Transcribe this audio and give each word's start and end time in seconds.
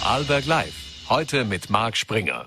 Vorarlberg 0.00 0.46
Live. 0.46 0.74
Heute 1.10 1.44
mit 1.44 1.68
Marc 1.68 1.94
Springer. 1.94 2.46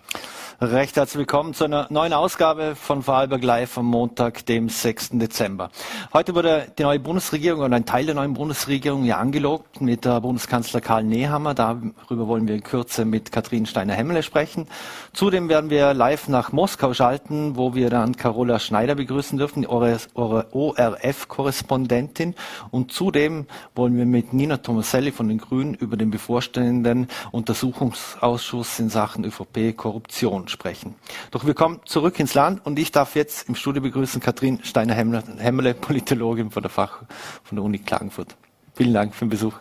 Recht 0.64 0.96
herzlich 0.96 1.20
willkommen 1.20 1.54
zu 1.54 1.66
einer 1.66 1.88
neuen 1.90 2.14
Ausgabe 2.14 2.78
von 2.78 3.04
Vorarlberg 3.04 3.44
Live 3.44 3.78
am 3.78 3.88
Montag, 3.88 4.46
dem 4.46 4.70
6. 4.70 5.10
Dezember. 5.16 5.70
Heute 6.14 6.36
wurde 6.36 6.72
die 6.78 6.84
neue 6.84 7.02
Bundesregierung 7.02 7.64
oder 7.64 7.76
ein 7.76 7.86
Teil 7.86 8.06
der 8.06 8.16
neuen 8.16 8.34
Bundesregierung 8.34 9.04
ja 9.04 9.18
angelobt 9.18 9.82
mit 9.82 10.06
der 10.06 10.22
Bundeskanzler 10.22 10.80
Karl 10.80 11.04
Nehammer. 11.04 11.54
Darüber 11.54 12.30
wollen 12.30 12.48
wir 12.48 12.56
in 12.56 12.64
Kürze 12.64 13.04
mit 13.04 13.34
Katrin 13.34 13.66
Steiner-Hemmele 13.66 14.24
sprechen. 14.24 14.70
Zudem 15.12 15.50
werden 15.50 15.70
wir 15.70 15.94
live 15.94 16.30
nach 16.30 16.54
Moskau 16.54 16.94
schalten, 16.94 17.58
wo 17.58 17.76
wir 17.76 17.90
dann 17.90 18.16
Carola 18.16 18.60
Schneider 18.60 18.96
begrüßen 18.96 19.38
dürfen, 19.38 19.66
ORF-Korrespondentin. 19.66 22.36
Und 22.72 22.94
zudem 22.94 23.48
wollen 23.76 23.98
wir 23.98 24.06
mit 24.06 24.32
Nina 24.32 24.56
Tomaselli 24.58 25.12
von 25.12 25.28
den 25.28 25.40
Grünen 25.40 25.74
über 25.74 25.98
den 25.98 26.10
bevorstehenden 26.10 27.10
Untersuchungsausschuss 27.32 28.80
in 28.80 28.88
Sachen 28.88 29.26
ÖVP-Korruption 29.26 30.48
sprechen. 30.54 30.96
Doch 31.32 31.46
wir 31.46 31.54
kommen 31.54 31.82
zurück 31.84 32.20
ins 32.20 32.34
Land 32.34 32.66
und 32.66 32.80
ich 32.80 32.92
darf 32.94 33.16
jetzt 33.16 33.50
im 33.50 33.56
Studio 33.56 33.82
begrüßen 33.82 34.22
Katrin 34.22 34.64
Steiner-Hemmele, 34.64 35.74
Politologin 35.74 36.50
von 36.52 36.64
der 36.64 36.70
Fach 36.70 37.02
von 37.44 37.58
der 37.58 37.66
Uni 37.66 37.80
Klagenfurt. 37.80 38.38
Vielen 38.76 38.94
Dank 38.94 39.14
für 39.14 39.26
den 39.26 39.30
Besuch. 39.30 39.56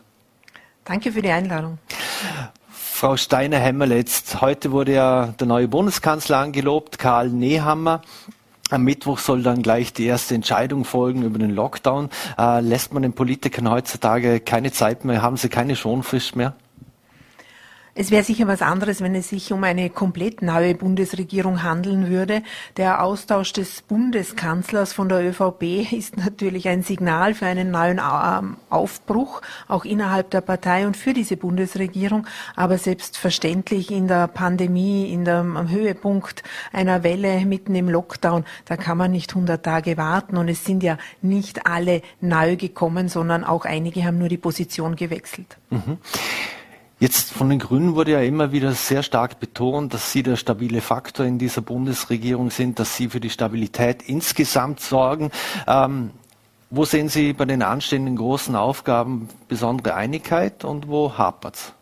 Danke 0.84 1.10
für 1.10 1.22
die 1.22 1.30
Einladung. 1.30 1.78
Frau 2.70 3.16
Steiner-Hemmele, 3.16 3.96
jetzt 3.96 4.40
heute 4.40 4.70
wurde 4.70 4.92
ja 4.92 5.26
der 5.38 5.46
neue 5.48 5.66
Bundeskanzler 5.66 6.38
angelobt, 6.38 7.00
Karl 7.00 7.30
Nehammer. 7.30 8.02
Am 8.70 8.84
Mittwoch 8.84 9.18
soll 9.18 9.42
dann 9.42 9.62
gleich 9.62 9.92
die 9.92 10.06
erste 10.06 10.34
Entscheidung 10.34 10.84
folgen 10.84 11.24
über 11.24 11.38
den 11.38 11.50
Lockdown. 11.50 12.08
Äh, 12.38 12.60
lässt 12.60 12.94
man 12.94 13.02
den 13.02 13.12
Politikern 13.12 13.68
heutzutage 13.68 14.40
keine 14.40 14.72
Zeit 14.72 15.04
mehr? 15.04 15.20
Haben 15.20 15.36
sie 15.36 15.48
keine 15.48 15.76
Schonfrist 15.76 16.36
mehr? 16.36 16.54
Es 17.94 18.10
wäre 18.10 18.24
sicher 18.24 18.46
was 18.46 18.62
anderes, 18.62 19.02
wenn 19.02 19.14
es 19.14 19.28
sich 19.28 19.52
um 19.52 19.62
eine 19.64 19.90
komplett 19.90 20.40
neue 20.40 20.74
Bundesregierung 20.74 21.62
handeln 21.62 22.08
würde. 22.08 22.42
Der 22.78 23.02
Austausch 23.02 23.52
des 23.52 23.82
Bundeskanzlers 23.82 24.94
von 24.94 25.10
der 25.10 25.22
ÖVP 25.22 25.92
ist 25.92 26.16
natürlich 26.16 26.68
ein 26.68 26.82
Signal 26.82 27.34
für 27.34 27.44
einen 27.44 27.70
neuen 27.70 27.98
ähm, 28.00 28.56
Aufbruch, 28.70 29.42
auch 29.68 29.84
innerhalb 29.84 30.30
der 30.30 30.40
Partei 30.40 30.86
und 30.86 30.96
für 30.96 31.12
diese 31.12 31.36
Bundesregierung. 31.36 32.26
Aber 32.56 32.78
selbstverständlich 32.78 33.90
in 33.90 34.08
der 34.08 34.26
Pandemie, 34.26 35.12
in 35.12 35.26
der, 35.26 35.40
am 35.40 35.68
Höhepunkt 35.68 36.42
einer 36.72 37.02
Welle 37.02 37.44
mitten 37.44 37.74
im 37.74 37.90
Lockdown, 37.90 38.46
da 38.64 38.78
kann 38.78 38.96
man 38.96 39.10
nicht 39.10 39.32
100 39.32 39.62
Tage 39.62 39.98
warten. 39.98 40.38
Und 40.38 40.48
es 40.48 40.64
sind 40.64 40.82
ja 40.82 40.96
nicht 41.20 41.66
alle 41.66 42.00
neu 42.22 42.56
gekommen, 42.56 43.10
sondern 43.10 43.44
auch 43.44 43.66
einige 43.66 44.02
haben 44.06 44.16
nur 44.16 44.28
die 44.28 44.38
Position 44.38 44.96
gewechselt. 44.96 45.58
Mhm. 45.68 45.98
Jetzt 47.02 47.32
von 47.32 47.50
den 47.50 47.58
Grünen 47.58 47.96
wurde 47.96 48.12
ja 48.12 48.20
immer 48.20 48.52
wieder 48.52 48.70
sehr 48.74 49.02
stark 49.02 49.40
betont, 49.40 49.92
dass 49.92 50.12
sie 50.12 50.22
der 50.22 50.36
stabile 50.36 50.80
Faktor 50.80 51.26
in 51.26 51.36
dieser 51.36 51.60
Bundesregierung 51.60 52.50
sind, 52.50 52.78
dass 52.78 52.96
sie 52.96 53.08
für 53.08 53.18
die 53.18 53.28
Stabilität 53.28 54.04
insgesamt 54.04 54.78
sorgen. 54.78 55.32
Ähm, 55.66 56.12
wo 56.70 56.84
sehen 56.84 57.08
Sie 57.08 57.32
bei 57.32 57.44
den 57.44 57.62
anstehenden 57.62 58.14
großen 58.14 58.54
Aufgaben 58.54 59.28
besondere 59.48 59.96
Einigkeit 59.96 60.64
und 60.64 60.86
wo 60.86 61.18
hapert's? 61.18 61.72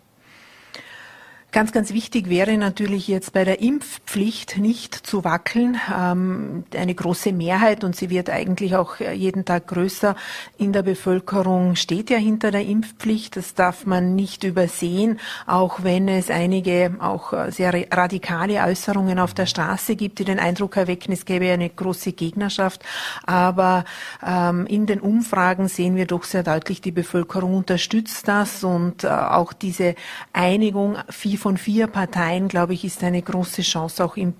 Ganz, 1.53 1.73
ganz 1.73 1.93
wichtig 1.93 2.29
wäre 2.29 2.57
natürlich 2.57 3.09
jetzt 3.09 3.33
bei 3.33 3.45
der 3.45 3.61
Impfpflicht 3.61 4.59
nicht 4.59 4.95
zu 4.95 5.25
wackeln. 5.25 5.81
Ähm, 5.93 6.63
eine 6.73 6.95
große 6.95 7.33
Mehrheit, 7.33 7.83
und 7.83 7.97
sie 7.97 8.09
wird 8.09 8.31
eigentlich 8.31 8.77
auch 8.77 9.01
jeden 9.01 9.45
Tag 9.45 9.67
größer 9.67 10.15
in 10.59 10.73
der 10.73 10.83
Bevölkerung, 10.83 11.75
steht 11.75 12.09
ja 12.09 12.19
hinter 12.19 12.53
der 12.53 12.65
Impfpflicht. 12.65 13.35
Das 13.37 13.55
darf 13.55 13.85
man 13.85 14.15
nicht 14.15 14.45
übersehen, 14.45 15.19
auch 15.47 15.83
wenn 15.83 16.07
es 16.07 16.31
einige 16.31 16.95
auch 17.01 17.33
sehr 17.49 17.75
radikale 17.91 18.63
Äußerungen 18.63 19.19
auf 19.19 19.35
der 19.35 19.47
Straße 19.47 19.97
gibt, 19.97 20.21
die 20.21 20.25
den 20.25 20.39
Eindruck 20.39 20.77
erwecken, 20.77 21.13
es 21.13 21.25
gäbe 21.25 21.51
eine 21.51 21.69
große 21.69 22.13
Gegnerschaft. 22.13 22.85
Aber 23.27 23.85
ähm, 24.25 24.67
in 24.67 24.87
den 24.87 25.01
Umfragen 25.01 25.67
sehen 25.67 25.97
wir 25.97 26.07
doch 26.07 26.23
sehr 26.23 26.45
deutlich, 26.45 26.81
die 26.81 26.93
Bevölkerung 26.93 27.55
unterstützt 27.55 28.29
das 28.29 28.63
und 28.63 29.03
äh, 29.03 29.09
auch 29.09 29.53
diese 29.53 29.97
Einigung, 30.33 30.97
von 31.41 31.57
vier 31.57 31.87
Parteien, 31.87 32.49
glaube 32.49 32.75
ich, 32.75 32.85
ist 32.85 33.03
eine 33.03 33.23
große 33.23 33.63
Chance 33.63 34.05
auch 34.05 34.17
im 34.17 34.35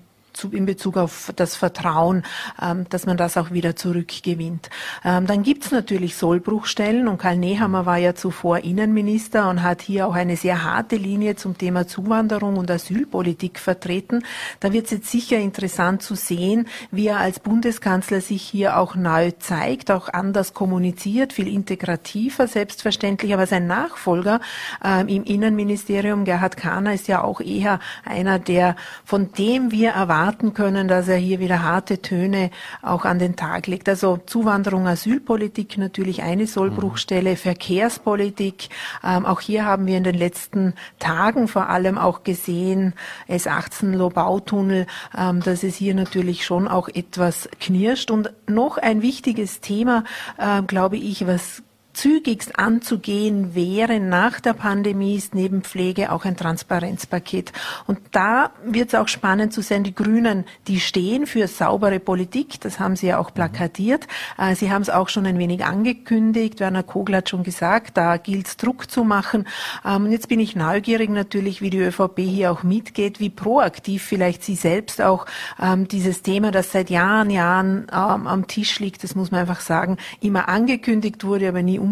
in 0.51 0.65
Bezug 0.65 0.97
auf 0.97 1.31
das 1.35 1.55
Vertrauen, 1.55 2.23
ähm, 2.61 2.85
dass 2.89 3.05
man 3.05 3.17
das 3.17 3.37
auch 3.37 3.51
wieder 3.51 3.75
zurückgewinnt. 3.75 4.69
Ähm, 5.03 5.27
dann 5.27 5.43
gibt 5.43 5.65
es 5.65 5.71
natürlich 5.71 6.15
Sollbruchstellen 6.15 7.07
und 7.07 7.17
Karl 7.17 7.37
Nehammer 7.37 7.85
war 7.85 7.97
ja 7.97 8.15
zuvor 8.15 8.59
Innenminister 8.59 9.49
und 9.49 9.61
hat 9.63 9.81
hier 9.81 10.07
auch 10.07 10.15
eine 10.15 10.37
sehr 10.37 10.63
harte 10.63 10.95
Linie 10.95 11.35
zum 11.35 11.57
Thema 11.57 11.87
Zuwanderung 11.87 12.57
und 12.57 12.71
Asylpolitik 12.71 13.59
vertreten. 13.59 14.23
Da 14.59 14.73
wird 14.73 14.85
es 14.85 14.91
jetzt 14.91 15.11
sicher 15.11 15.37
interessant 15.37 16.01
zu 16.01 16.15
sehen, 16.15 16.67
wie 16.91 17.07
er 17.07 17.19
als 17.19 17.39
Bundeskanzler 17.39 18.21
sich 18.21 18.41
hier 18.41 18.77
auch 18.77 18.95
neu 18.95 19.31
zeigt, 19.31 19.91
auch 19.91 20.09
anders 20.09 20.53
kommuniziert, 20.53 21.33
viel 21.33 21.47
integrativer 21.47 22.47
selbstverständlich, 22.47 23.33
aber 23.33 23.47
sein 23.47 23.67
Nachfolger 23.67 24.39
ähm, 24.83 25.07
im 25.07 25.23
Innenministerium, 25.23 26.25
Gerhard 26.25 26.57
Kahner, 26.57 26.93
ist 26.93 27.07
ja 27.07 27.23
auch 27.23 27.41
eher 27.41 27.79
einer, 28.05 28.39
der 28.39 28.75
von 29.05 29.31
dem 29.33 29.71
wir 29.71 29.91
erwarten, 29.91 30.20
erwarten 30.21 30.53
können, 30.53 30.87
dass 30.87 31.07
er 31.07 31.17
hier 31.17 31.39
wieder 31.39 31.63
harte 31.63 32.01
Töne 32.01 32.51
auch 32.83 33.05
an 33.05 33.17
den 33.17 33.35
Tag 33.35 33.65
legt. 33.65 33.89
Also 33.89 34.19
Zuwanderung, 34.25 34.87
Asylpolitik 34.87 35.79
natürlich 35.79 36.21
eine 36.21 36.45
Sollbruchstelle, 36.45 37.31
mhm. 37.31 37.37
Verkehrspolitik. 37.37 38.69
Ähm, 39.03 39.25
auch 39.25 39.41
hier 39.41 39.65
haben 39.65 39.87
wir 39.87 39.97
in 39.97 40.03
den 40.03 40.15
letzten 40.15 40.73
Tagen 40.99 41.47
vor 41.47 41.69
allem 41.69 41.97
auch 41.97 42.23
gesehen, 42.23 42.93
S18 43.27 43.95
Lobautunnel, 43.95 44.85
ähm, 45.17 45.41
dass 45.41 45.63
es 45.63 45.75
hier 45.75 45.95
natürlich 45.95 46.45
schon 46.45 46.67
auch 46.67 46.87
etwas 46.87 47.49
knirscht. 47.59 48.11
Und 48.11 48.31
noch 48.47 48.77
ein 48.77 49.01
wichtiges 49.01 49.59
Thema, 49.59 50.03
äh, 50.37 50.61
glaube 50.61 50.97
ich, 50.97 51.25
was 51.25 51.63
zügigst 52.01 52.57
anzugehen 52.57 53.53
wäre 53.53 53.99
nach 53.99 54.39
der 54.39 54.53
Pandemie, 54.53 55.17
ist 55.17 55.35
neben 55.35 55.61
Pflege 55.61 56.11
auch 56.11 56.25
ein 56.25 56.35
Transparenzpaket. 56.35 57.53
Und 57.85 57.99
da 58.11 58.49
wird 58.65 58.87
es 58.87 58.95
auch 58.95 59.07
spannend 59.07 59.53
zu 59.53 59.61
sehen, 59.61 59.83
die 59.83 59.93
Grünen, 59.93 60.45
die 60.67 60.79
stehen 60.79 61.27
für 61.27 61.47
saubere 61.47 61.99
Politik, 61.99 62.59
das 62.59 62.79
haben 62.79 62.95
sie 62.95 63.07
ja 63.07 63.19
auch 63.19 63.31
plakatiert. 63.35 64.07
Äh, 64.39 64.55
sie 64.55 64.71
haben 64.71 64.81
es 64.81 64.89
auch 64.89 65.09
schon 65.09 65.27
ein 65.27 65.37
wenig 65.37 65.63
angekündigt, 65.63 66.59
Werner 66.59 66.81
Kogler 66.81 67.17
hat 67.17 67.29
schon 67.29 67.43
gesagt, 67.43 67.97
da 67.97 68.17
gilt 68.17 68.47
es 68.47 68.57
Druck 68.57 68.89
zu 68.89 69.03
machen. 69.03 69.47
Ähm, 69.85 70.05
und 70.05 70.11
jetzt 70.11 70.27
bin 70.27 70.39
ich 70.39 70.55
neugierig 70.55 71.11
natürlich, 71.11 71.61
wie 71.61 71.69
die 71.69 71.81
ÖVP 71.81 72.17
hier 72.17 72.51
auch 72.51 72.63
mitgeht, 72.63 73.19
wie 73.19 73.29
proaktiv 73.29 74.01
vielleicht 74.01 74.43
sie 74.43 74.55
selbst 74.55 75.03
auch 75.03 75.27
ähm, 75.61 75.87
dieses 75.87 76.23
Thema, 76.23 76.49
das 76.49 76.71
seit 76.71 76.89
Jahren, 76.89 77.29
Jahren 77.29 77.85
ähm, 77.91 78.25
am 78.25 78.47
Tisch 78.47 78.79
liegt, 78.79 79.03
das 79.03 79.13
muss 79.13 79.29
man 79.29 79.41
einfach 79.41 79.61
sagen, 79.61 79.97
immer 80.19 80.49
angekündigt 80.49 81.23
wurde, 81.23 81.47
aber 81.47 81.61
nie 81.61 81.77
umgesetzt 81.77 81.90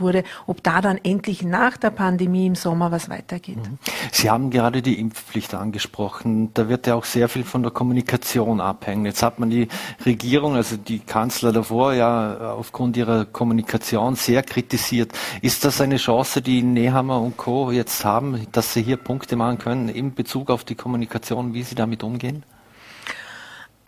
wurde, 0.00 0.24
ob 0.46 0.62
da 0.62 0.80
dann 0.80 0.98
endlich 1.02 1.42
nach 1.42 1.76
der 1.76 1.90
Pandemie 1.90 2.46
im 2.46 2.54
Sommer 2.54 2.90
was 2.90 3.08
weitergeht. 3.08 3.56
Mhm. 3.56 3.78
Sie 4.12 4.30
haben 4.30 4.50
gerade 4.50 4.82
die 4.82 4.98
Impfpflicht 4.98 5.54
angesprochen. 5.54 6.52
Da 6.54 6.68
wird 6.68 6.86
ja 6.86 6.94
auch 6.94 7.04
sehr 7.04 7.28
viel 7.28 7.44
von 7.44 7.62
der 7.62 7.72
Kommunikation 7.72 8.60
abhängen. 8.60 9.06
Jetzt 9.06 9.22
hat 9.22 9.38
man 9.38 9.50
die 9.50 9.68
Regierung, 10.04 10.56
also 10.56 10.76
die 10.76 11.00
Kanzler 11.00 11.52
davor, 11.52 11.94
ja 11.94 12.52
aufgrund 12.52 12.96
ihrer 12.96 13.24
Kommunikation 13.24 14.14
sehr 14.14 14.42
kritisiert. 14.42 15.12
Ist 15.42 15.64
das 15.64 15.80
eine 15.80 15.96
Chance, 15.96 16.42
die 16.42 16.62
Nehammer 16.62 17.20
und 17.20 17.36
Co. 17.36 17.70
jetzt 17.70 18.04
haben, 18.04 18.46
dass 18.52 18.74
sie 18.74 18.82
hier 18.82 18.96
Punkte 18.96 19.36
machen 19.36 19.58
können 19.58 19.88
in 19.88 20.14
Bezug 20.14 20.50
auf 20.50 20.64
die 20.64 20.74
Kommunikation, 20.74 21.54
wie 21.54 21.62
sie 21.62 21.74
damit 21.74 22.02
umgehen? 22.02 22.44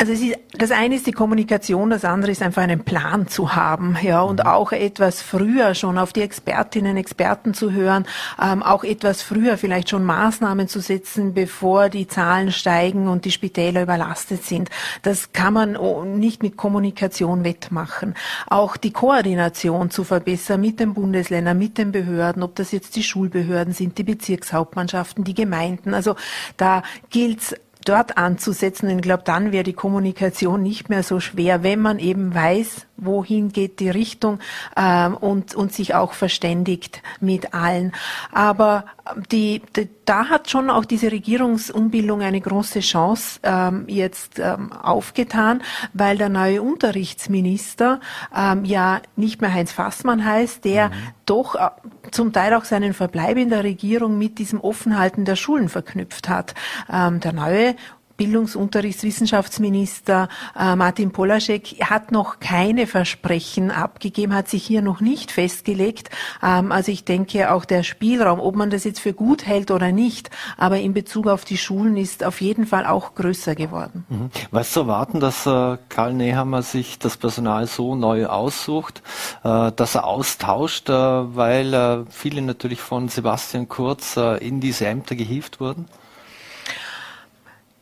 Also 0.01 0.13
ist, 0.13 0.39
das 0.57 0.71
eine 0.71 0.95
ist 0.95 1.07
die 1.07 1.13
Kommunikation, 1.13 1.91
das 1.91 2.07
andere 2.07 2.33
ist 2.33 2.41
einfach 2.41 2.63
einen 2.63 2.85
Plan 2.85 3.29
zu 3.29 3.55
haben, 3.55 3.99
ja, 4.01 4.23
und 4.23 4.41
mhm. 4.41 4.47
auch 4.47 4.73
etwas 4.73 5.21
früher 5.21 5.75
schon 5.75 5.99
auf 5.99 6.15
die 6.15 6.23
Expertinnen, 6.23 6.97
Experten 6.97 7.53
zu 7.53 7.73
hören, 7.73 8.07
ähm, 8.43 8.63
auch 8.63 8.83
etwas 8.83 9.21
früher 9.21 9.59
vielleicht 9.59 9.91
schon 9.91 10.07
Maßnahmen 10.07 10.69
zu 10.69 10.81
setzen, 10.81 11.35
bevor 11.35 11.91
die 11.91 12.09
Zahlen 12.09 12.51
steigen 12.51 13.09
und 13.09 13.27
die 13.27 13.31
Spitäler 13.31 13.83
überlastet 13.83 14.43
sind. 14.43 14.71
Das 15.03 15.35
kann 15.35 15.53
man 15.53 16.19
nicht 16.19 16.43
mit 16.43 16.57
Kommunikation 16.57 17.45
wettmachen. 17.45 18.15
Auch 18.47 18.79
die 18.79 18.93
Koordination 18.93 19.91
zu 19.91 20.05
verbessern 20.05 20.63
mit 20.63 20.81
den 20.81 20.95
Bundesländern, 20.95 21.59
mit 21.59 21.77
den 21.77 21.93
Behörden, 21.93 22.43
ob 22.43 22.55
das 22.55 22.73
jetzt 22.73 22.97
die 22.97 23.03
Schulbehörden 23.03 23.75
sind, 23.75 23.99
die 23.99 24.05
Bezirkshauptmannschaften, 24.05 25.25
die 25.25 25.35
Gemeinden. 25.35 25.93
Also 25.93 26.17
da 26.57 26.85
gilt 27.11 27.61
dort 27.85 28.17
anzusetzen. 28.17 28.91
Und 28.91 28.97
ich 28.97 29.03
glaube, 29.03 29.23
dann 29.25 29.53
wäre 29.53 29.65
die 29.65 29.73
Kommunikation 29.73 30.63
nicht 30.63 30.89
mehr 30.89 31.03
so 31.03 31.21
schwer, 31.21 31.63
wenn 31.63 31.81
man 31.81 31.99
eben 31.99 32.35
weiß, 32.35 32.87
wohin 33.01 33.51
geht 33.53 33.81
die 33.81 33.91
Richtung 33.91 34.39
ähm, 34.77 35.17
und, 35.17 35.55
und 35.55 35.73
sich 35.73 35.95
auch 35.95 36.13
verständigt 36.13 37.03
mit 37.21 37.55
allen. 37.55 37.93
Aber 38.33 38.85
die, 39.31 39.63
die, 39.77 39.89
da 40.05 40.29
hat 40.29 40.51
schon 40.51 40.71
auch 40.71 40.85
diese 40.85 41.11
Regierungsumbildung 41.11 42.23
eine 42.23 42.41
große 42.41 42.81
Chance 42.81 43.41
ähm, 43.43 43.85
jetzt 43.89 44.39
ähm, 44.39 44.73
aufgetan, 44.73 45.63
weil 45.93 46.19
der 46.19 46.29
neue 46.29 46.63
Unterrichtsminister 46.63 48.01
ähm, 48.35 48.65
ja 48.65 49.01
nicht 49.17 49.41
mehr 49.41 49.53
Heinz 49.53 49.73
Fassmann 49.73 50.25
heißt, 50.25 50.65
der 50.65 50.89
mhm. 50.89 50.93
doch 51.27 51.55
äh, 51.55 51.71
zum 52.11 52.33
Teil 52.33 52.55
auch 52.55 52.65
seinen 52.65 52.95
Verbleib 52.95 53.37
in 53.37 53.51
der 53.51 53.65
Regierung 53.65 54.19
mit 54.19 54.39
diesem 54.39 54.61
Offenhalten 54.61 55.25
der 55.25 55.37
Schulen 55.37 55.69
verknüpft 55.69 56.29
hat. 56.29 56.55
Ähm, 56.93 57.21
der 57.21 57.33
neue 57.33 57.75
Bildungsunterrichtswissenschaftsminister 58.21 60.29
äh, 60.55 60.77
Martin 60.77 61.11
Polaschek 61.11 61.79
hat 61.81 62.13
noch 62.13 62.39
keine 62.39 62.87
Versprechen 62.87 63.71
abgegeben, 63.71 64.35
hat 64.35 64.51
sich 64.51 64.63
hier 64.63 64.83
noch 64.83 65.01
nicht 65.01 65.33
festgelegt. 65.33 66.11
Ähm, 66.43 66.71
also 66.71 66.93
ich 66.93 67.07
denke 67.07 67.51
auch 67.51 67.65
der 67.65 67.83
Spielraum, 67.83 68.39
ob 68.39 68.57
man 68.57 68.69
das 68.69 68.85
jetzt 68.85 69.01
für 69.01 69.15
gut 69.15 69.47
hält 69.47 69.71
oder 69.71 69.91
nicht, 69.91 70.29
aber 70.59 70.81
in 70.81 70.93
Bezug 70.93 71.29
auf 71.29 71.47
die 71.47 71.57
Schulen 71.57 71.97
ist 71.97 72.23
auf 72.23 72.43
jeden 72.43 72.67
Fall 72.67 72.85
auch 72.85 73.15
größer 73.15 73.55
geworden. 73.55 74.05
Mhm. 74.11 74.31
Was 74.51 74.73
zu 74.73 74.81
erwarten, 74.81 75.21
dass 75.21 75.47
äh, 75.47 75.79
Karl 75.89 76.13
Nehammer 76.13 76.61
sich 76.61 76.99
das 76.99 77.17
Personal 77.17 77.67
so 77.69 77.95
neu 77.95 78.27
aussucht, 78.27 79.03
äh, 79.45 79.73
dass 79.73 79.95
er 79.95 80.07
austauscht, 80.07 80.91
äh, 80.91 80.93
weil 80.93 81.73
äh, 81.73 82.05
viele 82.11 82.43
natürlich 82.43 82.83
von 82.83 83.09
Sebastian 83.09 83.71
Kurz 83.71 84.19
äh, 84.19 84.47
in 84.47 84.61
diese 84.61 84.87
Ämter 84.87 85.15
gehievt 85.15 85.59
wurden? 85.59 85.87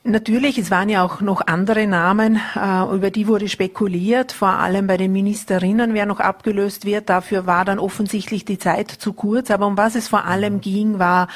Natürlich, 0.09 0.57
es 0.57 0.71
waren 0.71 0.89
ja 0.89 1.05
auch 1.05 1.21
noch 1.21 1.47
andere 1.47 1.87
Namen, 1.87 2.41
äh, 2.57 2.95
über 2.95 3.11
die 3.11 3.27
wurde 3.27 3.47
spekuliert, 3.47 4.33
vor 4.33 4.49
allem 4.49 4.87
bei 4.87 4.97
den 4.97 5.13
Ministerinnen, 5.13 5.93
wer 5.93 6.07
noch 6.07 6.19
abgelöst 6.19 6.87
wird. 6.87 7.11
Dafür 7.11 7.45
war 7.45 7.67
dann 7.67 7.79
offensichtlich 7.79 8.47
die 8.47 8.59
Zeit 8.59 8.91
zu 8.91 9.13
kurz. 9.13 9.51
Aber 9.51 9.67
um 9.67 9.77
was 9.77 9.97
es 9.97 10.09
vor 10.09 10.25
allem 10.25 10.63
ging, 10.63 10.99
war, 10.99 11.29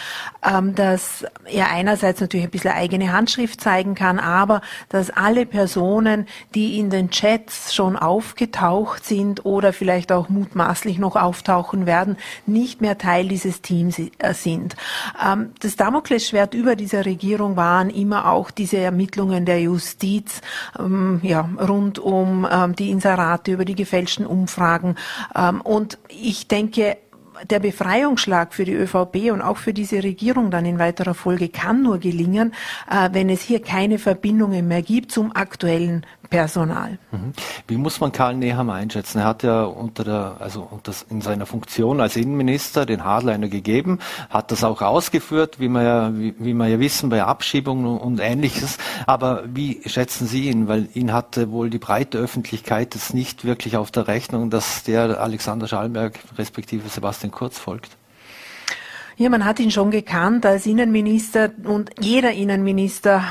ähm, 0.43 0.75
dass 0.75 1.27
er 1.45 1.71
einerseits 1.71 2.23
natürlich 2.23 2.47
ein 2.47 2.51
bisschen 2.51 2.73
eigene 2.73 3.13
Handschrift 3.13 3.61
zeigen 3.61 3.95
kann, 3.95 4.19
aber 4.19 4.63
dass 4.89 5.11
alle 5.11 5.45
Personen, 5.45 6.27
die 6.55 6.79
in 6.79 6.89
den 6.89 7.11
Chats 7.11 7.75
schon 7.75 7.99
aufgetaucht 7.99 9.05
sind 9.05 9.45
oder 9.45 9.75
vielleicht 9.75 10.11
auch 10.13 10.31
mutmaßlich 10.31 10.99
noch 10.99 11.17
auftauchen 11.17 11.85
werden, 11.85 12.17
nicht 12.47 12.81
mehr 12.81 12.97
Teil 12.97 13.29
dieses 13.29 13.61
Teams 13.61 13.99
äh, 13.99 14.33
sind. 14.33 14.77
Ähm, 15.23 15.51
das 15.61 15.77
Damoklesschwert 15.77 16.55
über 16.55 16.75
dieser 16.75 17.05
Regierung 17.05 17.57
waren 17.57 17.91
immer 17.91 18.31
auch 18.31 18.51
die 18.51 18.62
diese 18.63 18.79
Ermittlungen 18.79 19.45
der 19.45 19.61
Justiz 19.61 20.41
ähm, 20.79 21.19
ja, 21.25 21.51
rund 21.59 21.99
um 21.99 22.47
ähm, 22.49 22.77
die 22.77 22.91
Inserate 22.91 23.51
über 23.51 23.65
die 23.65 23.75
gefälschten 23.75 24.25
Umfragen. 24.25 24.95
Ähm, 25.35 25.61
und 25.63 25.99
ich 26.09 26.47
denke, 26.47 26.97
der 27.51 27.61
Befreiungsschlag 27.61 28.55
für 28.55 28.65
die 28.65 28.75
ÖVP 28.75 29.33
und 29.33 29.43
auch 29.43 29.57
für 29.57 29.73
diese 29.73 30.03
Regierung 30.03 30.51
dann 30.51 30.65
in 30.67 30.79
weiterer 30.79 31.15
Folge 31.15 31.49
kann 31.49 31.83
nur 31.83 31.99
gelingen, 31.99 32.55
äh, 32.91 33.11
wenn 33.13 33.29
es 33.29 33.43
hier 33.43 33.61
keine 33.61 33.99
Verbindungen 33.99 34.69
mehr 34.69 34.83
gibt 34.83 35.13
zum 35.13 35.35
aktuellen 35.35 36.07
Personal. 36.33 36.99
Mhm. 37.11 37.35
Wie 37.69 37.77
muss 37.77 38.01
man 38.01 38.11
Karl 38.11 38.35
Nehammer 38.35 38.73
einschätzen? 38.73 39.19
Er 39.19 39.27
hat 39.27 39.43
ja 39.43 39.65
unter 39.65 40.03
der, 40.03 40.37
also 40.41 40.67
unter, 40.69 40.93
in 41.11 41.21
seiner 41.21 41.45
Funktion 41.45 42.01
als 42.01 42.17
Innenminister 42.17 42.87
den 42.87 43.05
Hardliner 43.05 43.49
gegeben, 43.49 43.99
hat 44.31 44.51
das 44.51 44.65
auch 44.65 44.81
ausgeführt, 44.81 45.61
wie 45.61 45.69
wir 45.69 45.83
ja, 45.83 46.17
wie, 46.17 46.35
wie 46.39 46.55
wir 46.55 46.67
ja 46.69 46.81
wissen, 46.81 47.11
bei 47.11 47.23
Abschiebungen 47.23 47.99
und 47.99 48.19
ähnliches. 48.19 48.79
Aber 49.07 49.43
wie 49.47 49.83
schätzen 49.85 50.27
Sie 50.27 50.49
ihn? 50.49 50.69
Weil 50.69 50.89
ihn 50.95 51.13
hatte 51.13 51.51
wohl 51.51 51.69
die 51.69 51.79
breite 51.79 52.17
Öffentlichkeit 52.17 52.95
jetzt 52.95 53.13
nicht 53.13 53.45
wirklich 53.45 53.77
auf 53.77 53.91
der 53.91 54.09
Rechnung, 54.09 54.49
dass 54.49 54.85
der 54.85 55.21
Alexander 55.21 55.69
Schallenberg 55.69 56.19
respektive 56.39 56.89
Sebastian 56.89 57.31
Kurz 57.33 57.59
folgt. 57.59 57.97
Ja, 59.19 59.29
man 59.29 59.45
hat 59.45 59.61
ihn 59.61 59.71
schon 59.71 59.91
gekannt 59.91 60.47
als 60.47 60.65
Innenminister 60.65 61.51
und 61.65 61.91
jeder 62.01 62.33
Innenminister 62.33 63.23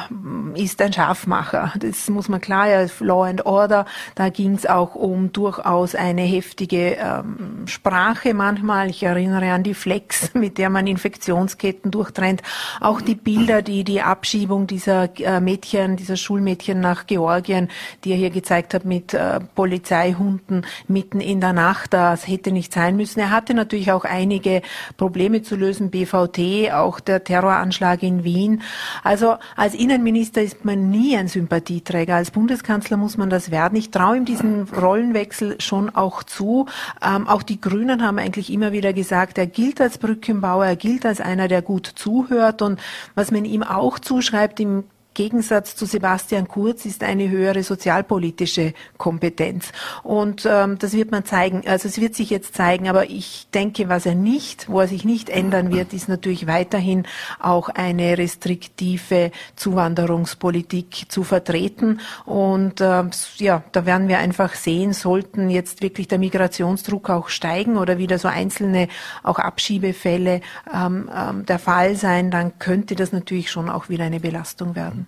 ist 0.54 0.80
ein 0.80 0.94
Scharfmacher. 0.94 1.74
Das 1.80 2.08
muss 2.08 2.30
man 2.30 2.40
klar, 2.40 2.70
ja, 2.70 2.86
Law 3.00 3.24
and 3.24 3.48
Order, 3.48 3.86
da 4.14 4.30
ging 4.30 4.54
es 4.54 4.68
auch 4.68 4.94
um 4.94 5.34
durchaus 5.34 5.96
eine 5.96 6.22
heftige 6.22 6.98
ähm, 6.98 7.66
Sprache 7.66 8.36
manchmal. 8.36 8.92
Ich 8.92 9.02
erinnere 9.02 9.52
an 9.54 9.64
die 9.64 9.74
Flex, 9.74 10.32
mit 10.36 10.60
der 10.60 10.70
man 10.70 10.86
Infektionsketten 10.86 11.90
durchtrennt. 11.90 12.44
Auch 12.80 13.02
die 13.02 13.16
Bilder, 13.16 13.64
die 13.64 13.84
die 13.84 14.02
Abschiebung 14.02 14.68
dieser 14.68 15.10
äh, 15.20 15.42
Mädchen, 15.42 15.98
dieser 15.98 16.16
Schulmädchen 16.16 16.80
nach 16.80 17.08
Georgien, 17.08 17.70
die 18.04 18.12
er 18.12 18.18
hier 18.18 18.30
gezeigt 18.30 18.76
hat 18.76 18.86
mit 18.86 19.16
äh, 19.16 19.40
Polizeihunden 19.56 20.64
mitten 20.88 21.22
in 21.22 21.42
der 21.42 21.54
Nacht, 21.54 21.94
das 21.94 22.28
hätte 22.28 22.52
nicht 22.52 22.72
sein 22.72 22.96
müssen. 22.98 23.20
Er 23.20 23.32
hatte 23.32 23.56
natürlich 23.56 23.92
auch 23.92 24.06
einige 24.06 24.62
Probleme 24.96 25.42
zu 25.42 25.56
lösen 25.56 25.71
bösen 25.72 25.90
BVT, 25.90 26.74
auch 26.74 27.00
der 27.00 27.24
Terroranschlag 27.24 28.04
in 28.04 28.26
Wien. 28.26 28.62
Also 29.04 29.38
als 29.56 29.74
Innenminister 29.74 30.42
ist 30.42 30.66
man 30.66 30.90
nie 30.90 31.16
ein 31.16 31.30
Sympathieträger. 31.30 32.16
Als 32.16 32.32
Bundeskanzler 32.32 32.98
muss 32.98 33.16
man 33.16 33.30
das 33.30 33.52
werden. 33.52 33.78
Ich 33.78 33.90
traue 33.90 34.18
ihm 34.18 34.26
diesen 34.26 34.64
Rollenwechsel 34.64 35.62
schon 35.62 35.90
auch 35.90 36.24
zu. 36.24 36.66
Ähm, 37.02 37.26
auch 37.26 37.42
die 37.42 37.62
Grünen 37.62 38.04
haben 38.04 38.20
eigentlich 38.20 38.52
immer 38.52 38.74
wieder 38.74 38.92
gesagt, 38.92 39.38
er 39.38 39.48
gilt 39.48 39.80
als 39.80 39.98
Brückenbauer, 39.98 40.66
er 40.66 40.76
gilt 40.76 41.06
als 41.06 41.22
einer, 41.22 41.48
der 41.48 41.62
gut 41.62 41.88
zuhört. 41.88 42.62
Und 42.62 42.78
was 43.16 43.32
man 43.32 43.46
ihm 43.46 43.64
auch 43.64 43.98
zuschreibt 43.98 44.60
im 44.60 44.84
Gegensatz 45.14 45.76
zu 45.76 45.86
Sebastian 45.86 46.48
Kurz 46.48 46.86
ist 46.86 47.04
eine 47.04 47.30
höhere 47.30 47.64
sozialpolitische 47.64 48.74
Kompetenz. 48.98 49.72
Und 50.04 50.48
ähm, 50.50 50.78
das 50.80 50.94
wird 50.94 51.12
man 51.12 51.26
zeigen, 51.26 51.64
also 51.68 51.88
es 51.88 52.00
wird 52.00 52.16
sich 52.16 52.30
jetzt 52.30 52.56
zeigen, 52.56 52.88
aber 52.88 53.10
ich 53.10 53.48
denke, 53.54 53.90
was 53.90 54.06
er 54.06 54.16
nicht, 54.16 54.70
wo 54.70 54.80
er 54.80 54.88
sich 54.88 55.04
nicht 55.04 55.30
ändern 55.30 55.74
wird, 55.74 55.94
ist 55.94 56.08
natürlich 56.08 56.48
weiterhin 56.48 57.06
auch 57.40 57.70
eine 57.70 58.18
restriktive 58.18 59.32
Zuwanderungspolitik 59.56 61.06
zu 61.10 61.24
vertreten. 61.24 62.00
Und 62.26 62.80
äh, 62.80 63.04
ja, 63.38 63.64
da 63.72 63.86
werden 63.86 64.08
wir 64.08 64.20
einfach 64.20 64.56
sehen, 64.56 64.94
sollten 64.94 65.50
jetzt 65.50 65.82
wirklich 65.82 66.08
der 66.08 66.20
Migrationsdruck 66.20 67.10
auch 67.10 67.30
steigen 67.30 67.78
oder 67.78 67.98
wieder 67.98 68.18
so 68.18 68.28
einzelne 68.28 68.88
auch 69.24 69.40
Abschiebefälle 69.40 70.42
ähm, 70.74 71.10
ähm, 71.14 71.46
der 71.46 71.60
Fall 71.60 71.96
sein, 71.96 72.32
dann 72.32 72.58
könnte 72.60 72.96
das 72.96 73.12
natürlich 73.12 73.52
schon 73.52 73.70
auch 73.70 73.90
wieder 73.90 74.06
eine 74.06 74.20
Belastung 74.20 74.76
werden. 74.76 75.08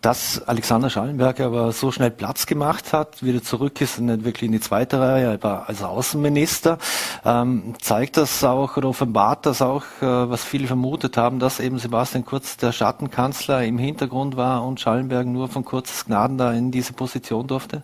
Dass 0.00 0.46
Alexander 0.46 0.90
Schallenberg 0.90 1.40
aber 1.40 1.72
so 1.72 1.90
schnell 1.90 2.12
Platz 2.12 2.46
gemacht 2.46 2.92
hat, 2.92 3.20
wieder 3.24 3.42
zurück 3.42 3.80
ist, 3.80 3.98
nicht 3.98 4.24
wirklich 4.24 4.44
in 4.44 4.52
die 4.52 4.60
zweite 4.60 5.00
Reihe, 5.00 5.32
aber 5.32 5.68
als 5.68 5.82
Außenminister, 5.82 6.78
ähm, 7.24 7.74
zeigt 7.80 8.16
das 8.16 8.44
auch 8.44 8.76
oder 8.76 8.90
offenbart 8.90 9.44
das 9.44 9.60
auch, 9.60 9.82
äh, 10.00 10.30
was 10.30 10.44
viele 10.44 10.68
vermutet 10.68 11.16
haben, 11.16 11.40
dass 11.40 11.58
eben 11.58 11.80
Sebastian 11.80 12.24
Kurz 12.24 12.56
der 12.56 12.70
Schattenkanzler 12.70 13.64
im 13.64 13.76
Hintergrund 13.76 14.36
war 14.36 14.64
und 14.64 14.78
Schallenberg 14.78 15.26
nur 15.26 15.48
von 15.48 15.64
Kurzes 15.64 16.04
Gnaden 16.04 16.38
da 16.38 16.52
in 16.52 16.70
diese 16.70 16.92
Position 16.92 17.48
durfte? 17.48 17.82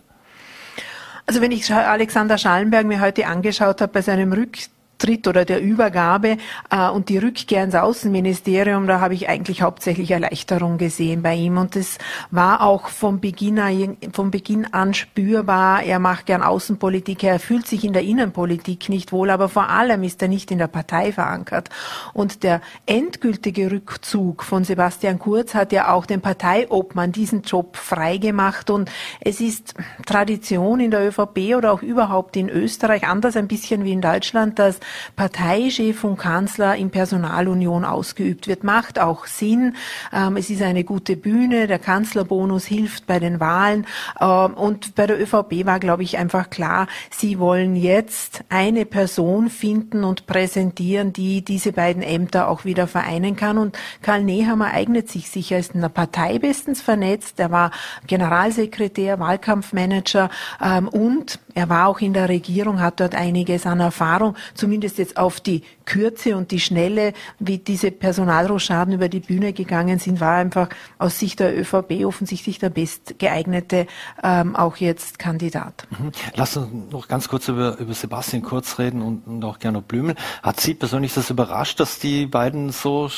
Also 1.25 1.41
wenn 1.41 1.51
ich 1.51 1.73
Alexander 1.73 2.37
Schallenberg 2.37 2.85
mir 2.85 3.01
heute 3.01 3.27
angeschaut 3.27 3.81
habe 3.81 3.91
bei 3.91 4.01
seinem 4.01 4.31
Rücktritt, 4.31 4.69
Rücktritt 4.95 5.27
oder 5.27 5.45
der 5.45 5.61
Übergabe 5.61 6.37
äh, 6.69 6.89
und 6.89 7.09
die 7.09 7.17
Rückkehr 7.17 7.63
ins 7.63 7.75
Außenministerium, 7.75 8.87
da 8.87 8.99
habe 9.01 9.13
ich 9.13 9.27
eigentlich 9.27 9.61
hauptsächlich 9.61 10.11
Erleichterung 10.11 10.77
gesehen 10.77 11.21
bei 11.21 11.35
ihm. 11.35 11.57
Und 11.57 11.75
das 11.75 11.97
war 12.31 12.61
auch 12.61 12.87
vom 12.87 13.19
Beginn, 13.19 13.97
vom 14.13 14.31
Beginn 14.31 14.73
an 14.73 14.93
spürbar. 14.93 15.83
Er 15.83 15.99
macht 15.99 16.27
gern 16.27 16.41
Außenpolitik, 16.41 17.23
er 17.23 17.39
fühlt 17.39 17.67
sich 17.67 17.83
in 17.83 17.93
der 17.93 18.03
Innenpolitik 18.03 18.89
nicht 18.89 19.11
wohl, 19.11 19.29
aber 19.29 19.49
vor 19.49 19.69
allem 19.69 20.03
ist 20.03 20.21
er 20.21 20.27
nicht 20.27 20.51
in 20.51 20.57
der 20.57 20.67
Partei 20.67 21.11
verankert. 21.11 21.69
Und 22.13 22.43
der 22.43 22.61
endgültige 22.85 23.71
Rückzug 23.71 24.43
von 24.43 24.63
Sebastian 24.63 25.19
Kurz 25.19 25.55
hat 25.55 25.71
ja 25.71 25.91
auch 25.91 26.05
den 26.05 26.21
Parteiobmann 26.21 27.11
diesen 27.11 27.41
Job 27.41 27.75
freigemacht. 27.75 28.69
Und 28.69 28.89
es 29.19 29.41
ist 29.41 29.73
Tradition 30.05 30.79
in 30.79 30.91
der 30.91 31.07
ÖVP 31.07 31.55
oder 31.57 31.73
auch 31.73 31.81
überhaupt 31.81 32.37
in 32.37 32.49
Österreich, 32.49 33.07
anders 33.07 33.35
ein 33.35 33.47
bisschen 33.47 33.83
wie 33.83 33.91
in 33.91 34.01
Deutschland, 34.01 34.57
dass 34.59 34.79
Parteichef 35.15 36.03
und 36.03 36.17
Kanzler 36.17 36.75
in 36.75 36.89
Personalunion 36.89 37.85
ausgeübt 37.85 38.47
wird. 38.47 38.63
Macht 38.63 38.99
auch 38.99 39.25
Sinn. 39.25 39.75
Ähm, 40.13 40.37
es 40.37 40.49
ist 40.49 40.61
eine 40.61 40.83
gute 40.83 41.15
Bühne. 41.15 41.67
Der 41.67 41.79
Kanzlerbonus 41.79 42.65
hilft 42.65 43.07
bei 43.07 43.19
den 43.19 43.39
Wahlen. 43.39 43.85
Ähm, 44.19 44.53
und 44.53 44.95
bei 44.95 45.07
der 45.07 45.21
ÖVP 45.21 45.65
war, 45.65 45.79
glaube 45.79 46.03
ich, 46.03 46.17
einfach 46.17 46.49
klar, 46.49 46.87
sie 47.09 47.39
wollen 47.39 47.75
jetzt 47.75 48.43
eine 48.49 48.85
Person 48.85 49.49
finden 49.49 50.03
und 50.03 50.27
präsentieren, 50.27 51.13
die 51.13 51.43
diese 51.43 51.71
beiden 51.71 52.03
Ämter 52.03 52.47
auch 52.47 52.65
wieder 52.65 52.87
vereinen 52.87 53.35
kann. 53.35 53.57
Und 53.57 53.77
Karl 54.01 54.23
Nehammer 54.23 54.71
eignet 54.71 55.09
sich 55.09 55.29
sicher, 55.29 55.57
ist 55.57 55.75
in 55.75 55.81
der 55.81 55.89
Partei 55.89 56.39
bestens 56.39 56.81
vernetzt. 56.81 57.39
Er 57.39 57.51
war 57.51 57.71
Generalsekretär, 58.07 59.19
Wahlkampfmanager 59.19 60.29
ähm, 60.61 60.87
und 60.87 61.39
Er 61.55 61.69
war 61.69 61.87
auch 61.87 62.01
in 62.01 62.13
der 62.13 62.27
Regierung, 62.29 62.81
hat 62.81 62.99
dort 62.99 63.15
einiges 63.15 63.65
an 63.65 63.79
Erfahrung, 63.79 64.35
zumindest 64.53 64.97
jetzt 64.97 65.15
auf 65.15 65.39
die 65.39 65.63
Kürze 65.85 66.35
und 66.35 66.51
die 66.51 66.59
Schnelle, 66.59 67.13
wie 67.39 67.57
diese 67.57 67.91
Personalrochaden 67.91 68.93
über 68.93 69.07
die 69.07 69.21
Bühne 69.21 69.53
gegangen 69.53 69.97
sind, 69.97 70.19
war 70.19 70.35
einfach 70.35 70.67
aus 70.97 71.17
Sicht 71.17 71.39
der 71.39 71.57
ÖVP 71.57 72.05
offensichtlich 72.05 72.59
der 72.59 72.69
bestgeeignete 72.69 73.87
ähm, 74.21 74.55
auch 74.55 74.75
jetzt 74.77 75.17
Kandidat. 75.17 75.87
Mhm. 75.91 76.11
Lass 76.35 76.57
uns 76.57 76.91
noch 76.91 77.07
ganz 77.07 77.29
kurz 77.29 77.47
über, 77.47 77.77
über 77.77 77.93
Sebastian 77.93 78.43
Kurz 78.43 78.77
reden 78.77 79.01
und, 79.01 79.25
und 79.25 79.43
auch 79.45 79.57
Gernot 79.57 79.87
Blümel. 79.87 80.15
Hat 80.43 80.59
Sie 80.59 80.73
persönlich 80.73 81.13
das 81.13 81.29
überrascht, 81.29 81.79
dass 81.79 81.99
die 81.99 82.25
beiden 82.25 82.71
so 82.71 83.09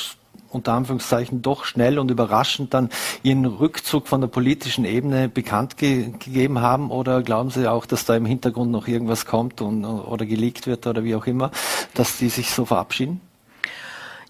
unter 0.50 0.74
Anführungszeichen 0.74 1.42
doch 1.42 1.66
schnell 1.66 2.00
und 2.00 2.12
überraschend 2.12 2.74
dann 2.74 2.90
ihren 3.24 3.46
Rückzug 3.46 4.08
von 4.08 4.22
der 4.22 4.28
politischen 4.28 4.86
Ebene 4.86 5.30
bekannt 5.30 5.78
ge 5.78 6.12
gegeben 6.20 6.62
haben? 6.62 6.92
Oder 6.92 7.22
glauben 7.22 7.50
Sie 7.50 7.68
auch, 7.70 7.86
dass 7.86 8.06
da 8.06 8.16
im 8.16 8.26
Hintergrund 8.26 8.72
noch 8.72 8.88
irgendwas 8.88 9.26
kommt 9.26 9.62
und, 9.62 9.86
oder 9.86 10.26
geleakt 10.26 10.68
wird 10.68 10.88
oder 10.88 11.04
wie 11.04 11.16
auch 11.16 11.28
immer, 11.28 11.52
dass 11.94 12.18
die 12.18 12.30
sich 12.30 12.52
so 12.52 12.66
verabschieden? 12.66 13.22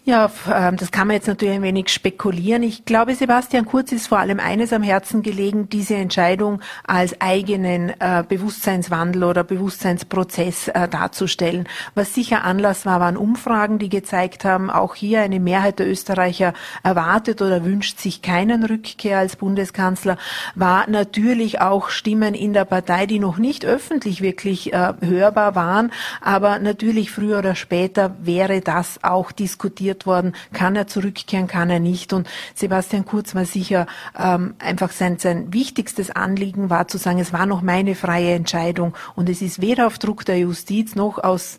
Ja, 0.07 0.31
ähm, 0.49 0.77
das 0.77 0.91
kann 0.91 1.07
man 1.07 1.15
jetzt 1.15 1.27
natürlich 1.27 1.55
ein 1.55 1.63
wenig 1.63 1.89
spekulieren. 1.89 2.63
Ich 2.63 2.85
glaube, 2.85 3.13
Sebastian 3.13 3.65
Kurz 3.65 3.91
ist 3.91 4.07
vor 4.07 4.19
allem 4.19 4.39
eines 4.39 4.71
am 4.71 4.81
Herzen 4.81 5.21
gelegen, 5.21 5.67
diese 5.67 5.95
Entscheidung 5.95 6.61
als 6.85 7.19
eigenen 7.19 7.89
äh, 7.99 8.23
Bewusstseinswandel 8.25 9.25
oder 9.25 9.43
Bewusstseinsprozess 9.43 10.69
äh, 10.69 10.87
darzustellen. 10.87 11.67
Was 11.93 12.15
sicher 12.15 12.45
Anlass 12.45 12.85
war, 12.85 13.01
waren 13.01 13.17
Umfragen, 13.17 13.79
die 13.79 13.89
gezeigt 13.89 14.45
haben, 14.45 14.69
auch 14.69 14.95
hier 14.95 15.23
eine 15.23 15.41
Mehrheit 15.41 15.79
der 15.79 15.89
Österreicher 15.89 16.53
erwartet 16.83 17.41
oder 17.41 17.65
wünscht 17.65 17.99
sich 17.99 18.21
keinen 18.21 18.63
Rückkehr 18.63 19.19
als 19.19 19.35
Bundeskanzler, 19.35 20.17
war 20.55 20.89
natürlich 20.89 21.59
auch 21.59 21.89
Stimmen 21.89 22.33
in 22.33 22.53
der 22.53 22.63
Partei, 22.63 23.07
die 23.07 23.19
noch 23.19 23.39
nicht 23.39 23.65
öffentlich 23.65 24.21
wirklich 24.21 24.71
äh, 24.71 24.93
hörbar 25.01 25.55
waren, 25.55 25.91
aber 26.21 26.59
natürlich 26.59 27.11
früher 27.11 27.39
oder 27.39 27.55
später 27.55 28.15
wäre 28.21 28.61
das 28.61 29.03
auch 29.03 29.33
diskutiert 29.33 29.96
diskutiert 29.97 30.05
worden, 30.05 30.33
kann 30.53 30.75
er 30.75 30.87
zurückkehren, 30.87 31.47
kann 31.47 31.69
er 31.69 31.79
nicht. 31.79 32.13
Und 32.13 32.27
Sebastian 32.53 33.05
Kurz 33.05 33.35
war 33.35 33.45
sicher 33.45 33.87
ähm, 34.17 34.55
einfach 34.59 34.91
sein, 34.91 35.17
sein 35.17 35.53
wichtigstes 35.53 36.11
Anliegen 36.11 36.69
war 36.69 36.87
zu 36.87 36.97
sagen, 36.97 37.19
es 37.19 37.33
war 37.33 37.45
noch 37.45 37.61
meine 37.61 37.95
freie 37.95 38.33
Entscheidung 38.33 38.93
und 39.15 39.29
es 39.29 39.41
ist 39.41 39.61
weder 39.61 39.87
auf 39.87 39.97
Druck 39.97 40.25
der 40.25 40.39
Justiz 40.39 40.95
noch 40.95 41.17
aus 41.23 41.57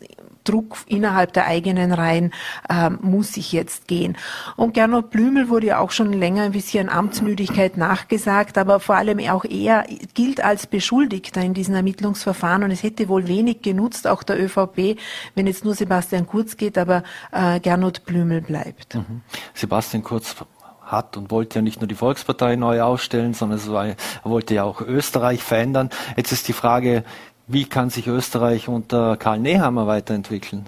Druck 0.49 0.77
innerhalb 0.87 1.33
der 1.33 1.45
eigenen 1.45 1.91
Reihen 1.91 2.33
äh, 2.69 2.89
muss 2.89 3.37
ich 3.37 3.51
jetzt 3.51 3.87
gehen. 3.87 4.17
Und 4.55 4.73
Gernot 4.73 5.11
Blümel 5.11 5.49
wurde 5.49 5.67
ja 5.67 5.79
auch 5.79 5.91
schon 5.91 6.11
länger 6.11 6.43
ein 6.43 6.53
bisschen 6.53 6.89
Amtsmüdigkeit 6.89 7.77
nachgesagt, 7.77 8.57
aber 8.57 8.79
vor 8.79 8.95
allem 8.95 9.19
auch 9.29 9.45
er 9.45 9.85
gilt 10.13 10.43
als 10.43 10.65
Beschuldigter 10.65 11.41
in 11.41 11.53
diesen 11.53 11.75
Ermittlungsverfahren 11.75 12.63
und 12.63 12.71
es 12.71 12.81
hätte 12.81 13.09
wohl 13.09 13.27
wenig 13.27 13.61
genutzt, 13.61 14.07
auch 14.07 14.23
der 14.23 14.43
ÖVP, 14.43 14.97
wenn 15.35 15.45
jetzt 15.45 15.65
nur 15.65 15.75
Sebastian 15.75 16.25
Kurz 16.25 16.57
geht, 16.57 16.77
aber 16.77 17.03
äh, 17.31 17.59
Gernot 17.59 18.05
Blümel 18.05 18.41
bleibt. 18.41 18.95
Mhm. 18.95 19.21
Sebastian 19.53 20.03
Kurz 20.03 20.35
hat 20.83 21.17
und 21.17 21.29
wollte 21.29 21.59
ja 21.59 21.61
nicht 21.61 21.79
nur 21.79 21.87
die 21.87 21.95
Volkspartei 21.95 22.55
neu 22.55 22.81
ausstellen, 22.81 23.33
sondern 23.35 23.63
war, 23.67 23.87
er 23.87 23.95
wollte 24.23 24.55
ja 24.55 24.63
auch 24.63 24.81
Österreich 24.81 25.43
verändern. 25.43 25.89
Jetzt 26.17 26.31
ist 26.31 26.47
die 26.47 26.53
Frage, 26.53 27.03
wie 27.49 27.65
kann 27.65 27.89
sich 27.89 28.07
Österreich 28.07 28.67
unter 28.67 29.17
Karl 29.17 29.39
Nehammer 29.39 29.87
weiterentwickeln? 29.87 30.65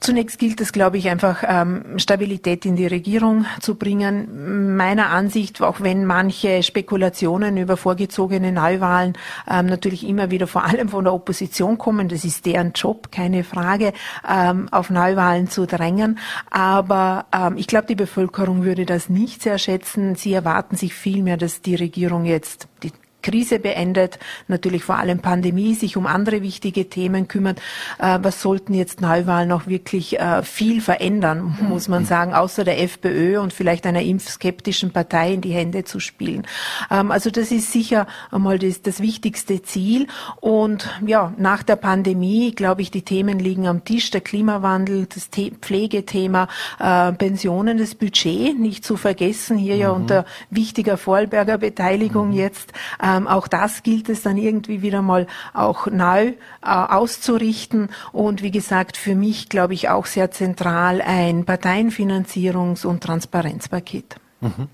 Zunächst 0.00 0.38
gilt 0.38 0.60
es, 0.60 0.72
glaube 0.72 0.96
ich, 0.96 1.10
einfach 1.10 1.42
ähm, 1.46 1.98
Stabilität 1.98 2.64
in 2.64 2.76
die 2.76 2.86
Regierung 2.86 3.46
zu 3.60 3.74
bringen. 3.74 4.76
Meiner 4.76 5.10
Ansicht, 5.10 5.60
auch 5.60 5.80
wenn 5.80 6.06
manche 6.06 6.62
Spekulationen 6.62 7.56
über 7.56 7.76
vorgezogene 7.76 8.52
Neuwahlen 8.52 9.18
ähm, 9.50 9.66
natürlich 9.66 10.06
immer 10.06 10.30
wieder 10.30 10.46
vor 10.46 10.64
allem 10.64 10.88
von 10.88 11.04
der 11.04 11.12
Opposition 11.12 11.78
kommen, 11.78 12.08
das 12.08 12.24
ist 12.24 12.46
deren 12.46 12.72
Job, 12.72 13.10
keine 13.10 13.42
Frage, 13.42 13.92
ähm, 14.26 14.68
auf 14.70 14.88
Neuwahlen 14.88 15.48
zu 15.48 15.66
drängen. 15.66 16.18
Aber 16.50 17.26
ich 17.56 17.66
glaube, 17.66 17.86
die 17.86 17.94
Bevölkerung 17.94 18.64
würde 18.64 18.86
das 18.86 19.08
nicht 19.08 19.42
sehr 19.42 19.58
schätzen. 19.58 20.14
Sie 20.14 20.32
erwarten 20.32 20.76
sich 20.76 20.94
vielmehr, 20.94 21.36
dass 21.36 21.60
die 21.60 21.74
Regierung 21.74 22.24
jetzt 22.24 22.68
die 22.82 22.92
Krise 23.22 23.58
beendet, 23.58 24.18
natürlich 24.46 24.84
vor 24.84 24.96
allem 24.96 25.20
Pandemie, 25.20 25.74
sich 25.74 25.96
um 25.96 26.06
andere 26.06 26.42
wichtige 26.42 26.88
Themen 26.88 27.28
kümmert. 27.28 27.60
Äh, 27.98 28.18
was 28.22 28.42
sollten 28.42 28.74
jetzt 28.74 29.00
Neuwahlen 29.00 29.48
noch 29.48 29.66
wirklich 29.66 30.18
äh, 30.18 30.42
viel 30.42 30.80
verändern, 30.80 31.58
muss 31.68 31.88
man 31.88 32.04
sagen, 32.04 32.34
außer 32.34 32.64
der 32.64 32.80
FPÖ 32.82 33.40
und 33.40 33.52
vielleicht 33.52 33.86
einer 33.86 34.02
impfskeptischen 34.02 34.92
Partei 34.92 35.34
in 35.34 35.40
die 35.40 35.52
Hände 35.52 35.84
zu 35.84 36.00
spielen. 36.00 36.46
Ähm, 36.90 37.10
also 37.10 37.30
das 37.30 37.50
ist 37.50 37.72
sicher 37.72 38.06
einmal 38.30 38.58
das, 38.58 38.82
das 38.82 39.00
wichtigste 39.00 39.62
Ziel. 39.62 40.06
Und 40.40 40.88
ja, 41.06 41.32
nach 41.36 41.62
der 41.62 41.76
Pandemie, 41.76 42.52
glaube 42.52 42.82
ich, 42.82 42.90
die 42.90 43.02
Themen 43.02 43.38
liegen 43.38 43.66
am 43.66 43.84
Tisch. 43.84 44.10
Der 44.10 44.20
Klimawandel, 44.20 45.06
das 45.06 45.28
The 45.34 45.52
Pflegethema, 45.60 46.48
äh, 46.78 47.12
Pensionen, 47.12 47.78
das 47.78 47.94
Budget, 47.94 48.58
nicht 48.58 48.84
zu 48.84 48.96
vergessen, 48.96 49.56
hier 49.56 49.74
mhm. 49.74 49.80
ja 49.80 49.90
unter 49.90 50.24
wichtiger 50.50 50.96
Vorarlberger 50.96 51.58
Beteiligung 51.58 52.28
mhm. 52.28 52.36
jetzt. 52.36 52.72
Ähm, 53.08 53.26
auch 53.26 53.48
das 53.48 53.82
gilt 53.82 54.08
es 54.08 54.22
dann 54.22 54.36
irgendwie 54.36 54.82
wieder 54.82 55.02
mal 55.02 55.26
auch 55.54 55.86
neu 55.86 56.28
äh, 56.28 56.34
auszurichten. 56.62 57.88
Und 58.12 58.42
wie 58.42 58.50
gesagt, 58.50 58.96
für 58.96 59.14
mich 59.14 59.48
glaube 59.48 59.74
ich 59.74 59.88
auch 59.88 60.06
sehr 60.06 60.30
zentral 60.30 61.00
ein 61.00 61.44
Parteienfinanzierungs- 61.44 62.86
und 62.86 63.02
Transparenzpaket. 63.02 64.16
Mhm. 64.40 64.68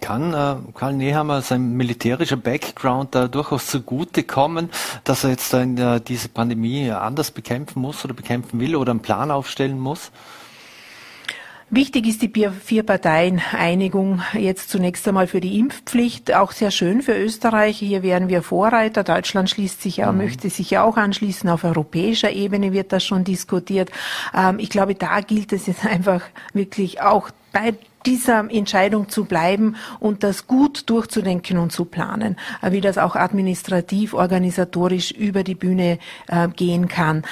Kann 0.00 0.34
äh, 0.34 0.56
Karl 0.74 0.92
Nehammer 0.94 1.40
sein 1.42 1.72
militärischer 1.72 2.36
Background 2.36 3.14
da 3.14 3.26
durchaus 3.26 3.66
zugute 3.66 4.22
kommen, 4.22 4.70
dass 5.04 5.24
er 5.24 5.30
jetzt 5.30 5.52
dann, 5.52 5.78
äh, 5.78 6.00
diese 6.00 6.28
Pandemie 6.28 6.90
anders 6.90 7.30
bekämpfen 7.30 7.80
muss 7.80 8.04
oder 8.04 8.14
bekämpfen 8.14 8.60
will 8.60 8.76
oder 8.76 8.90
einen 8.90 9.00
Plan 9.00 9.30
aufstellen 9.30 9.78
muss? 9.80 10.10
Wichtig 11.70 12.06
ist 12.06 12.22
die 12.22 12.32
Vier-Parteien-Einigung 12.32 14.22
jetzt 14.32 14.70
zunächst 14.70 15.06
einmal 15.06 15.26
für 15.26 15.40
die 15.40 15.58
Impfpflicht. 15.58 16.34
Auch 16.34 16.52
sehr 16.52 16.70
schön 16.70 17.02
für 17.02 17.12
Österreich. 17.12 17.76
Hier 17.76 18.02
wären 18.02 18.30
wir 18.30 18.42
Vorreiter. 18.42 19.04
Deutschland 19.04 19.50
schließt 19.50 19.82
sich 19.82 19.98
ja, 19.98 20.10
mhm. 20.10 20.16
möchte 20.18 20.48
sich 20.48 20.70
ja 20.70 20.82
auch 20.82 20.96
anschließen. 20.96 21.50
Auf 21.50 21.64
europäischer 21.64 22.30
Ebene 22.30 22.72
wird 22.72 22.92
das 22.92 23.04
schon 23.04 23.22
diskutiert. 23.22 23.90
Ähm, 24.34 24.58
ich 24.58 24.70
glaube, 24.70 24.94
da 24.94 25.20
gilt 25.20 25.52
es 25.52 25.66
jetzt 25.66 25.84
einfach 25.86 26.22
wirklich 26.54 27.02
auch 27.02 27.28
bei 27.52 27.74
dieser 28.06 28.50
Entscheidung 28.50 29.10
zu 29.10 29.26
bleiben 29.26 29.76
und 30.00 30.22
das 30.22 30.46
gut 30.46 30.88
durchzudenken 30.88 31.58
und 31.58 31.70
zu 31.70 31.84
planen, 31.84 32.36
äh, 32.62 32.72
wie 32.72 32.80
das 32.80 32.96
auch 32.96 33.14
administrativ, 33.14 34.14
organisatorisch 34.14 35.10
über 35.10 35.44
die 35.44 35.54
Bühne 35.54 35.98
äh, 36.28 36.48
gehen 36.48 36.88
kann. 36.88 37.24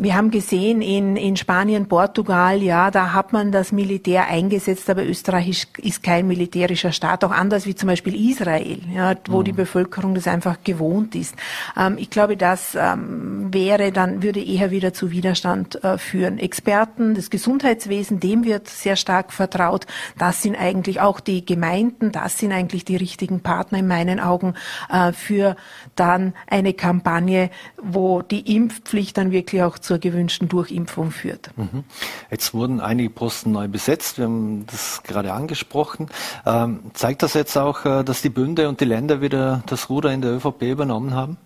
Wir 0.00 0.14
haben 0.14 0.30
gesehen 0.30 0.80
in, 0.80 1.16
in 1.16 1.36
Spanien, 1.36 1.88
Portugal, 1.88 2.62
ja, 2.62 2.92
da 2.92 3.12
hat 3.12 3.32
man 3.32 3.50
das 3.50 3.72
Militär 3.72 4.28
eingesetzt, 4.28 4.88
aber 4.88 5.04
Österreich 5.04 5.66
ist, 5.78 6.04
kein 6.04 6.28
militärischer 6.28 6.92
Staat, 6.92 7.24
auch 7.24 7.32
anders 7.32 7.66
wie 7.66 7.74
zum 7.74 7.88
Beispiel 7.88 8.30
Israel, 8.30 8.78
ja, 8.94 9.16
wo 9.26 9.40
mhm. 9.40 9.44
die 9.44 9.52
Bevölkerung 9.52 10.14
das 10.14 10.28
einfach 10.28 10.58
gewohnt 10.62 11.16
ist. 11.16 11.34
Ähm, 11.76 11.96
ich 11.98 12.10
glaube, 12.10 12.36
das 12.36 12.76
ähm, 12.76 13.52
wäre 13.52 13.90
dann, 13.90 14.22
würde 14.22 14.40
eher 14.40 14.70
wieder 14.70 14.92
zu 14.92 15.10
Widerstand 15.10 15.82
äh, 15.82 15.98
führen. 15.98 16.38
Experten, 16.38 17.14
das 17.14 17.28
Gesundheitswesen, 17.28 18.20
dem 18.20 18.44
wird 18.44 18.68
sehr 18.68 18.94
stark 18.94 19.32
vertraut. 19.32 19.88
Das 20.16 20.42
sind 20.42 20.54
eigentlich 20.54 21.00
auch 21.00 21.18
die 21.18 21.44
Gemeinden, 21.44 22.12
das 22.12 22.38
sind 22.38 22.52
eigentlich 22.52 22.84
die 22.84 22.96
richtigen 22.96 23.40
Partner 23.40 23.80
in 23.80 23.88
meinen 23.88 24.20
Augen 24.20 24.54
äh, 24.92 25.12
für 25.12 25.56
dann 25.96 26.34
eine 26.46 26.72
Kampagne, 26.72 27.50
wo 27.82 28.22
die 28.22 28.54
Impfpflicht 28.54 29.18
dann 29.18 29.32
wirklich 29.32 29.64
auch 29.64 29.80
zur 29.88 29.98
gewünschten 29.98 30.50
Durchimpfung 30.50 31.10
führt. 31.10 31.50
Mhm. 31.56 31.84
Jetzt 32.30 32.52
wurden 32.52 32.78
einige 32.80 33.08
Posten 33.08 33.52
neu 33.52 33.68
besetzt. 33.68 34.18
Wir 34.18 34.26
haben 34.26 34.66
das 34.66 35.02
gerade 35.02 35.32
angesprochen. 35.32 36.10
Ähm, 36.44 36.80
zeigt 36.92 37.22
das 37.22 37.32
jetzt 37.32 37.56
auch, 37.56 37.86
äh, 37.86 38.04
dass 38.04 38.20
die 38.20 38.28
Bünde 38.28 38.68
und 38.68 38.82
die 38.82 38.84
Länder 38.84 39.22
wieder 39.22 39.62
das 39.64 39.88
Ruder 39.88 40.12
in 40.12 40.20
der 40.20 40.32
ÖVP 40.32 40.64
übernommen 40.64 41.14
haben? 41.14 41.38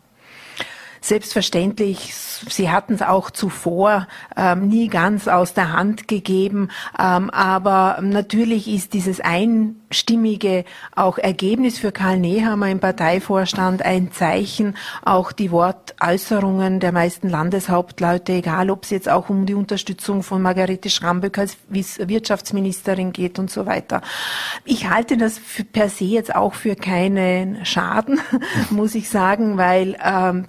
Selbstverständlich, 1.00 2.14
sie 2.14 2.70
hatten 2.70 2.94
es 2.94 3.02
auch 3.02 3.30
zuvor 3.30 4.08
ähm, 4.36 4.66
nie 4.66 4.88
ganz 4.88 5.28
aus 5.28 5.54
der 5.54 5.72
Hand 5.72 6.08
gegeben, 6.08 6.68
ähm, 6.98 7.30
aber 7.30 7.98
natürlich 8.02 8.66
ist 8.66 8.92
dieses 8.92 9.20
einstimmige 9.92 10.64
auch 10.96 11.18
Ergebnis 11.18 11.78
für 11.78 11.92
Karl 11.92 12.18
Nehammer 12.18 12.70
im 12.70 12.80
Parteivorstand 12.80 13.82
ein 13.82 14.10
Zeichen, 14.10 14.74
auch 15.04 15.32
die 15.32 15.50
Wortäußerungen 15.50 16.80
der 16.80 16.92
meisten 16.92 17.28
Landeshauptleute, 17.28 18.32
egal 18.32 18.70
ob 18.70 18.84
es 18.84 18.90
jetzt 18.90 19.10
auch 19.10 19.28
um 19.28 19.44
die 19.44 19.52
Unterstützung 19.52 20.22
von 20.22 20.40
Margarete 20.40 20.88
Schramböck 20.88 21.36
als 21.36 21.58
Wirtschaftsministerin 21.68 23.12
geht 23.12 23.38
und 23.38 23.50
so 23.50 23.66
weiter. 23.66 24.00
Ich 24.64 24.88
halte 24.88 25.18
das 25.18 25.38
per 25.72 25.90
se 25.90 26.04
jetzt 26.04 26.34
auch 26.34 26.54
für 26.54 26.74
keinen 26.74 27.66
Schaden, 27.66 28.18
muss 28.70 28.94
ich 28.94 29.10
sagen, 29.10 29.58
weil 29.58 29.98
ähm, 30.02 30.46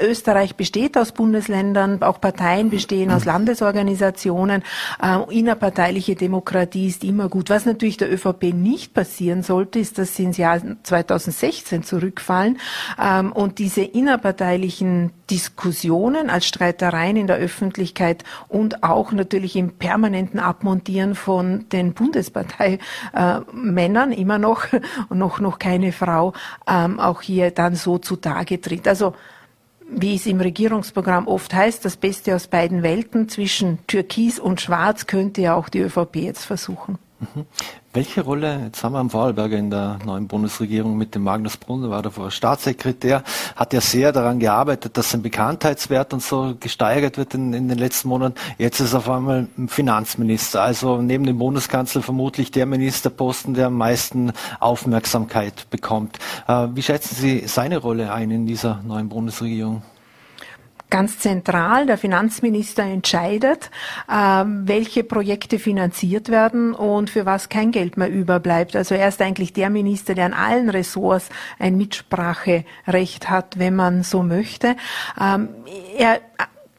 Österreich 0.00 0.56
besteht 0.56 0.96
aus 0.96 1.12
Bundesländern, 1.12 2.02
auch 2.02 2.22
Parteien 2.22 2.70
bestehen 2.70 3.10
aus 3.10 3.26
Landesorganisationen. 3.26 4.62
Äh, 5.02 5.38
innerparteiliche 5.38 6.14
Demokratie 6.14 6.86
ist 6.86 7.04
immer 7.04 7.28
gut. 7.28 7.50
Was 7.50 7.66
natürlich 7.66 7.98
der 7.98 8.10
ÖVP 8.10 8.45
nicht 8.52 8.94
passieren 8.94 9.42
sollte, 9.42 9.78
ist, 9.78 9.98
dass 9.98 10.16
sie 10.16 10.24
ins 10.24 10.36
Jahr 10.36 10.60
2016 10.82 11.82
zurückfallen 11.82 12.58
ähm, 13.00 13.32
und 13.32 13.58
diese 13.58 13.80
innerparteilichen 13.82 15.12
Diskussionen 15.30 16.28
als 16.30 16.46
Streitereien 16.46 17.16
in 17.16 17.26
der 17.26 17.36
Öffentlichkeit 17.36 18.24
und 18.48 18.82
auch 18.82 19.12
natürlich 19.12 19.56
im 19.56 19.72
permanenten 19.72 20.40
Abmontieren 20.40 21.14
von 21.14 21.68
den 21.70 21.94
Bundesparteimännern 21.94 24.12
äh, 24.12 24.20
immer 24.20 24.38
noch 24.38 24.66
und 25.08 25.18
noch 25.18 25.40
noch 25.40 25.58
keine 25.58 25.92
Frau 25.92 26.34
ähm, 26.66 27.00
auch 27.00 27.22
hier 27.22 27.50
dann 27.50 27.74
so 27.74 27.96
zutage 27.98 28.60
tritt. 28.60 28.86
Also 28.86 29.14
wie 29.88 30.16
es 30.16 30.26
im 30.26 30.40
Regierungsprogramm 30.40 31.28
oft 31.28 31.54
heißt, 31.54 31.84
das 31.84 31.96
Beste 31.96 32.34
aus 32.34 32.48
beiden 32.48 32.82
Welten 32.82 33.28
zwischen 33.28 33.78
Türkis 33.86 34.40
und 34.40 34.60
Schwarz 34.60 35.06
könnte 35.06 35.42
ja 35.42 35.54
auch 35.54 35.68
die 35.68 35.80
ÖVP 35.80 36.16
jetzt 36.16 36.44
versuchen. 36.44 36.98
Mhm. 37.18 37.46
Welche 37.94 38.20
Rolle, 38.20 38.60
jetzt 38.66 38.84
haben 38.84 38.92
wir 38.92 38.98
am 38.98 39.08
Vorarlberger 39.08 39.56
in 39.56 39.70
der 39.70 39.98
neuen 40.04 40.28
Bundesregierung 40.28 40.98
mit 40.98 41.14
dem 41.14 41.22
Magnus 41.22 41.56
Brunner, 41.56 41.88
war 41.88 42.02
davor 42.02 42.30
Staatssekretär, 42.30 43.22
hat 43.54 43.72
ja 43.72 43.80
sehr 43.80 44.12
daran 44.12 44.38
gearbeitet, 44.38 44.98
dass 44.98 45.10
sein 45.10 45.22
Bekanntheitswert 45.22 46.12
und 46.12 46.22
so 46.22 46.54
gesteigert 46.60 47.16
wird 47.16 47.32
in, 47.32 47.54
in 47.54 47.68
den 47.68 47.78
letzten 47.78 48.08
Monaten. 48.08 48.34
Jetzt 48.58 48.80
ist 48.80 48.92
er 48.92 48.98
auf 48.98 49.08
einmal 49.08 49.48
Finanzminister, 49.66 50.60
also 50.60 51.00
neben 51.00 51.24
dem 51.24 51.38
Bundeskanzler 51.38 52.02
vermutlich 52.02 52.50
der 52.50 52.66
Ministerposten, 52.66 53.54
der 53.54 53.68
am 53.68 53.78
meisten 53.78 54.32
Aufmerksamkeit 54.60 55.70
bekommt. 55.70 56.18
Äh, 56.48 56.68
wie 56.74 56.82
schätzen 56.82 57.14
Sie 57.14 57.44
seine 57.46 57.78
Rolle 57.78 58.12
ein 58.12 58.30
in 58.30 58.46
dieser 58.46 58.82
neuen 58.86 59.08
Bundesregierung? 59.08 59.80
Ganz 60.90 61.18
zentral. 61.18 61.86
Der 61.86 61.98
Finanzminister 61.98 62.82
entscheidet, 62.84 63.70
äh, 64.08 64.14
welche 64.14 65.04
Projekte 65.04 65.58
finanziert 65.58 66.28
werden 66.28 66.74
und 66.74 67.10
für 67.10 67.26
was 67.26 67.48
kein 67.48 67.72
Geld 67.72 67.96
mehr 67.96 68.10
überbleibt. 68.10 68.76
Also 68.76 68.94
er 68.94 69.08
ist 69.08 69.20
eigentlich 69.20 69.52
der 69.52 69.70
Minister, 69.70 70.14
der 70.14 70.26
an 70.26 70.32
allen 70.32 70.70
Ressorts 70.70 71.28
ein 71.58 71.76
Mitspracherecht 71.76 73.28
hat, 73.28 73.58
wenn 73.58 73.76
man 73.76 74.02
so 74.02 74.22
möchte. 74.22 74.76
Ähm, 75.20 75.48
er 75.96 76.20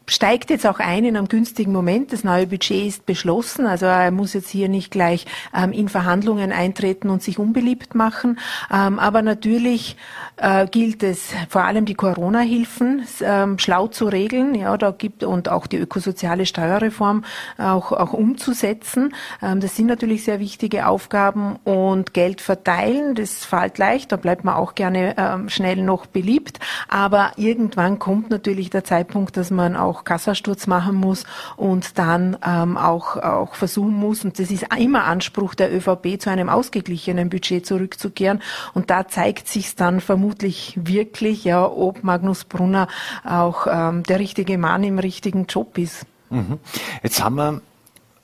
steigt 0.08 0.50
jetzt 0.50 0.66
auch 0.66 0.80
ein 0.80 1.04
in 1.04 1.18
einem 1.18 1.28
günstigen 1.28 1.72
Moment. 1.72 2.14
Das 2.14 2.24
neue 2.24 2.48
Budget 2.48 2.88
ist 2.88 3.06
beschlossen. 3.06 3.66
Also 3.66 3.86
er 3.86 4.12
muss 4.12 4.34
jetzt 4.34 4.50
hier 4.50 4.70
nicht 4.70 4.92
gleich 4.92 5.26
ähm, 5.56 5.72
in 5.72 5.90
Verhandlungen 5.90 6.52
eintreten 6.52 7.10
und 7.10 7.22
sich 7.22 7.40
unbeliebt 7.40 7.94
machen. 7.94 8.40
Ähm, 8.74 9.00
aber 9.00 9.22
natürlich 9.22 9.98
äh, 10.38 10.66
gilt 10.68 11.04
es 11.04 11.30
vor 11.50 11.64
allem 11.64 11.86
die 11.86 11.96
Corona-Hilfen 11.96 13.06
ähm, 13.22 13.60
schlau 13.60 13.88
zu 13.88 14.06
regeln. 14.06 14.56
Ja, 14.56 14.78
da 14.78 14.92
gibt 14.92 15.24
und 15.24 15.50
auch 15.50 15.68
die 15.68 15.78
ökosoziale 15.78 16.46
Steuerreform 16.46 17.24
auch, 17.58 17.92
auch 17.92 18.14
umzusetzen. 18.14 19.14
Ähm, 19.42 19.60
das 19.60 19.76
sind 19.76 19.88
natürlich 19.88 20.24
sehr 20.24 20.40
wichtige 20.40 20.88
Aufgaben 20.88 21.58
und 21.64 22.14
Geld 22.14 22.42
verteilen. 22.42 23.16
Das 23.16 23.46
fällt 23.46 23.78
leicht. 23.78 24.12
Da 24.12 24.16
bleibt 24.16 24.44
man 24.44 24.56
auch 24.56 24.76
gerne 24.76 25.16
ähm, 25.18 25.50
schnell 25.50 25.78
noch 25.78 26.06
beliebt. 26.06 26.60
Aber 26.88 27.32
irgendwann 27.36 28.00
kommt 28.00 28.30
natürlich 28.30 28.70
der 28.70 28.84
Zeitpunkt, 28.84 29.38
dass 29.38 29.52
man 29.52 29.76
auch 29.76 29.97
auch 29.98 30.04
Kassasturz 30.04 30.68
machen 30.68 30.96
muss 30.96 31.26
und 31.56 31.98
dann 31.98 32.38
ähm, 32.46 32.78
auch, 32.78 33.18
auch 33.18 33.56
versuchen 33.56 33.94
muss, 33.94 34.24
und 34.24 34.40
das 34.40 34.52
ist 34.52 34.68
immer 34.78 35.06
Anspruch 35.06 35.56
der 35.56 35.74
ÖVP, 35.76 36.20
zu 36.20 36.30
einem 36.30 36.50
ausgeglichenen 36.50 37.30
Budget 37.30 37.66
zurückzukehren. 37.66 38.42
Und 38.74 38.90
da 38.90 39.08
zeigt 39.08 39.48
sich 39.48 39.76
dann 39.76 40.02
vermutlich 40.02 40.78
wirklich, 40.82 41.44
ja, 41.44 41.66
ob 41.66 42.04
Magnus 42.04 42.44
Brunner 42.44 42.88
auch 43.24 43.68
ähm, 43.70 44.04
der 44.04 44.20
richtige 44.20 44.58
Mann 44.58 44.84
im 44.84 45.00
richtigen 45.00 45.46
Job 45.48 45.78
ist. 45.78 46.06
Mhm. 46.30 46.60
Jetzt 47.04 47.24
haben 47.24 47.36
wir 47.36 47.62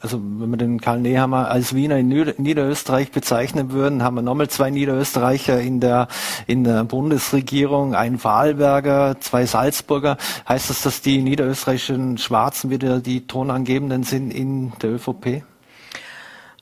also 0.03 0.19
wenn 0.21 0.49
wir 0.49 0.57
den 0.57 0.81
Karl 0.81 0.99
Nehammer 0.99 1.49
als 1.49 1.73
Wiener 1.73 1.97
in 1.97 2.09
Niederösterreich 2.09 3.11
bezeichnen 3.11 3.71
würden, 3.71 4.03
haben 4.03 4.15
wir 4.15 4.21
nochmal 4.21 4.49
zwei 4.49 4.69
Niederösterreicher 4.69 5.61
in 5.61 5.79
der, 5.79 6.09
in 6.45 6.65
der 6.65 6.83
Bundesregierung, 6.83 7.95
ein 7.95 8.19
Vorarlberger, 8.19 9.15
zwei 9.21 9.45
Salzburger. 9.45 10.17
Heißt 10.47 10.69
das, 10.69 10.81
dass 10.81 11.01
die 11.01 11.21
niederösterreichischen 11.21 12.17
Schwarzen 12.17 12.69
wieder 12.69 12.99
die 12.99 13.27
Tonangebenden 13.27 14.03
sind 14.03 14.31
in 14.31 14.73
der 14.81 14.95
ÖVP? 14.95 15.43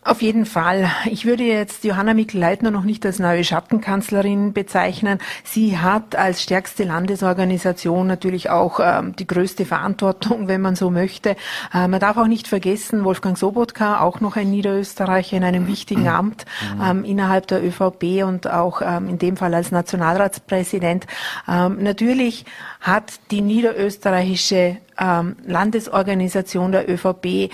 Auf 0.04 0.24
jeden 0.24 0.48
Fall. 0.48 0.90
Ich 1.06 1.26
würde 1.26 1.44
jetzt 1.44 1.84
Johanna 1.84 2.16
Mikl-Leitner 2.16 2.72
noch 2.72 2.84
nicht 2.84 3.06
als 3.06 3.20
neue 3.20 3.44
Schattenkanzlerin 3.44 4.52
bezeichnen. 4.52 5.20
Sie 5.44 5.78
hat 5.78 6.16
als 6.16 6.42
stärkste 6.42 6.86
Landesorganisation 6.86 8.08
natürlich 8.08 8.50
auch 8.50 8.80
ähm, 8.82 9.16
die 9.16 9.28
größte 9.28 9.64
Verantwortung, 9.64 10.48
wenn 10.48 10.60
man 10.60 10.76
so 10.76 10.90
möchte. 10.90 11.36
Äh, 11.72 11.88
man 11.88 12.00
darf 12.00 12.18
auch 12.18 12.26
nicht 12.26 12.48
vergessen, 12.48 13.04
Wolfgang 13.04 13.38
Sobotka, 13.38 14.02
auch 14.02 14.22
noch 14.22 14.38
ein 14.38 14.50
Niederösterreicher 14.50 15.38
in 15.38 15.44
einem 15.44 15.68
wichtigen 15.68 16.08
Amt 16.08 16.46
ähm, 16.84 17.04
innerhalb 17.04 17.46
der 17.46 17.64
ÖVP 17.64 18.24
und 18.26 18.50
auch 18.50 18.82
ähm, 18.82 19.08
in 19.08 19.20
dem 19.20 19.38
Fall 19.38 19.54
als 19.54 19.70
Nationalratspräsident. 19.70 21.06
Ähm, 21.48 21.78
natürlich 21.84 22.46
hat 22.80 23.20
die 23.30 23.42
niederösterreichische 23.42 24.78
ähm, 25.00 25.36
Landesorganisation 25.46 26.72
der 26.72 26.90
ÖVP 26.90 27.52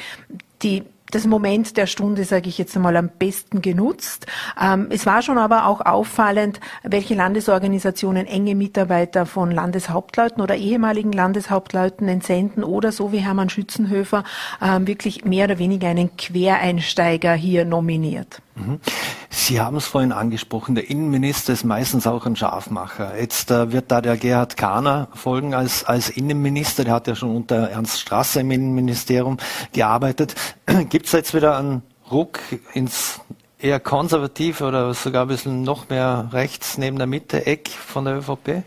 die 0.63 0.84
das 1.12 1.26
Moment 1.26 1.78
der 1.78 1.88
Stunde, 1.88 2.24
sage 2.24 2.50
ich 2.50 2.58
jetzt 2.58 2.76
einmal, 2.76 2.98
am 2.98 3.10
besten 3.10 3.62
genutzt. 3.62 4.27
Ähm, 4.62 4.88
es 4.90 5.05
war 5.05 5.22
schon 5.22 5.38
aber 5.38 5.66
auch 5.68 5.81
auffallend, 5.81 6.60
welche 6.84 7.16
Landesorganisationen 7.16 8.25
enge 8.25 8.55
Mitarbeiter 8.55 9.25
von 9.25 9.51
Landeshauptleuten 9.51 10.42
oder 10.42 10.55
ehemaligen 10.55 11.12
Landeshauptleuten 11.12 12.08
entsenden 12.08 12.64
oder 12.64 12.92
so 12.92 13.12
wie 13.12 13.20
Hermann 13.20 13.50
Schützenhöfer 13.50 14.24
ähm, 14.62 14.88
wirklich 14.88 15.24
mehr 15.24 15.46
oder 15.46 15.60
weniger 15.60 15.88
einen 15.88 16.16
Quereinsteiger 16.18 17.34
hier 17.34 17.66
nominiert. 17.66 18.42
Mhm. 18.57 18.79
Sie 19.29 19.61
haben 19.61 19.77
es 19.77 19.85
vorhin 19.85 20.11
angesprochen, 20.11 20.75
der 20.75 20.89
Innenminister 20.89 21.53
ist 21.53 21.63
meistens 21.63 22.07
auch 22.07 22.25
ein 22.25 22.35
Scharfmacher. 22.35 23.20
Jetzt 23.20 23.51
äh, 23.51 23.72
wird 23.72 23.91
da 23.91 24.01
der 24.01 24.17
Gerhard 24.17 24.57
Kahner 24.57 25.07
folgen 25.13 25.53
als, 25.53 25.83
als 25.83 26.09
Innenminister, 26.09 26.83
der 26.83 26.93
hat 26.93 27.07
ja 27.07 27.15
schon 27.15 27.35
unter 27.35 27.70
Ernst 27.70 28.00
Strasser 28.00 28.41
im 28.41 28.51
Innenministerium 28.51 29.37
gearbeitet. 29.74 30.35
Gibt 30.89 31.05
es 31.05 31.11
jetzt 31.11 31.33
wieder 31.33 31.57
einen 31.57 31.83
Ruck 32.11 32.39
ins 32.74 33.22
eher 33.59 33.79
konservative 33.79 34.65
oder 34.65 34.93
sogar 34.93 35.24
ein 35.24 35.29
bisschen 35.29 35.63
noch 35.63 35.89
mehr 35.89 36.29
rechts 36.31 36.77
neben 36.77 36.98
der 36.98 37.07
Mitte 37.07 37.46
Eck 37.46 37.70
von 37.70 38.05
der 38.05 38.17
ÖVP? 38.17 38.63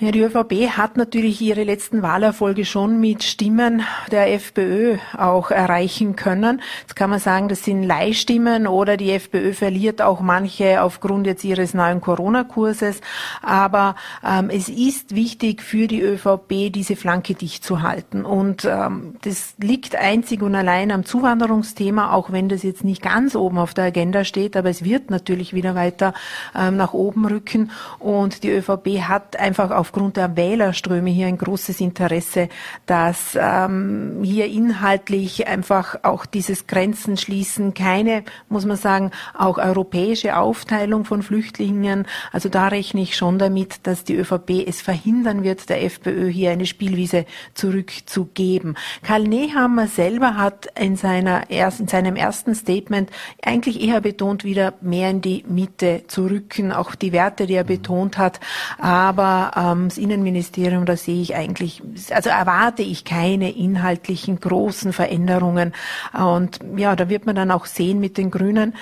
Ja, 0.00 0.12
die 0.12 0.20
ÖVP 0.20 0.76
hat 0.76 0.96
natürlich 0.96 1.40
ihre 1.40 1.64
letzten 1.64 2.02
Wahlerfolge 2.02 2.64
schon 2.64 3.00
mit 3.00 3.24
Stimmen 3.24 3.82
der 4.12 4.32
FPÖ 4.32 4.98
auch 5.16 5.50
erreichen 5.50 6.14
können. 6.14 6.62
Jetzt 6.82 6.94
kann 6.94 7.10
man 7.10 7.18
sagen, 7.18 7.48
das 7.48 7.64
sind 7.64 7.82
Leihstimmen 7.82 8.68
oder 8.68 8.96
die 8.96 9.10
FPÖ 9.10 9.52
verliert 9.54 10.00
auch 10.00 10.20
manche 10.20 10.82
aufgrund 10.84 11.26
jetzt 11.26 11.42
ihres 11.42 11.74
neuen 11.74 12.00
Corona-Kurses. 12.00 13.00
Aber 13.42 13.96
ähm, 14.24 14.50
es 14.50 14.68
ist 14.68 15.16
wichtig 15.16 15.62
für 15.62 15.88
die 15.88 16.00
ÖVP, 16.00 16.72
diese 16.72 16.94
Flanke 16.94 17.34
dicht 17.34 17.64
zu 17.64 17.82
halten. 17.82 18.24
Und 18.24 18.64
ähm, 18.66 19.16
das 19.22 19.54
liegt 19.58 19.96
einzig 19.96 20.42
und 20.42 20.54
allein 20.54 20.92
am 20.92 21.04
Zuwanderungsthema, 21.04 22.12
auch 22.12 22.30
wenn 22.30 22.48
das 22.48 22.62
jetzt 22.62 22.84
nicht 22.84 23.02
ganz 23.02 23.34
oben 23.34 23.58
auf 23.58 23.74
der 23.74 23.86
Agenda 23.86 24.22
steht. 24.22 24.56
Aber 24.56 24.70
es 24.70 24.84
wird 24.84 25.10
natürlich 25.10 25.54
wieder 25.54 25.74
weiter 25.74 26.14
ähm, 26.54 26.76
nach 26.76 26.92
oben 26.92 27.26
rücken. 27.26 27.72
Und 27.98 28.44
die 28.44 28.50
ÖVP 28.50 29.08
hat 29.08 29.36
einfach 29.36 29.72
auf 29.72 29.87
aufgrund 29.88 30.18
der 30.18 30.36
Wählerströme 30.36 31.08
hier 31.08 31.28
ein 31.28 31.38
großes 31.38 31.80
Interesse, 31.80 32.50
dass 32.84 33.38
ähm, 33.40 34.20
hier 34.22 34.44
inhaltlich 34.44 35.46
einfach 35.46 36.00
auch 36.02 36.26
dieses 36.26 36.66
Grenzen 36.66 37.16
schließen, 37.16 37.72
keine, 37.72 38.22
muss 38.50 38.66
man 38.66 38.76
sagen, 38.76 39.12
auch 39.32 39.56
europäische 39.56 40.36
Aufteilung 40.36 41.06
von 41.06 41.22
Flüchtlingen. 41.22 42.06
Also 42.32 42.50
da 42.50 42.68
rechne 42.68 43.00
ich 43.00 43.16
schon 43.16 43.38
damit, 43.38 43.86
dass 43.86 44.04
die 44.04 44.14
ÖVP 44.14 44.66
es 44.66 44.82
verhindern 44.82 45.42
wird, 45.42 45.70
der 45.70 45.82
FPÖ 45.82 46.28
hier 46.28 46.50
eine 46.50 46.66
Spielwiese 46.66 47.24
zurückzugeben. 47.54 48.76
Karl 49.02 49.22
Nehammer 49.22 49.86
selber 49.86 50.36
hat 50.36 50.68
in, 50.78 50.96
seiner 50.96 51.48
erst, 51.48 51.80
in 51.80 51.88
seinem 51.88 52.14
ersten 52.14 52.54
Statement 52.54 53.10
eigentlich 53.42 53.80
eher 53.82 54.02
betont, 54.02 54.44
wieder 54.44 54.74
mehr 54.82 55.08
in 55.08 55.22
die 55.22 55.46
Mitte 55.48 56.02
zu 56.08 56.26
rücken, 56.26 56.72
auch 56.72 56.94
die 56.94 57.12
Werte, 57.12 57.46
die 57.46 57.54
er 57.54 57.64
betont 57.64 58.18
hat. 58.18 58.38
Aber 58.76 59.52
ähm, 59.56 59.77
das 59.84 59.98
Innenministerium, 59.98 60.84
da 60.84 60.96
sehe 60.96 61.20
ich 61.20 61.34
eigentlich, 61.34 61.82
also 62.10 62.30
erwarte 62.30 62.82
ich 62.82 63.04
keine 63.04 63.50
inhaltlichen 63.50 64.40
großen 64.40 64.92
Veränderungen. 64.92 65.72
Und 66.12 66.60
ja, 66.76 66.96
da 66.96 67.08
wird 67.08 67.26
man 67.26 67.36
dann 67.36 67.50
auch 67.50 67.66
sehen 67.66 68.00
mit 68.00 68.18
den 68.18 68.30
Grünen, 68.30 68.74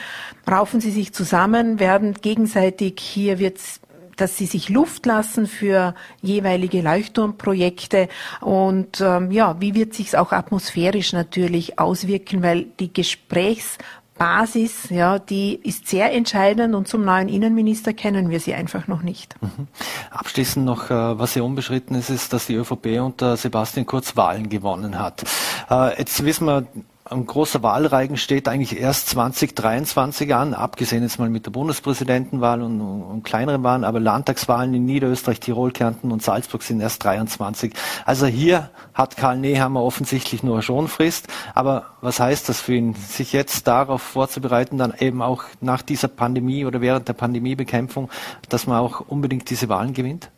raufen 0.51 0.81
sie 0.81 0.91
sich 0.91 1.13
zusammen, 1.13 1.81
werden 1.81 2.15
gegenseitig, 2.15 3.01
hier 3.01 3.39
wird's 3.39 3.81
dass 4.17 4.39
sie 4.39 4.47
sich 4.47 4.71
Luft 4.71 5.07
lassen 5.07 5.47
für 5.47 5.95
jeweilige 6.23 6.81
Leuchtturmprojekte 6.81 8.09
und 8.41 9.01
ähm, 9.01 9.31
ja, 9.31 9.61
wie 9.61 9.75
wird 9.75 9.95
sich's 9.95 10.15
auch 10.15 10.33
atmosphärisch 10.33 11.13
natürlich 11.13 11.79
auswirken, 11.79 12.43
weil 12.43 12.65
die 12.81 12.93
Gesprächs 12.93 13.79
Basis, 14.19 14.89
ja, 14.91 15.19
die 15.19 15.55
ist 15.63 15.89
sehr 15.89 16.13
entscheidend 16.13 16.75
und 16.75 16.89
zum 16.89 17.05
neuen 17.05 17.29
Innenminister 17.29 17.93
kennen 17.93 18.31
wir 18.31 18.41
sie 18.41 18.55
einfach 18.55 18.89
noch 18.89 19.03
nicht. 19.03 19.35
Mhm. 19.43 19.69
Abschließend 20.11 20.65
noch, 20.65 20.91
äh, 20.91 21.19
was 21.19 21.35
hier 21.35 21.45
unbeschritten 21.45 21.95
ist, 21.95 22.11
ist, 22.11 22.33
dass 22.33 22.47
die 22.47 22.55
ÖVP 22.55 23.01
unter 23.01 23.37
Sebastian 23.37 23.87
Kurz 23.87 24.17
Wahlen 24.17 24.49
gewonnen 24.49 24.99
hat. 24.99 25.25
Äh, 25.71 25.99
jetzt 25.99 26.25
wissen 26.25 26.47
wir, 26.47 26.67
ein 27.11 27.27
großer 27.27 27.63
Wahlreigen 27.63 28.17
steht 28.17 28.49
eigentlich 28.49 28.81
erst 28.81 29.09
2023 29.11 30.35
an, 30.35 30.55
abgesehen 30.55 31.03
jetzt 31.03 31.19
mal 31.19 31.31
mit 31.31 31.47
der 31.47 31.53
Bundespräsidentenwahl 31.53 32.63
und, 32.63 32.81
und 32.81 33.23
kleineren 33.23 33.63
Wahlen, 33.63 33.85
aber 33.85 34.01
Landtagswahlen 34.01 34.75
in 34.75 34.85
Niederösterreich, 34.87 35.41
Tirol, 35.41 35.71
Kärnten 35.71 36.11
und 36.11 36.23
Salzburg 36.23 36.63
sind 36.63 36.81
erst 36.81 37.05
23. 37.05 37.73
Also 38.05 38.27
hier 38.27 38.71
hat 38.93 39.17
Karl 39.17 39.39
Nehammer 39.39 39.83
offensichtlich 39.83 40.43
nur 40.43 40.63
Schonfrist. 40.63 41.29
Aber 41.55 41.87
was 42.01 42.19
heißt 42.19 42.49
das 42.49 42.61
für 42.61 42.75
ihn, 42.75 42.95
sich 42.95 43.33
jetzt 43.33 43.67
darauf 43.67 44.03
vorzubereiten, 44.03 44.79
dann 44.79 44.93
eben 44.99 45.23
auch 45.23 45.45
nach 45.61 45.83
dieser 45.83 46.09
Pandemie 46.09 46.65
oder 46.65 46.81
während 46.81 47.09
der 47.09 47.15
Pandemiebekämpfung, 47.15 48.11
dass 48.49 48.67
man 48.67 48.79
auch 48.79 49.01
unbedingt 49.01 49.49
diese 49.51 49.69
Wahlen 49.69 49.93
gewinnt? 49.93 50.31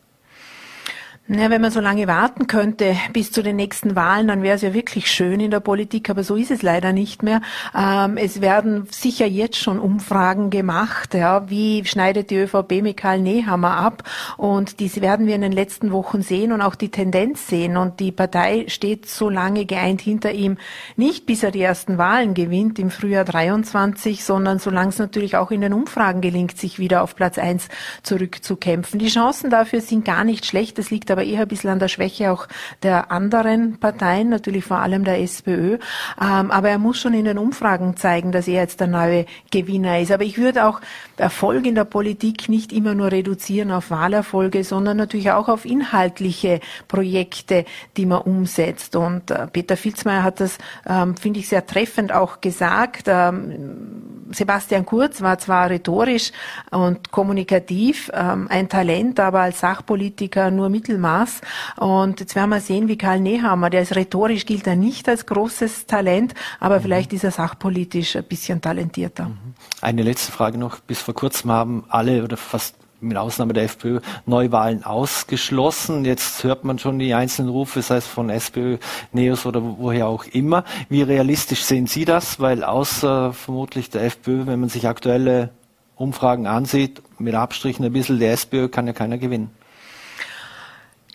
Ja, 1.31 1.51
wenn 1.51 1.61
man 1.61 1.71
so 1.71 1.81
lange 1.81 2.07
warten 2.07 2.47
könnte 2.47 2.97
bis 3.13 3.31
zu 3.31 3.43
den 3.43 3.57
nächsten 3.57 3.95
Wahlen, 3.95 4.29
dann 4.29 4.43
wäre 4.43 4.57
es 4.57 4.63
ja 4.63 4.73
wirklich 4.73 5.11
schön 5.11 5.41
in 5.41 5.51
der 5.51 5.61
Politik, 5.61 6.09
aber 6.09 6.25
so 6.25 6.37
ist 6.37 6.51
es 6.51 6.63
leider 6.63 6.95
nicht 6.95 7.23
mehr. 7.23 7.43
Ähm, 7.77 8.17
es 8.17 8.41
werden 8.41 8.87
sicher 8.91 9.27
jetzt 9.27 9.59
schon 9.59 9.79
Umfragen 9.79 10.49
gemacht, 10.49 11.13
ja, 11.13 11.51
wie 11.51 11.85
schneidet 11.85 12.31
die 12.31 12.39
ÖVP 12.39 12.81
mit 12.81 12.97
Karl 12.97 13.21
Nehammer 13.21 13.77
ab 13.77 14.05
und 14.39 14.81
dies 14.81 15.03
werden 15.03 15.27
wir 15.27 15.35
in 15.35 15.43
den 15.43 15.53
letzten 15.53 15.93
Wochen 15.93 16.23
sehen 16.23 16.51
und 16.51 16.63
auch 16.63 16.75
die 16.75 16.91
Tendenz 16.91 17.47
sehen 17.47 17.77
und 17.77 18.01
die 18.01 18.11
Partei 18.11 18.65
steht 18.69 19.05
so 19.05 19.29
lange 19.29 19.67
geeint 19.67 20.01
hinter 20.01 20.33
ihm, 20.33 20.57
nicht 20.97 21.27
bis 21.27 21.43
er 21.43 21.51
die 21.51 21.61
ersten 21.61 21.99
Wahlen 21.99 22.33
gewinnt 22.33 22.79
im 22.79 22.89
Frühjahr 22.89 23.27
23, 23.27 24.25
sondern 24.25 24.61
solange 24.61 24.89
es 24.89 24.99
natürlich 24.99 25.37
auch 25.37 25.51
in 25.51 25.61
den 25.61 25.75
Umfragen 25.75 26.23
gelingt, 26.23 26.57
sich 26.57 26.79
wieder 26.79 27.03
auf 27.03 27.15
Platz 27.15 27.37
eins 27.37 27.69
zurückzukämpfen. 28.03 28.99
Die 28.99 29.09
Chancen 29.09 29.51
dafür 29.51 29.83
sind 29.83 30.07
gar 30.07 30.25
nicht 30.25 30.47
schlecht, 30.47 30.79
das 30.79 30.91
liegt 30.91 31.11
aber 31.11 31.18
eher 31.23 31.43
ein 31.43 31.49
bisschen 31.49 31.71
an 31.71 31.79
der 31.79 31.89
Schwäche 31.89 32.33
auch 32.33 32.47
der 32.83 33.11
anderen 33.11 33.79
Parteien, 33.79 34.29
natürlich 34.29 34.65
vor 34.65 34.79
allem 34.79 35.05
der 35.05 35.21
SPÖ. 35.21 35.79
Ähm, 36.21 36.51
aber 36.51 36.69
er 36.69 36.79
muss 36.79 36.99
schon 36.99 37.15
in 37.15 37.25
den 37.25 37.39
Umfragen 37.39 37.97
zeigen, 37.97 38.33
dass 38.33 38.49
er 38.49 38.63
jetzt 38.63 38.81
der 38.81 38.87
neue 38.87 39.27
Gewinner 39.51 40.01
ist. 40.01 40.13
Aber 40.13 40.25
ich 40.25 40.39
würde 40.39 40.67
auch 40.67 40.81
Erfolg 41.17 41.67
in 41.67 41.75
der 41.75 41.85
Politik 41.85 42.49
nicht 42.49 42.73
immer 42.73 42.95
nur 42.95 43.13
reduzieren 43.13 43.71
auf 43.71 43.91
Wahlerfolge, 43.91 44.65
sondern 44.65 44.97
natürlich 44.97 45.31
auch 45.31 45.49
auf 45.49 45.65
inhaltliche 45.65 46.61
Projekte, 46.87 47.65
die 47.97 48.07
man 48.07 48.23
umsetzt. 48.23 48.97
Und 48.97 49.31
äh, 49.31 49.47
Peter 49.47 49.77
Filzmeier 49.77 50.23
hat 50.23 50.41
das, 50.41 50.59
ähm, 50.87 51.17
finde 51.17 51.41
ich, 51.41 51.49
sehr 51.49 51.67
treffend 51.67 52.13
auch 52.13 52.41
gesagt. 52.41 53.05
Ähm, 53.07 54.29
Sebastian 54.31 54.85
Kurz 54.85 55.23
war 55.23 55.39
zwar 55.39 55.71
rhetorisch 55.71 56.33
und 56.71 57.11
kommunikativ 57.11 58.11
ein 58.13 58.69
Talent, 58.69 59.21
aber 59.21 59.41
als 59.41 59.61
Sachpolitiker 59.61 60.51
nur 60.51 60.69
Mittelmaß. 61.09 61.41
Und 61.77 62.21
jetzt 62.21 62.35
werden 62.35 62.51
wir 62.51 62.61
sehen, 62.61 62.89
wie 62.89 62.99
Karl 62.99 63.21
Nehammer, 63.21 63.71
der 63.71 63.83
ist 63.83 63.97
rhetorisch 63.97 64.47
gilt 64.47 64.67
er 64.67 64.77
nicht 64.77 65.09
als 65.09 65.27
großes 65.27 65.87
Talent, 65.87 66.35
aber 66.61 66.79
mhm. 66.79 66.83
vielleicht 66.83 67.13
ist 67.13 67.25
er 67.25 67.31
sachpolitisch 67.31 68.17
ein 68.17 68.25
bisschen 68.25 68.61
talentierter. 68.61 69.25
Mhm. 69.25 69.55
Eine 69.81 70.03
letzte 70.03 70.33
Frage 70.33 70.59
noch. 70.59 70.81
Bis 70.81 71.01
vor 71.01 71.15
kurzem 71.15 71.51
haben 71.51 71.85
alle 71.89 72.23
oder 72.23 72.37
fast 72.37 72.75
mit 73.01 73.17
Ausnahme 73.17 73.53
der 73.53 73.63
FPÖ 73.65 74.01
Neuwahlen 74.27 74.83
ausgeschlossen. 74.83 76.05
Jetzt 76.05 76.43
hört 76.43 76.65
man 76.65 76.81
schon 76.81 76.99
die 76.99 77.15
einzelnen 77.15 77.49
Rufe, 77.49 77.81
sei 77.81 77.99
es 77.99 78.09
von 78.09 78.29
SPÖ, 78.29 78.79
NEOS 79.13 79.47
oder 79.47 79.63
woher 79.63 80.09
auch 80.09 80.25
immer. 80.25 80.65
Wie 80.89 81.03
realistisch 81.03 81.63
sehen 81.63 81.87
Sie 81.87 82.05
das? 82.05 82.41
Weil 82.41 82.65
außer 82.65 83.33
vermutlich 83.33 83.91
der 83.91 84.03
FPÖ, 84.03 84.47
wenn 84.47 84.59
man 84.59 84.69
sich 84.69 84.89
aktuelle 84.89 85.51
Umfragen 85.95 86.49
ansieht, 86.49 87.01
mit 87.21 87.37
Abstrichen 87.37 87.85
ein 87.85 87.93
bisschen 87.93 88.19
der 88.19 88.33
SPÖ 88.33 88.69
kann 88.69 88.89
ja 88.89 88.93
keiner 88.93 89.19
gewinnen. 89.19 89.51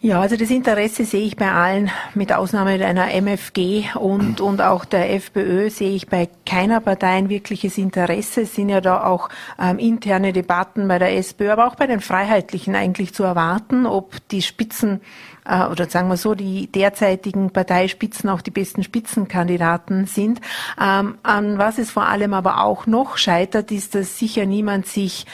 Ja, 0.05 0.19
also 0.19 0.35
das 0.35 0.49
Interesse 0.49 1.05
sehe 1.05 1.23
ich 1.23 1.37
bei 1.37 1.49
allen, 1.49 1.89
mit 2.13 2.33
Ausnahme 2.33 2.71
einer 2.71 3.13
MFG 3.13 3.85
und, 3.95 4.41
und 4.41 4.61
auch 4.61 4.83
der 4.83 5.13
FPÖ 5.13 5.69
sehe 5.69 5.95
ich 5.95 6.09
bei 6.09 6.27
keiner 6.45 6.81
Partei 6.81 7.11
ein 7.11 7.29
wirkliches 7.29 7.77
Interesse. 7.77 8.41
Es 8.41 8.53
sind 8.53 8.67
ja 8.67 8.81
da 8.81 9.05
auch 9.05 9.29
ähm, 9.57 9.79
interne 9.79 10.33
Debatten 10.33 10.89
bei 10.89 10.99
der 10.99 11.15
SPÖ, 11.15 11.51
aber 11.51 11.67
auch 11.67 11.75
bei 11.75 11.87
den 11.87 12.01
Freiheitlichen 12.01 12.75
eigentlich 12.75 13.13
zu 13.13 13.23
erwarten, 13.23 13.85
ob 13.85 14.15
die 14.27 14.41
Spitzen 14.41 14.99
äh, 15.45 15.67
oder 15.67 15.89
sagen 15.89 16.09
wir 16.09 16.17
so, 16.17 16.35
die 16.35 16.67
derzeitigen 16.67 17.51
Parteispitzen 17.51 18.29
auch 18.29 18.41
die 18.41 18.51
besten 18.51 18.83
Spitzenkandidaten 18.83 20.05
sind. 20.05 20.41
Ähm, 20.81 21.17
an 21.23 21.57
was 21.57 21.77
es 21.77 21.91
vor 21.91 22.07
allem 22.07 22.33
aber 22.33 22.61
auch 22.61 22.87
noch 22.87 23.15
scheitert, 23.15 23.71
ist, 23.71 23.95
dass 23.95 24.19
sicher 24.19 24.45
niemand 24.45 24.85
sich 24.85 25.25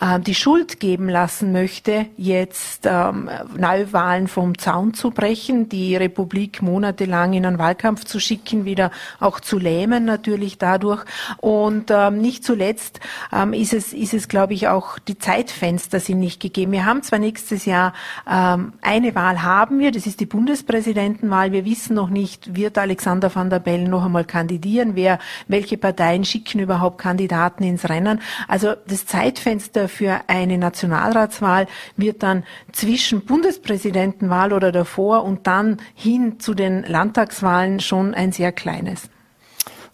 äh, 0.00 0.20
die 0.20 0.34
Schuld 0.34 0.80
geben 0.80 1.08
lassen 1.08 1.52
möchte, 1.52 2.06
jetzt 2.16 2.86
ähm, 2.86 3.30
Neuwahlen 3.56 4.28
vom 4.28 4.58
Zaun 4.58 4.94
zu 4.94 5.10
brechen, 5.10 5.68
die 5.68 5.96
Republik 5.96 6.62
monatelang 6.62 7.32
in 7.32 7.46
einen 7.46 7.58
Wahlkampf 7.58 8.04
zu 8.04 8.20
schicken, 8.20 8.64
wieder 8.64 8.90
auch 9.20 9.40
zu 9.40 9.58
lähmen 9.58 10.04
natürlich 10.04 10.58
dadurch. 10.58 11.04
Und 11.38 11.90
ähm, 11.90 12.18
nicht 12.18 12.44
zuletzt 12.44 13.00
ähm, 13.32 13.52
ist 13.52 13.72
es, 13.72 13.92
ist 13.92 14.14
es, 14.14 14.28
glaube 14.28 14.54
ich, 14.54 14.68
auch 14.68 14.98
die 14.98 15.18
Zeitfenster 15.18 16.00
sind 16.00 16.20
nicht 16.20 16.40
gegeben. 16.40 16.72
Wir 16.72 16.84
haben 16.84 17.02
zwar 17.02 17.18
nächstes 17.18 17.64
Jahr 17.64 17.92
ähm, 18.30 18.74
eine 18.82 19.14
Wahl 19.14 19.42
haben 19.42 19.78
wir, 19.78 19.92
das 19.92 20.06
ist 20.06 20.20
die 20.20 20.26
Bundespräsidentenwahl. 20.26 21.52
Wir 21.52 21.64
wissen 21.64 21.94
noch 21.94 22.10
nicht, 22.10 22.54
wird 22.54 22.78
Alexander 22.78 23.34
van 23.34 23.50
der 23.50 23.60
Bellen 23.60 23.90
noch 23.90 24.04
einmal 24.04 24.24
kandidieren, 24.24 24.94
wer, 24.94 25.18
welche 25.48 25.78
Parteien 25.78 26.24
schicken 26.24 26.60
überhaupt 26.60 26.98
Kandidaten 26.98 27.64
ins 27.64 27.88
Rennen. 27.88 28.20
Also 28.48 28.74
das 28.86 29.06
Zeitfenster 29.06 29.85
für 29.88 30.20
eine 30.26 30.58
Nationalratswahl 30.58 31.66
wird 31.96 32.22
dann 32.22 32.44
zwischen 32.72 33.24
Bundespräsidentenwahl 33.24 34.52
oder 34.52 34.72
davor 34.72 35.24
und 35.24 35.46
dann 35.46 35.78
hin 35.94 36.40
zu 36.40 36.54
den 36.54 36.82
Landtagswahlen 36.84 37.80
schon 37.80 38.14
ein 38.14 38.32
sehr 38.32 38.52
kleines. 38.52 39.08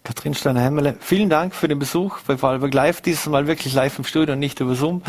Katrin 0.03 0.33
Steiner-Hämmerle, 0.33 0.97
vielen 0.99 1.29
Dank 1.29 1.55
für 1.55 1.67
den 1.67 1.79
Besuch 1.79 2.19
bei 2.27 2.37
Vorarlberg 2.37 2.73
Live, 2.73 3.01
dieses 3.01 3.25
Mal 3.27 3.47
wirklich 3.47 3.73
live 3.73 3.97
im 3.97 4.03
Studio 4.03 4.33
und 4.33 4.39
nicht 4.39 4.59
über 4.59 4.75
Zoom. 4.75 5.01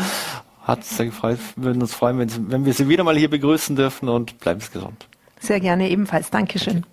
Hat 0.63 0.83
sehr 0.85 1.07
gefreut, 1.07 1.39
würden 1.57 1.81
uns 1.81 1.93
freuen, 1.93 2.17
wenn, 2.17 2.29
Sie, 2.29 2.39
wenn 2.49 2.65
wir 2.65 2.73
Sie 2.73 2.87
wieder 2.87 3.03
mal 3.03 3.17
hier 3.17 3.29
begrüßen 3.29 3.75
dürfen 3.75 4.07
und 4.07 4.39
bleiben 4.39 4.61
Sie 4.61 4.71
gesund. 4.71 5.07
Sehr 5.39 5.59
gerne 5.59 5.89
ebenfalls. 5.89 6.29
Dankeschön. 6.31 6.73
Danke. 6.73 6.87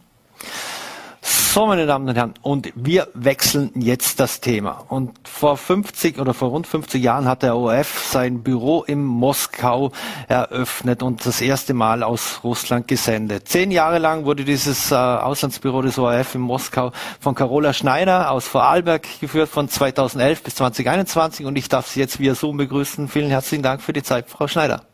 So, 1.53 1.67
meine 1.67 1.85
Damen 1.85 2.09
und 2.09 2.17
Herren, 2.17 2.33
und 2.41 2.73
wir 2.75 3.09
wechseln 3.13 3.73
jetzt 3.75 4.21
das 4.21 4.41
Thema. 4.41 4.87
Und 4.89 5.29
vor 5.29 5.59
50 5.59 6.19
oder 6.19 6.33
vor 6.33 6.49
rund 6.49 6.67
50 6.67 7.03
Jahren 7.03 7.29
hat 7.29 7.43
der 7.43 7.59
ORF 7.59 8.07
sein 8.07 8.43
Büro 8.43 8.85
in 8.85 9.05
Moskau 9.05 9.93
eröffnet 10.29 11.03
und 11.03 11.27
das 11.27 11.43
erste 11.43 11.75
Mal 11.75 12.05
aus 12.05 12.41
Russland 12.43 12.89
gesendet. 12.89 13.49
Zehn 13.49 13.71
Jahre 13.71 13.99
lang 13.99 14.25
wurde 14.25 14.47
dieses 14.47 14.93
äh, 14.93 14.95
Auslandsbüro 14.95 15.83
des 15.83 15.99
ORF 15.99 16.37
in 16.37 16.41
Moskau 16.41 16.91
von 17.21 17.35
Carola 17.35 17.75
Schneider 17.75 18.31
aus 18.31 18.49
Vorarlberg 18.49 19.07
geführt 19.21 19.51
von 19.51 19.69
2011 19.69 20.45
bis 20.45 20.55
2021 20.55 21.45
und 21.45 21.57
ich 21.57 21.69
darf 21.69 21.87
Sie 21.87 22.01
jetzt 22.01 22.19
via 22.19 22.35
Zoom 22.35 22.57
begrüßen. 22.57 23.09
Vielen 23.09 23.29
herzlichen 23.29 23.63
Dank 23.63 23.83
für 23.83 23.93
die 23.93 24.03
Zeit, 24.03 24.31
Frau 24.31 24.49
Schneider. 24.49 24.85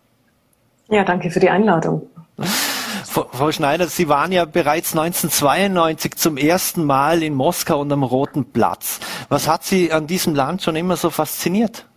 Ja, 0.88 1.04
danke 1.04 1.30
für 1.30 1.38
die 1.38 1.50
Einladung. 1.50 2.02
Frau 3.04 3.52
Schneider, 3.52 3.88
Sie 3.88 4.08
waren 4.08 4.32
ja 4.32 4.44
bereits 4.44 4.92
1992 4.92 6.16
zum 6.16 6.37
ersten 6.37 6.84
Mal 6.84 7.22
in 7.22 7.34
Moskau 7.34 7.80
und 7.80 7.92
am 7.92 8.02
Roten 8.02 8.52
Platz. 8.52 9.00
Was 9.28 9.48
hat 9.48 9.64
Sie 9.64 9.92
an 9.92 10.06
diesem 10.06 10.34
Land 10.34 10.62
schon 10.62 10.76
immer 10.76 10.96
so 10.96 11.11
fasziniert? 11.11 11.88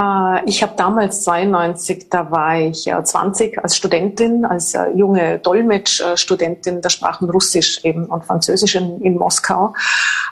Äh, 0.00 0.44
ich 0.46 0.62
habe 0.62 0.72
damals 0.76 1.22
92, 1.24 2.08
da 2.08 2.30
war 2.30 2.58
ich 2.58 2.90
20 3.02 3.62
als 3.62 3.76
Studentin, 3.76 4.44
als 4.44 4.74
äh, 4.74 4.90
junge 4.94 5.38
Dolmetsch-Studentin 5.38 6.80
der 6.80 6.88
Sprachen 6.88 7.28
Russisch 7.28 7.84
eben 7.84 8.06
und 8.06 8.24
Französisch 8.24 8.74
in, 8.76 9.00
in, 9.00 9.16
Moskau. 9.16 9.74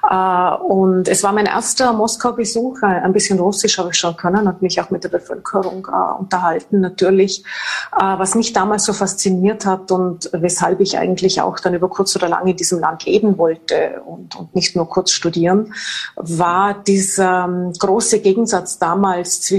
Äh, 0.09 0.55
und 0.63 1.09
es 1.09 1.23
war 1.23 1.33
mein 1.33 1.47
erster 1.47 1.93
Moskau-Besuch. 1.93 2.83
Ein 2.83 3.13
bisschen 3.13 3.39
Russisch 3.39 3.79
habe 3.79 3.91
ich 3.91 3.99
schon 3.99 4.17
können 4.17 4.47
und 4.47 4.63
mich 4.63 4.81
auch 4.81 4.91
mit 4.91 5.05
der 5.05 5.11
Bevölkerung 5.11 5.87
unterhalten, 6.19 6.81
natürlich. 6.81 7.45
Was 7.91 8.35
mich 8.35 8.53
damals 8.53 8.85
so 8.85 8.93
fasziniert 8.93 9.67
hat 9.67 9.91
und 9.91 10.31
weshalb 10.33 10.81
ich 10.81 10.99
eigentlich 10.99 11.41
auch 11.41 11.59
dann 11.61 11.75
über 11.75 11.89
kurz 11.89 12.15
oder 12.17 12.29
lang 12.29 12.47
in 12.47 12.57
diesem 12.57 12.81
Land 12.81 13.05
leben 13.05 13.39
wollte 13.39 14.01
und, 14.05 14.37
und 14.37 14.55
nicht 14.55 14.77
nur 14.77 14.89
kurz 14.89 15.11
studieren, 15.11 15.75
war 16.17 16.75
dieser 16.75 17.45
ähm, 17.45 17.73
große 17.79 18.21
Gegensatz 18.21 18.79
damals 18.79 19.41
zwischen 19.41 19.58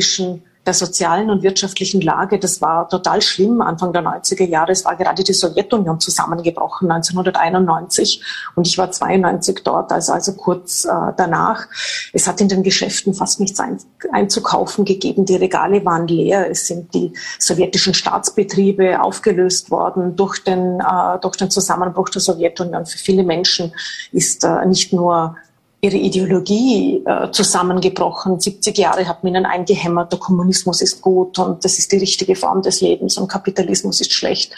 der 0.69 0.73
sozialen 0.73 1.31
und 1.31 1.41
wirtschaftlichen 1.41 1.99
Lage. 1.99 2.37
Das 2.37 2.61
war 2.61 2.87
total 2.89 3.21
schlimm. 3.23 3.61
Anfang 3.61 3.91
der 3.91 4.03
90er 4.03 4.45
Jahre, 4.45 4.71
es 4.71 4.85
war 4.85 4.95
gerade 4.95 5.23
die 5.23 5.33
Sowjetunion 5.33 5.99
zusammengebrochen, 5.99 6.91
1991. 6.91 8.21
Und 8.55 8.67
ich 8.67 8.77
war 8.77 8.91
92 8.91 9.61
dort, 9.63 9.91
also, 9.91 10.13
also 10.13 10.33
kurz 10.33 10.85
äh, 10.85 10.89
danach. 11.17 11.67
Es 12.13 12.27
hat 12.27 12.39
in 12.39 12.49
den 12.49 12.61
Geschäften 12.61 13.15
fast 13.15 13.39
nichts 13.39 13.59
ein, 13.59 13.79
einzukaufen 14.11 14.85
gegeben. 14.85 15.25
Die 15.25 15.37
Regale 15.37 15.83
waren 15.85 16.07
leer. 16.07 16.49
Es 16.51 16.67
sind 16.67 16.93
die 16.93 17.13
sowjetischen 17.39 17.95
Staatsbetriebe 17.95 19.01
aufgelöst 19.01 19.71
worden 19.71 20.15
durch 20.15 20.43
den, 20.43 20.81
äh, 20.81 21.19
durch 21.19 21.37
den 21.37 21.49
Zusammenbruch 21.49 22.09
der 22.09 22.21
Sowjetunion. 22.21 22.85
Für 22.85 22.99
viele 22.99 23.23
Menschen 23.23 23.73
ist 24.11 24.43
äh, 24.43 24.65
nicht 24.67 24.93
nur 24.93 25.35
ihre 25.81 25.95
Ideologie 25.95 27.01
äh, 27.05 27.31
zusammengebrochen. 27.31 28.39
70 28.39 28.77
Jahre 28.77 29.07
hat 29.07 29.23
man 29.23 29.33
ihnen 29.33 29.45
eingehämmert, 29.45 30.11
der 30.11 30.19
Kommunismus 30.19 30.81
ist 30.81 31.01
gut 31.01 31.39
und 31.39 31.63
das 31.63 31.79
ist 31.79 31.91
die 31.91 31.97
richtige 31.97 32.35
Form 32.35 32.61
des 32.61 32.81
Lebens 32.81 33.17
und 33.17 33.29
Kapitalismus 33.29 34.01
ist 34.01 34.11
schlecht. 34.11 34.53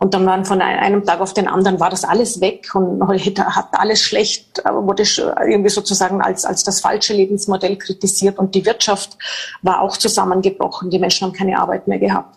Und 0.00 0.14
dann 0.14 0.26
waren 0.26 0.44
von 0.44 0.60
einem 0.60 1.04
Tag 1.04 1.20
auf 1.20 1.32
den 1.32 1.46
anderen 1.46 1.78
war 1.78 1.90
das 1.90 2.04
alles 2.04 2.40
weg 2.40 2.74
und 2.74 3.00
hat 3.06 3.68
alles 3.72 4.02
schlecht, 4.02 4.62
wurde 4.64 5.04
irgendwie 5.46 5.70
sozusagen 5.70 6.20
als, 6.20 6.44
als 6.44 6.64
das 6.64 6.80
falsche 6.80 7.14
Lebensmodell 7.14 7.76
kritisiert 7.76 8.38
und 8.38 8.54
die 8.54 8.66
Wirtschaft 8.66 9.16
war 9.62 9.80
auch 9.80 9.96
zusammengebrochen. 9.96 10.90
Die 10.90 10.98
Menschen 10.98 11.26
haben 11.26 11.32
keine 11.32 11.58
Arbeit 11.58 11.86
mehr 11.86 12.00
gehabt. 12.00 12.36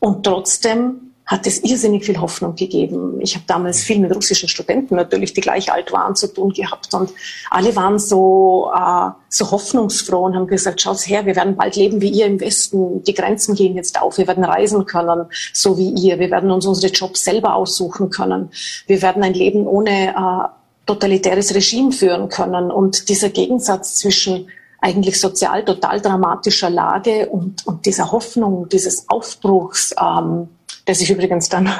Und 0.00 0.24
trotzdem 0.24 1.13
hat 1.26 1.46
es 1.46 1.64
irrsinnig 1.64 2.04
viel 2.04 2.20
Hoffnung 2.20 2.54
gegeben. 2.54 3.18
Ich 3.20 3.34
habe 3.34 3.44
damals 3.46 3.82
viel 3.82 3.98
mit 3.98 4.14
russischen 4.14 4.48
Studenten 4.48 4.94
natürlich, 4.94 5.32
die 5.32 5.40
gleich 5.40 5.72
alt 5.72 5.90
waren, 5.92 6.14
zu 6.14 6.32
tun 6.32 6.52
gehabt. 6.52 6.92
Und 6.92 7.10
alle 7.50 7.74
waren 7.76 7.98
so, 7.98 8.70
äh, 8.74 9.10
so 9.30 9.50
hoffnungsfroh 9.50 10.24
und 10.24 10.36
haben 10.36 10.46
gesagt, 10.46 10.82
schaut 10.82 10.98
her, 11.08 11.24
wir 11.24 11.34
werden 11.34 11.56
bald 11.56 11.76
leben 11.76 12.02
wie 12.02 12.10
ihr 12.10 12.26
im 12.26 12.40
Westen, 12.40 13.02
die 13.04 13.14
Grenzen 13.14 13.54
gehen 13.54 13.74
jetzt 13.74 14.00
auf, 14.00 14.18
wir 14.18 14.26
werden 14.26 14.44
reisen 14.44 14.84
können, 14.84 15.26
so 15.54 15.78
wie 15.78 15.90
ihr, 15.90 16.18
wir 16.18 16.30
werden 16.30 16.50
uns 16.50 16.66
unsere 16.66 16.92
Jobs 16.92 17.24
selber 17.24 17.54
aussuchen 17.54 18.10
können, 18.10 18.50
wir 18.86 19.00
werden 19.00 19.22
ein 19.22 19.34
Leben 19.34 19.66
ohne 19.66 20.10
äh, 20.10 20.48
totalitäres 20.86 21.54
Regime 21.54 21.92
führen 21.92 22.28
können. 22.28 22.70
Und 22.70 23.08
dieser 23.08 23.30
Gegensatz 23.30 23.96
zwischen 23.96 24.48
eigentlich 24.80 25.18
sozial 25.18 25.64
total 25.64 26.02
dramatischer 26.02 26.68
Lage 26.68 27.30
und, 27.30 27.66
und 27.66 27.86
dieser 27.86 28.12
Hoffnung, 28.12 28.68
dieses 28.68 29.08
Aufbruchs, 29.08 29.94
ähm, 29.98 30.48
der 30.86 30.94
sich 30.94 31.10
übrigens 31.10 31.48
dann 31.48 31.70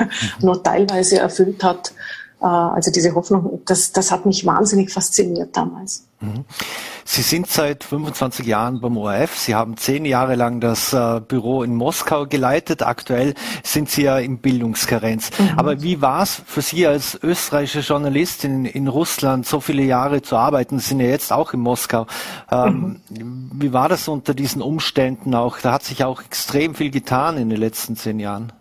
nur 0.41 0.63
teilweise 0.63 1.19
erfüllt 1.19 1.63
hat. 1.63 1.93
Äh, 2.41 2.47
also 2.47 2.91
diese 2.91 3.15
Hoffnung, 3.15 3.63
das, 3.67 3.93
das 3.93 4.11
hat 4.11 4.27
mich 4.27 4.45
wahnsinnig 4.45 4.93
fasziniert 4.93 5.57
damals. 5.57 6.07
Mhm. 6.21 6.45
Sie 7.07 7.21
sind 7.21 7.49
seit 7.49 7.85
25 7.85 8.47
Jahren 8.47 8.81
beim 8.81 8.97
ORF. 8.97 9.37
Sie 9.37 9.55
haben 9.55 9.77
zehn 9.77 10.07
Jahre 10.07 10.37
lang 10.37 10.61
das 10.61 10.95
äh, 10.95 11.21
Büro 11.21 11.63
in 11.63 11.75
Moskau 11.75 12.27
geleitet. 12.27 12.83
Aktuell 12.83 13.35
sind 13.63 13.91
Sie 13.91 14.05
ja 14.05 14.19
in 14.19 14.39
Bildungskarenz. 14.39 15.31
Mhm. 15.39 15.59
Aber 15.59 15.83
wie 15.83 16.01
war 16.01 16.23
es 16.23 16.43
für 16.47 16.63
Sie 16.63 16.87
als 16.87 17.19
österreichische 17.23 17.81
Journalistin 17.81 18.65
in 18.65 18.89
Russland 18.89 19.47
so 19.47 19.61
viele 19.61 19.83
Jahre 19.83 20.23
zu 20.23 20.37
arbeiten? 20.37 20.79
Sie 20.79 20.89
sind 20.89 21.01
ja 21.01 21.09
jetzt 21.09 21.31
auch 21.31 21.53
in 21.53 21.61
Moskau. 21.61 22.07
Ähm, 22.51 23.01
mhm. 23.11 23.51
Wie 23.53 23.73
war 23.75 23.91
das 23.91 24.09
unter 24.09 24.33
diesen 24.33 24.63
Umständen 24.63 25.35
auch? 25.35 25.59
Da 25.59 25.73
hat 25.73 25.83
sich 25.83 26.05
auch 26.05 26.23
extrem 26.23 26.75
viel 26.75 26.91
getan 26.91 27.37
in 27.37 27.51
den 27.51 27.61
letzten 27.61 27.97
zehn 27.97 28.19
Jahren. 28.19 28.53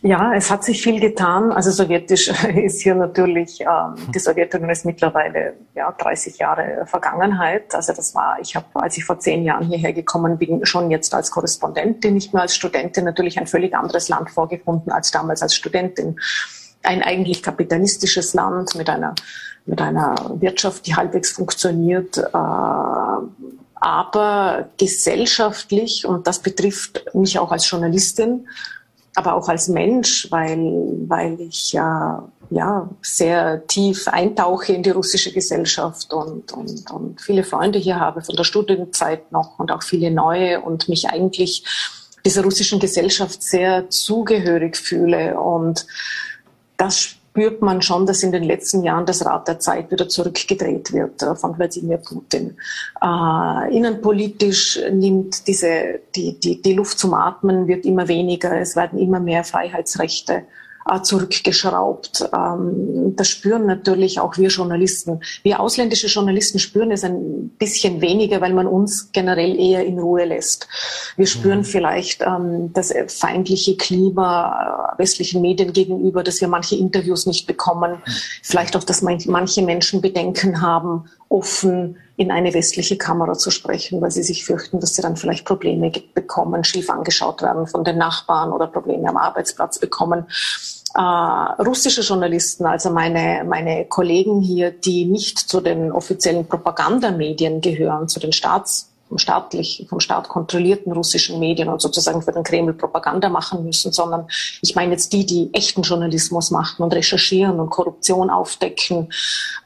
Ja, 0.00 0.32
es 0.34 0.50
hat 0.50 0.64
sich 0.64 0.82
viel 0.82 1.00
getan. 1.00 1.52
Also 1.52 1.70
sowjetisch 1.70 2.28
ist 2.54 2.82
hier 2.82 2.94
natürlich, 2.94 3.60
ähm, 3.60 3.94
die 4.14 4.18
Sowjetunion 4.18 4.70
ist 4.70 4.84
mittlerweile 4.84 5.54
ja 5.74 5.90
30 5.90 6.38
Jahre 6.38 6.84
Vergangenheit. 6.86 7.74
Also 7.74 7.92
das 7.92 8.14
war, 8.14 8.38
ich 8.40 8.54
habe, 8.54 8.66
als 8.74 8.96
ich 8.96 9.04
vor 9.04 9.18
zehn 9.18 9.44
Jahren 9.44 9.66
hierher 9.66 9.92
gekommen 9.92 10.38
bin, 10.38 10.64
schon 10.64 10.90
jetzt 10.90 11.14
als 11.14 11.30
Korrespondentin, 11.30 12.14
nicht 12.14 12.32
mehr 12.32 12.42
als 12.42 12.54
Studentin, 12.54 13.04
natürlich 13.04 13.38
ein 13.38 13.46
völlig 13.46 13.74
anderes 13.74 14.08
Land 14.08 14.30
vorgefunden 14.30 14.92
als 14.92 15.10
damals 15.10 15.42
als 15.42 15.54
Studentin. 15.54 16.18
Ein 16.84 17.02
eigentlich 17.02 17.42
kapitalistisches 17.42 18.34
Land 18.34 18.74
mit 18.74 18.88
einer 18.88 19.14
mit 19.64 19.80
einer 19.80 20.16
Wirtschaft, 20.40 20.86
die 20.86 20.96
halbwegs 20.96 21.30
funktioniert, 21.30 22.18
äh, 22.18 22.36
aber 23.74 24.68
gesellschaftlich, 24.76 26.06
und 26.06 26.26
das 26.26 26.40
betrifft 26.40 27.04
mich 27.14 27.38
auch 27.38 27.52
als 27.52 27.68
Journalistin, 27.70 28.48
aber 29.14 29.34
auch 29.34 29.48
als 29.48 29.68
Mensch, 29.68 30.30
weil, 30.30 30.58
weil 31.06 31.40
ich 31.40 31.72
ja, 31.72 32.28
ja 32.50 32.88
sehr 33.02 33.66
tief 33.66 34.08
eintauche 34.08 34.72
in 34.72 34.82
die 34.82 34.90
russische 34.90 35.32
Gesellschaft 35.32 36.12
und, 36.12 36.52
und, 36.52 36.90
und 36.90 37.20
viele 37.20 37.44
Freunde 37.44 37.78
hier 37.78 38.00
habe 38.00 38.22
von 38.22 38.36
der 38.36 38.44
Studienzeit 38.44 39.30
noch 39.32 39.58
und 39.58 39.70
auch 39.70 39.82
viele 39.82 40.10
neue 40.10 40.60
und 40.60 40.88
mich 40.88 41.10
eigentlich 41.10 41.64
dieser 42.24 42.42
russischen 42.42 42.78
Gesellschaft 42.78 43.42
sehr 43.42 43.90
zugehörig 43.90 44.76
fühle. 44.76 45.38
Und 45.38 45.86
das 46.76 47.16
spürt 47.32 47.62
man 47.62 47.80
schon, 47.80 48.04
dass 48.04 48.22
in 48.22 48.30
den 48.30 48.42
letzten 48.42 48.82
Jahren 48.82 49.06
das 49.06 49.24
Rad 49.24 49.48
der 49.48 49.58
Zeit 49.58 49.90
wieder 49.90 50.06
zurückgedreht 50.06 50.92
wird 50.92 51.24
von 51.38 51.56
Wladimir 51.56 51.96
Putin. 51.96 52.58
Äh, 53.02 53.74
innenpolitisch 53.74 54.78
nimmt 54.92 55.46
diese, 55.46 56.00
die, 56.14 56.38
die, 56.38 56.60
die 56.60 56.74
Luft 56.74 56.98
zum 56.98 57.14
Atmen 57.14 57.66
wird 57.68 57.86
immer 57.86 58.06
weniger. 58.06 58.60
Es 58.60 58.76
werden 58.76 58.98
immer 58.98 59.18
mehr 59.18 59.44
Freiheitsrechte 59.44 60.42
zurückgeschraubt. 61.02 62.28
Ähm, 62.34 63.14
das 63.16 63.28
spüren 63.28 63.66
natürlich 63.66 64.20
auch 64.20 64.36
wir 64.36 64.48
Journalisten. 64.48 65.20
Wir 65.42 65.60
ausländische 65.60 66.08
Journalisten 66.08 66.58
spüren 66.58 66.90
es 66.90 67.04
ein 67.04 67.50
bisschen 67.58 68.00
weniger, 68.00 68.40
weil 68.40 68.52
man 68.52 68.66
uns 68.66 69.10
generell 69.12 69.58
eher 69.58 69.84
in 69.84 69.98
Ruhe 69.98 70.24
lässt. 70.24 70.68
Wir 71.16 71.26
spüren 71.26 71.60
mhm. 71.60 71.64
vielleicht 71.64 72.22
ähm, 72.22 72.72
das 72.72 72.92
feindliche 73.08 73.76
Klima 73.76 74.94
äh, 74.94 74.98
westlichen 74.98 75.40
Medien 75.40 75.72
gegenüber, 75.72 76.22
dass 76.22 76.40
wir 76.40 76.48
manche 76.48 76.76
Interviews 76.76 77.26
nicht 77.26 77.46
bekommen. 77.46 77.92
Mhm. 77.92 78.12
Vielleicht 78.42 78.76
auch, 78.76 78.84
dass 78.84 79.02
manche 79.02 79.62
Menschen 79.62 80.00
Bedenken 80.00 80.60
haben, 80.60 81.04
offen 81.28 81.96
in 82.16 82.30
eine 82.30 82.52
westliche 82.52 82.98
Kamera 82.98 83.34
zu 83.34 83.50
sprechen, 83.50 84.00
weil 84.00 84.10
sie 84.10 84.22
sich 84.22 84.44
fürchten, 84.44 84.80
dass 84.80 84.94
sie 84.94 85.02
dann 85.02 85.16
vielleicht 85.16 85.46
Probleme 85.46 85.90
bekommen, 86.14 86.62
schief 86.64 86.90
angeschaut 86.90 87.42
werden 87.42 87.66
von 87.66 87.84
den 87.84 87.98
Nachbarn 87.98 88.52
oder 88.52 88.66
Probleme 88.66 89.08
am 89.08 89.16
Arbeitsplatz 89.16 89.78
bekommen. 89.78 90.26
Äh, 90.94 91.00
russische 91.00 92.02
Journalisten, 92.02 92.66
also 92.66 92.90
meine, 92.90 93.44
meine 93.48 93.86
Kollegen 93.86 94.40
hier, 94.40 94.70
die 94.70 95.06
nicht 95.06 95.38
zu 95.38 95.60
den 95.60 95.90
offiziellen 95.90 96.46
Propagandamedien 96.46 97.62
gehören, 97.62 98.08
zu 98.08 98.20
den 98.20 98.32
Staats 98.32 98.91
vom 99.12 99.18
staatlich, 99.18 99.84
vom 99.90 100.00
Staat 100.00 100.26
kontrollierten 100.26 100.90
russischen 100.90 101.38
Medien 101.38 101.68
und 101.68 101.82
sozusagen 101.82 102.22
für 102.22 102.32
den 102.32 102.44
Kreml 102.44 102.72
Propaganda 102.72 103.28
machen 103.28 103.62
müssen, 103.62 103.92
sondern 103.92 104.26
ich 104.62 104.74
meine 104.74 104.92
jetzt 104.92 105.12
die, 105.12 105.26
die 105.26 105.50
echten 105.52 105.82
Journalismus 105.82 106.50
machen 106.50 106.82
und 106.82 106.94
recherchieren 106.94 107.60
und 107.60 107.68
Korruption 107.68 108.30
aufdecken, 108.30 109.12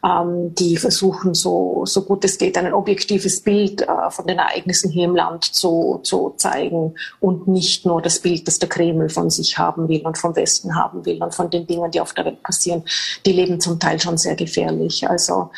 ähm, 0.05 0.53
die 0.57 0.77
versuchen, 0.77 1.35
so, 1.35 1.85
so 1.87 2.03
gut 2.03 2.25
es 2.25 2.39
geht, 2.39 2.59
ein 2.59 2.75
objektives 2.75 3.41
Bild 3.43 3.83
äh, 3.83 4.11
von 4.11 4.27
den 4.27 4.39
Ereignissen 4.39 4.91
hier 4.91 5.05
im 5.05 5.15
Land 5.15 5.45
zu, 5.45 6.01
zu 6.03 6.35
zeigen 6.37 6.97
und 7.21 7.47
nicht 7.47 7.87
nur 7.87 8.03
das 8.03 8.19
Bild, 8.19 8.49
das 8.49 8.59
der 8.59 8.69
Kreml 8.69 9.09
von 9.11 9.31
sich 9.31 9.59
haben 9.59 9.89
will 9.89 10.05
und 10.05 10.19
vom 10.19 10.35
Westen 10.35 10.75
haben 10.75 11.07
will 11.07 11.23
und 11.23 11.33
von 11.33 11.51
den 11.51 11.69
Dingen, 11.69 11.93
die 11.93 12.01
auf 12.01 12.15
der 12.15 12.25
Welt 12.25 12.43
passieren. 12.43 12.83
Die 13.25 13.33
leben 13.33 13.61
zum 13.61 13.79
Teil 13.79 14.01
schon 14.01 14.19
sehr 14.19 14.35
gefährlich. 14.35 15.09
Also 15.09 15.51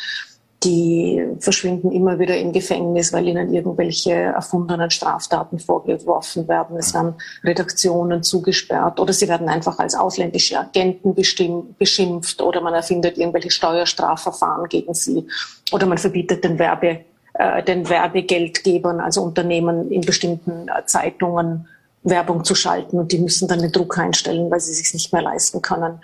die 0.63 1.25
verschwinden 1.39 1.91
immer 1.91 2.19
wieder 2.19 2.37
im 2.37 2.51
Gefängnis, 2.51 3.13
weil 3.13 3.27
ihnen 3.27 3.53
irgendwelche 3.53 4.11
erfundenen 4.11 4.89
Straftaten 4.89 5.57
vorgeworfen 5.57 6.47
werden. 6.47 6.77
Es 6.77 6.93
werden 6.93 7.15
Redaktionen 7.43 8.23
zugesperrt 8.23 8.99
oder 8.99 9.13
sie 9.13 9.29
werden 9.29 9.47
einfach 9.47 9.79
als 9.79 9.95
ausländische 9.95 10.59
Agenten 10.59 11.15
beschimpft 11.15 12.41
oder 12.41 12.59
man 12.61 12.73
erfindet 12.73 13.17
irgendwelche 13.17 13.51
Steuerstrafverfahren 13.51 14.67
gegen 14.67 14.93
sie 14.93 15.27
oder 15.71 15.85
man 15.85 15.97
verbietet 15.97 16.43
den 16.43 16.59
Werbe 16.59 17.05
äh, 17.33 17.63
den 17.63 17.87
Werbegeldgebern, 17.87 18.99
also 18.99 19.21
Unternehmen 19.21 19.91
in 19.91 20.01
bestimmten 20.01 20.67
Zeitungen 20.85 21.67
Werbung 22.03 22.43
zu 22.43 22.55
schalten 22.55 22.97
und 22.97 23.11
die 23.11 23.19
müssen 23.19 23.47
dann 23.47 23.59
den 23.59 23.71
Druck 23.71 23.97
einstellen, 23.97 24.49
weil 24.49 24.59
sie 24.59 24.73
sich 24.73 24.93
nicht 24.93 25.11
mehr 25.11 25.21
leisten 25.21 25.61
können. 25.61 25.99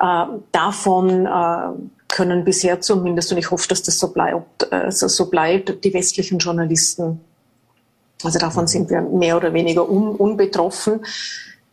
Äh, 0.00 0.24
davon 0.52 1.26
äh, 1.26 1.68
können 2.14 2.44
bisher 2.44 2.80
zumindest, 2.80 3.32
und 3.32 3.38
ich 3.38 3.50
hoffe, 3.50 3.66
dass 3.68 3.82
das 3.82 3.98
so 3.98 4.12
bleibt, 4.12 4.72
äh, 4.72 4.90
so, 4.92 5.08
so 5.08 5.26
bleibt, 5.26 5.84
die 5.84 5.92
westlichen 5.92 6.38
Journalisten. 6.38 7.20
Also 8.22 8.38
davon 8.38 8.68
sind 8.68 8.88
wir 8.88 9.00
mehr 9.00 9.36
oder 9.36 9.52
weniger 9.52 9.90
un, 9.90 10.14
unbetroffen. 10.14 11.04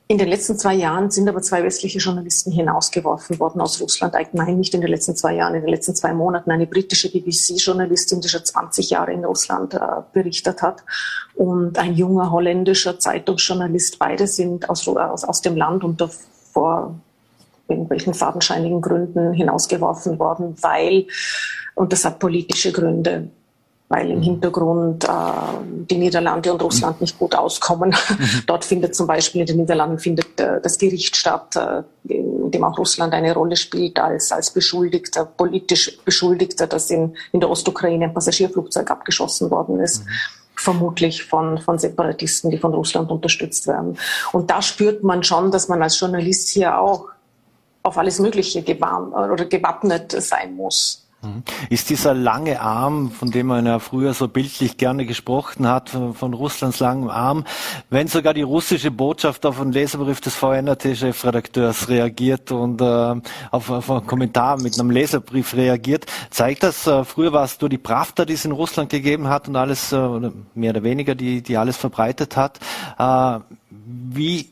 In 0.08 0.18
den 0.18 0.28
letzten 0.28 0.58
zwei 0.58 0.74
Jahren 0.74 1.12
sind 1.12 1.30
aber 1.30 1.44
zwei 1.44 1.64
westliche 1.64 2.00
Journalisten 2.00 2.52
hinausgeworfen 2.52 3.40
worden 3.40 3.62
aus 3.62 3.80
Russland. 3.80 4.16
Nein, 4.34 4.58
nicht 4.58 4.74
in 4.74 4.82
den 4.82 4.90
letzten 4.90 5.16
zwei 5.16 5.36
Jahren, 5.36 5.54
in 5.54 5.62
den 5.62 5.70
letzten 5.70 5.96
zwei 5.96 6.12
Monaten. 6.12 6.50
Eine 6.50 6.66
britische 6.66 7.12
BBC-Journalistin, 7.12 8.20
die 8.20 8.28
schon 8.28 8.44
20 8.44 8.90
Jahre 8.90 9.14
in 9.14 9.24
Russland 9.24 9.76
äh, 9.76 9.80
berichtet 10.12 10.64
hat, 10.64 10.84
und 11.36 11.78
ein 11.78 11.94
junger 11.94 12.32
holländischer 12.32 13.00
Zeitungsjournalist. 13.00 14.00
Beide 14.00 14.26
sind 14.26 14.70
aus, 14.70 14.88
aus, 14.88 15.24
aus 15.24 15.42
dem 15.42 15.56
Land 15.56 15.84
und 15.84 16.04
vor 16.52 16.96
irgendwelchen 17.68 18.14
fadenscheinigen 18.14 18.82
Gründen 18.82 19.34
hinausgeworfen 19.34 20.20
worden, 20.20 20.56
weil, 20.62 21.08
und 21.76 21.94
das 21.94 22.06
hat 22.06 22.20
politische 22.20 22.72
Gründe, 22.72 23.30
weil 23.92 24.10
im 24.10 24.20
mhm. 24.20 24.24
Hintergrund 24.24 25.04
äh, 25.04 25.08
die 25.90 25.98
Niederlande 25.98 26.54
und 26.54 26.64
Russland 26.64 27.02
nicht 27.02 27.20
gut 27.20 27.36
auskommen. 27.36 27.90
Mhm. 27.90 28.44
Dort 28.48 28.64
findet 28.64 28.96
zum 28.96 29.06
Beispiel 29.06 29.42
in 29.42 29.48
den 29.48 29.58
Niederlanden 29.58 30.00
findet 30.00 30.40
äh, 30.40 30.62
das 30.62 30.78
Gericht 30.78 31.16
statt, 31.18 31.56
äh, 31.58 31.84
in 32.08 32.52
dem 32.52 32.64
auch 32.64 32.78
Russland 32.78 33.14
eine 33.14 33.34
Rolle 33.34 33.58
spielt 33.58 34.00
als, 34.00 34.32
als 34.32 34.52
Beschuldigter, 34.52 35.26
politisch 35.26 35.98
Beschuldigter, 36.06 36.68
dass 36.68 36.90
in, 36.90 37.16
in 37.34 37.42
der 37.42 37.50
Ostukraine 37.50 38.06
ein 38.06 38.14
Passagierflugzeug 38.14 38.90
abgeschossen 38.90 39.52
worden 39.52 39.80
ist. 39.80 40.06
Mhm 40.06 40.12
vermutlich 40.62 41.24
von, 41.24 41.58
von 41.58 41.80
Separatisten, 41.80 42.52
die 42.52 42.58
von 42.58 42.74
Russland 42.74 43.10
unterstützt 43.10 43.68
werden. 43.68 43.98
Und 44.32 44.52
da 44.52 44.62
spürt 44.62 45.04
man 45.04 45.24
schon, 45.24 45.50
dass 45.50 45.68
man 45.68 45.82
als 45.82 46.00
Journalist 46.00 46.50
hier 46.50 46.80
auch 46.80 47.08
auf 47.84 47.98
alles 47.98 48.20
Mögliche 48.20 48.62
gewappnet 48.64 50.12
sein 50.12 50.56
muss. 50.56 51.02
Mhm. 51.24 51.44
Ist 51.70 51.90
dieser 51.90 52.14
lange 52.14 52.62
Arm, 52.62 53.12
von 53.12 53.30
dem 53.30 53.48
man 53.48 53.66
ja 53.66 53.80
früher 53.80 54.14
so 54.14 54.28
bildlich 54.28 54.78
gerne 54.78 55.06
gesprochen 55.06 55.68
hat, 55.68 55.90
von, 55.90 56.34
Russlands 56.34 56.80
langem 56.80 57.10
Arm, 57.10 57.46
wenn 57.90 58.08
sogar 58.08 58.34
die 58.34 58.42
russische 58.42 58.90
Botschaft 58.90 59.46
auf 59.46 59.62
einen 59.62 59.72
Leserbrief 59.72 60.20
des 60.22 60.36
VNRT-Chefredakteurs 60.36 61.90
reagiert 61.90 62.52
und 62.52 62.82
äh, 62.82 63.22
auf, 63.52 63.70
auf 63.70 63.92
einen 63.92 64.08
Kommentar 64.08 64.60
mit 64.60 64.80
einem 64.80 64.90
Leserbrief 64.90 65.54
reagiert, 65.54 66.06
zeigt 66.32 66.64
das, 66.64 66.88
äh, 66.88 67.04
früher 67.04 67.34
war 67.34 67.44
es 67.44 67.62
nur 67.62 67.70
die 67.70 67.78
Pravda, 67.78 68.26
die 68.26 68.34
es 68.34 68.46
in 68.46 68.52
Russland 68.52 68.90
gegeben 68.90 69.28
hat 69.28 69.48
und 69.48 69.56
alles, 69.56 69.92
äh, 69.92 70.32
mehr 70.56 70.72
oder 70.72 70.84
weniger, 70.84 71.14
die, 71.14 71.44
die 71.44 71.58
alles 71.58 71.78
verbreitet 71.78 72.36
hat. 72.36 72.60
Äh, 72.98 73.40
wie 73.70 74.50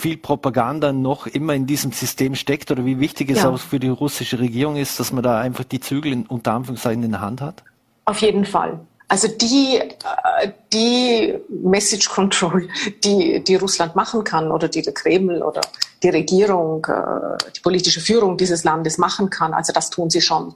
viel 0.00 0.16
Propaganda 0.16 0.92
noch 0.92 1.26
immer 1.26 1.54
in 1.54 1.66
diesem 1.66 1.92
System 1.92 2.34
steckt 2.34 2.70
oder 2.70 2.84
wie 2.84 2.98
wichtig 2.98 3.30
es 3.30 3.38
ja. 3.38 3.50
auch 3.50 3.58
für 3.58 3.78
die 3.78 3.88
russische 3.88 4.38
Regierung 4.38 4.76
ist, 4.76 4.98
dass 4.98 5.12
man 5.12 5.22
da 5.22 5.38
einfach 5.38 5.64
die 5.64 5.80
Zügel 5.80 6.12
in, 6.12 6.26
unter 6.26 6.52
Anführungszeichen 6.52 7.02
in 7.02 7.12
der 7.12 7.20
Hand 7.20 7.40
hat? 7.40 7.62
Auf 8.06 8.18
jeden 8.18 8.44
Fall. 8.44 8.80
Also 9.08 9.28
die, 9.28 9.78
äh, 9.78 10.52
die 10.72 11.34
Message 11.48 12.08
Control, 12.08 12.68
die, 13.04 13.42
die 13.44 13.54
Russland 13.56 13.94
machen 13.94 14.24
kann 14.24 14.50
oder 14.50 14.68
die 14.68 14.82
der 14.82 14.94
Kreml 14.94 15.42
oder 15.42 15.60
die 16.02 16.08
Regierung, 16.08 16.86
äh, 16.86 17.36
die 17.56 17.60
politische 17.60 18.00
Führung 18.00 18.36
dieses 18.36 18.64
Landes 18.64 18.98
machen 18.98 19.28
kann, 19.28 19.52
also 19.52 19.72
das 19.72 19.90
tun 19.90 20.10
sie 20.10 20.20
schon. 20.20 20.54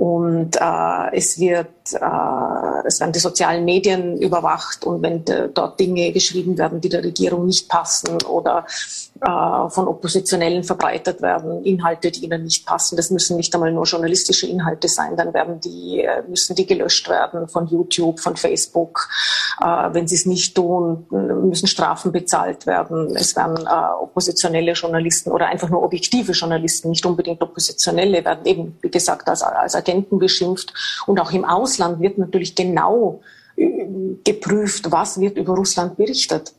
Und 0.00 0.56
äh, 0.56 1.14
es 1.14 1.38
wird, 1.38 1.92
äh, 1.92 2.86
es 2.86 3.00
werden 3.00 3.12
die 3.12 3.18
sozialen 3.18 3.66
Medien 3.66 4.16
überwacht 4.16 4.82
und 4.86 5.02
wenn 5.02 5.26
de, 5.26 5.50
dort 5.52 5.78
Dinge 5.78 6.10
geschrieben 6.10 6.56
werden, 6.56 6.80
die 6.80 6.88
der 6.88 7.04
Regierung 7.04 7.44
nicht 7.44 7.68
passen 7.68 8.16
oder 8.22 8.64
äh, 8.66 9.09
von 9.22 9.86
Oppositionellen 9.86 10.64
verbreitet 10.64 11.20
werden, 11.20 11.62
Inhalte, 11.64 12.10
die 12.10 12.24
ihnen 12.24 12.44
nicht 12.44 12.64
passen, 12.64 12.96
das 12.96 13.10
müssen 13.10 13.36
nicht 13.36 13.54
einmal 13.54 13.70
nur 13.70 13.84
journalistische 13.84 14.46
Inhalte 14.46 14.88
sein, 14.88 15.14
dann 15.14 15.34
werden 15.34 15.60
die, 15.60 16.00
äh, 16.00 16.22
müssen 16.26 16.56
die 16.56 16.66
gelöscht 16.66 17.06
werden 17.10 17.46
von 17.46 17.66
YouTube, 17.66 18.18
von 18.18 18.36
Facebook. 18.36 19.08
Äh, 19.60 19.66
wenn 19.92 20.08
sie 20.08 20.14
es 20.14 20.24
nicht 20.24 20.54
tun, 20.54 21.06
müssen 21.10 21.66
Strafen 21.66 22.12
bezahlt 22.12 22.66
werden. 22.66 23.14
Es 23.14 23.36
werden 23.36 23.66
äh, 23.66 24.02
oppositionelle 24.02 24.72
Journalisten 24.72 25.30
oder 25.30 25.48
einfach 25.48 25.68
nur 25.68 25.82
objektive 25.82 26.32
Journalisten, 26.32 26.88
nicht 26.88 27.04
unbedingt 27.04 27.42
oppositionelle, 27.42 28.24
werden 28.24 28.46
eben, 28.46 28.78
wie 28.80 28.90
gesagt, 28.90 29.28
als, 29.28 29.42
als 29.42 29.74
Agenten 29.74 30.18
beschimpft. 30.18 30.72
Und 31.06 31.20
auch 31.20 31.32
im 31.32 31.44
Ausland 31.44 32.00
wird 32.00 32.16
natürlich 32.16 32.54
genau 32.54 33.20
äh, 33.56 33.84
geprüft, 34.24 34.90
was 34.90 35.20
wird 35.20 35.36
über 35.36 35.54
Russland 35.54 35.98
berichtet. 35.98 36.54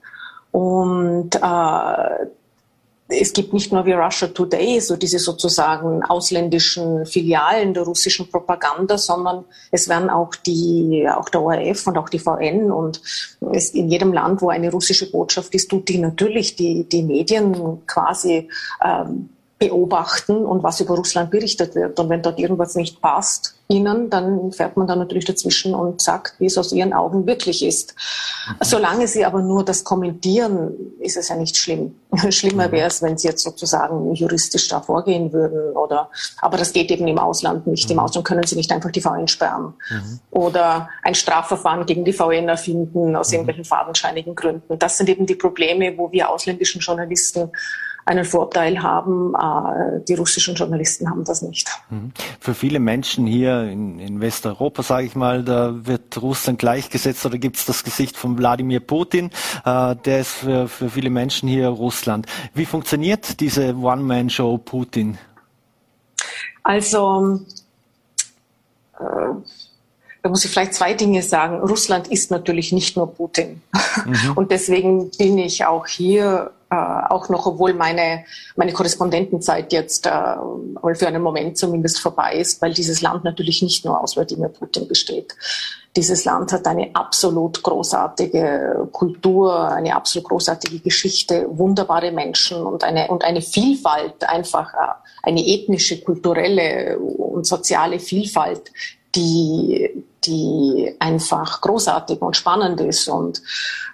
Und 0.52 1.36
äh, 1.36 2.28
es 3.12 3.34
gibt 3.34 3.54
nicht 3.54 3.72
nur 3.72 3.86
wie 3.86 3.94
Russia 3.94 4.28
Today, 4.28 4.80
so 4.80 4.96
diese 4.96 5.20
sozusagen 5.20 6.04
ausländischen 6.04 7.06
Filialen 7.06 7.74
der 7.74 7.84
russischen 7.84 8.30
Propaganda, 8.30 8.98
sondern 8.98 9.46
es 9.72 9.90
werden 9.90 10.10
auch 10.10 10.36
die, 10.36 11.08
auch 11.10 11.30
der 11.30 11.42
ORF 11.42 11.88
und 11.88 11.98
auch 11.98 12.10
die 12.10 12.20
VN 12.20 12.72
und 12.72 13.02
es, 13.52 13.72
in 13.72 13.90
jedem 13.90 14.14
Land, 14.14 14.42
wo 14.42 14.50
eine 14.50 14.72
russische 14.72 15.12
Botschaft 15.12 15.54
ist, 15.54 15.70
tut 15.70 15.90
die 15.90 15.98
natürlich 15.98 16.56
die, 16.56 16.88
die 16.88 17.04
Medien 17.04 17.86
quasi 17.86 18.50
ähm, 18.84 19.30
beobachten 19.62 20.44
und 20.44 20.64
was 20.64 20.82
über 20.82 20.96
Russland 20.96 21.30
berichtet 21.30 21.76
wird. 21.76 22.00
Und 22.00 22.10
wenn 22.10 22.24
dort 22.24 22.40
irgendwas 22.40 22.74
nicht 22.74 23.00
passt 23.00 23.54
ihnen, 23.68 24.10
dann 24.10 24.52
fährt 24.52 24.76
man 24.76 24.88
da 24.88 24.96
natürlich 24.96 25.26
dazwischen 25.26 25.76
und 25.76 26.02
sagt, 26.02 26.34
wie 26.40 26.48
es 26.48 26.58
aus 26.58 26.74
ihren 26.74 26.94
Augen 26.94 27.28
wirklich 27.28 27.64
ist. 27.64 27.94
Mhm. 28.48 28.56
Solange 28.62 29.08
sie 29.08 29.24
aber 29.24 29.42
nur 29.42 29.64
das 29.64 29.84
kommentieren, 29.84 30.74
ist 31.00 31.16
es 31.16 31.30
ja 31.30 31.36
nicht 31.36 31.56
schlimm. 31.58 31.96
Schlimmer 32.30 32.70
mhm. 32.70 32.72
wäre 32.72 32.88
es, 32.88 33.04
wenn 33.04 33.20
sie 33.20 33.28
jetzt 33.28 33.44
sozusagen 33.44 34.14
juristisch 34.16 34.68
da 34.68 34.82
vorgehen 34.82 35.32
würden 35.32 35.78
oder, 35.78 36.10
aber 36.42 36.58
das 36.58 36.74
geht 36.74 36.90
eben 36.90 37.08
im 37.08 37.20
Ausland 37.20 37.68
nicht. 37.68 37.88
Mhm. 37.88 37.94
Im 37.94 38.00
Ausland 38.00 38.26
können 38.26 38.44
sie 38.44 38.56
nicht 38.56 38.72
einfach 38.72 38.92
die 38.92 39.02
VN 39.02 39.28
sperren 39.28 39.76
mhm. 39.92 40.20
oder 40.32 40.90
ein 41.04 41.14
Strafverfahren 41.14 41.86
gegen 41.86 42.04
die 42.04 42.14
VN 42.14 42.50
erfinden 42.50 43.16
aus 43.16 43.30
mhm. 43.30 43.36
irgendwelchen 43.36 43.66
fadenscheinigen 43.66 44.34
Gründen. 44.34 44.80
Das 44.80 44.98
sind 44.98 45.08
eben 45.08 45.28
die 45.28 45.36
Probleme, 45.36 45.96
wo 46.00 46.12
wir 46.12 46.32
ausländischen 46.32 46.82
Journalisten 46.82 47.52
einen 48.12 48.26
Vorteil 48.26 48.84
haben. 48.84 49.34
Äh, 49.36 50.04
die 50.08 50.16
russischen 50.16 50.56
Journalisten 50.56 51.10
haben 51.10 51.24
das 51.24 51.42
nicht. 51.42 51.70
Mhm. 51.90 52.12
Für 52.40 52.54
viele 52.54 52.80
Menschen 52.80 53.26
hier 53.26 53.64
in, 53.64 54.00
in 54.00 54.20
Westeuropa, 54.20 54.84
sage 54.84 55.08
ich 55.08 55.16
mal, 55.16 55.44
da 55.44 55.74
wird 55.86 56.22
Russland 56.22 56.60
gleichgesetzt 56.60 57.26
oder 57.26 57.38
gibt 57.38 57.58
es 57.58 57.66
das 57.66 57.84
Gesicht 57.84 58.18
von 58.18 58.38
Wladimir 58.38 58.82
Putin. 58.82 59.32
Äh, 59.66 59.96
der 59.96 60.20
ist 60.22 60.32
für, 60.32 60.68
für 60.68 60.90
viele 60.90 61.10
Menschen 61.10 61.48
hier 61.48 61.70
Russland. 61.70 62.26
Wie 62.54 62.66
funktioniert 62.66 63.40
diese 63.40 63.76
One-Man-Show 63.76 64.58
Putin? 64.58 65.18
Also 66.64 67.40
äh, 69.00 69.04
da 70.22 70.30
muss 70.30 70.46
ich 70.46 70.52
vielleicht 70.52 70.74
zwei 70.74 70.94
Dinge 70.94 71.24
sagen. 71.24 71.62
Russland 71.62 72.10
ist 72.10 72.30
natürlich 72.30 72.74
nicht 72.74 72.98
nur 72.98 73.12
Putin. 73.14 73.62
Mhm. 74.06 74.32
Und 74.36 74.52
deswegen 74.52 75.10
bin 75.12 75.38
ich 75.38 75.66
auch 75.66 75.88
hier 75.88 76.52
äh, 76.72 76.76
auch 77.10 77.28
noch, 77.28 77.46
obwohl 77.46 77.74
meine, 77.74 78.24
meine 78.56 78.72
Korrespondentenzeit 78.72 79.74
jetzt 79.74 80.08
äh, 80.08 80.36
für 80.96 81.08
einen 81.08 81.22
Moment 81.22 81.58
zumindest 81.58 82.00
vorbei 82.00 82.36
ist, 82.36 82.62
weil 82.62 82.74
dieses 82.74 83.02
Land 83.02 83.26
natürlich 83.26 83.62
nicht 83.62 83.84
nur 83.84 84.02
aus 84.02 84.16
Wladimir 84.16 84.48
Putin 84.48 84.88
besteht. 84.88 85.36
Dieses 85.98 86.24
Land 86.24 86.54
hat 86.54 86.66
eine 86.66 86.92
absolut 86.94 87.62
großartige 87.62 88.88
Kultur, 88.94 89.68
eine 89.68 89.94
absolut 89.94 90.30
großartige 90.30 90.80
Geschichte, 90.80 91.46
wunderbare 91.50 92.14
Menschen 92.14 92.66
und 92.66 92.86
eine, 92.86 93.10
und 93.10 93.26
eine 93.26 93.42
Vielfalt, 93.42 94.24
einfach 94.24 94.74
äh, 94.74 94.94
eine 95.24 95.46
ethnische, 95.46 96.00
kulturelle 96.00 96.98
und 96.98 97.46
soziale 97.46 98.00
Vielfalt, 98.00 98.72
die, 99.14 100.06
die 100.24 100.96
einfach 101.00 101.60
großartig 101.60 102.22
und 102.22 102.38
spannend 102.38 102.80
ist 102.80 103.10
und 103.10 103.42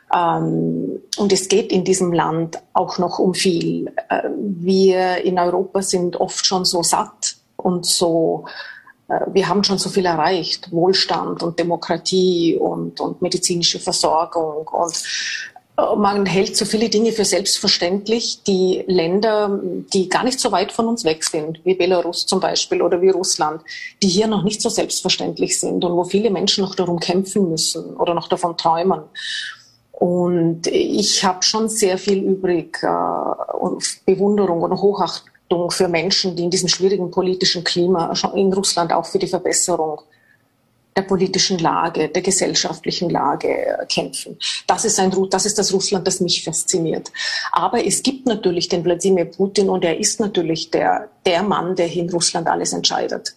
und 0.09 1.33
es 1.33 1.49
geht 1.49 1.71
in 1.71 1.83
diesem 1.83 2.13
Land 2.13 2.59
auch 2.73 2.97
noch 2.97 3.19
um 3.19 3.33
viel. 3.33 3.91
Äh, 4.09 4.29
wir 4.39 5.23
in 5.23 5.37
Europa 5.37 5.81
sind 5.81 6.15
oft 6.15 6.45
schon 6.45 6.63
so 6.63 6.81
satt 6.81 7.35
und 7.57 7.85
so, 7.85 8.45
äh, 9.09 9.19
wir 9.33 9.49
haben 9.49 9.65
schon 9.65 9.77
so 9.77 9.89
viel 9.89 10.05
erreicht. 10.05 10.71
Wohlstand 10.71 11.43
und 11.43 11.59
Demokratie 11.59 12.55
und, 12.55 13.01
und 13.01 13.21
medizinische 13.21 13.79
Versorgung 13.79 14.67
und 14.67 15.03
äh, 15.77 15.95
man 15.97 16.25
hält 16.25 16.55
so 16.55 16.63
viele 16.63 16.87
Dinge 16.87 17.11
für 17.11 17.25
selbstverständlich. 17.25 18.43
Die 18.47 18.85
Länder, 18.87 19.59
die 19.93 20.07
gar 20.07 20.23
nicht 20.23 20.39
so 20.39 20.53
weit 20.53 20.71
von 20.71 20.87
uns 20.87 21.03
weg 21.03 21.25
sind, 21.25 21.59
wie 21.65 21.75
Belarus 21.75 22.25
zum 22.25 22.39
Beispiel 22.39 22.81
oder 22.81 23.01
wie 23.01 23.09
Russland, 23.09 23.61
die 24.01 24.07
hier 24.07 24.27
noch 24.27 24.43
nicht 24.43 24.61
so 24.61 24.69
selbstverständlich 24.69 25.59
sind 25.59 25.83
und 25.83 25.93
wo 25.97 26.05
viele 26.05 26.29
Menschen 26.29 26.63
noch 26.63 26.75
darum 26.75 26.99
kämpfen 26.99 27.49
müssen 27.49 27.95
oder 27.97 28.13
noch 28.13 28.29
davon 28.29 28.57
träumen. 28.57 29.01
Und 29.99 30.67
ich 30.67 31.25
habe 31.25 31.41
schon 31.41 31.69
sehr 31.69 31.97
viel 31.97 32.23
übrig 32.23 32.77
äh, 32.83 33.55
und 33.57 33.83
Bewunderung 34.05 34.61
und 34.61 34.79
Hochachtung 34.79 35.71
für 35.71 35.87
Menschen, 35.87 36.35
die 36.35 36.43
in 36.43 36.51
diesem 36.51 36.69
schwierigen 36.69 37.09
politischen 37.09 37.63
Klima 37.63 38.13
in 38.35 38.53
Russland 38.53 38.93
auch 38.93 39.07
für 39.07 39.17
die 39.17 39.25
Verbesserung 39.25 40.01
der 40.95 41.01
politischen 41.01 41.57
Lage, 41.57 42.09
der 42.09 42.21
gesellschaftlichen 42.21 43.09
Lage 43.09 43.87
kämpfen. 43.89 44.37
Das 44.67 44.85
ist 44.85 44.99
ein, 44.99 45.11
das 45.31 45.47
ist 45.47 45.57
das 45.57 45.73
Russland, 45.73 46.05
das 46.05 46.19
mich 46.19 46.43
fasziniert. 46.43 47.11
Aber 47.51 47.83
es 47.83 48.03
gibt 48.03 48.27
natürlich 48.27 48.67
den 48.67 48.85
Wladimir 48.85 49.25
Putin 49.25 49.67
und 49.67 49.83
er 49.83 49.97
ist 49.97 50.19
natürlich 50.19 50.69
der, 50.69 51.09
der 51.25 51.41
Mann, 51.41 51.75
der 51.75 51.91
in 51.91 52.09
Russland 52.11 52.47
alles 52.47 52.71
entscheidet. 52.71 53.35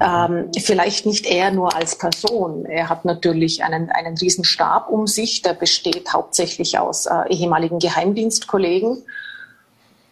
Ähm, 0.00 0.50
vielleicht 0.58 1.06
nicht 1.06 1.26
er 1.26 1.52
nur 1.52 1.74
als 1.74 1.96
Person. 1.96 2.66
Er 2.66 2.88
hat 2.88 3.04
natürlich 3.04 3.62
einen, 3.62 3.90
einen 3.90 4.16
riesen 4.18 4.44
Stab 4.44 4.88
um 4.88 5.06
sich, 5.06 5.42
der 5.42 5.54
besteht 5.54 6.12
hauptsächlich 6.12 6.78
aus 6.78 7.06
äh, 7.06 7.28
ehemaligen 7.28 7.78
Geheimdienstkollegen. 7.78 9.04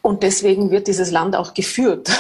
Und 0.03 0.23
deswegen 0.23 0.71
wird 0.71 0.87
dieses 0.87 1.11
Land 1.11 1.35
auch 1.35 1.55
geführt, 1.55 2.11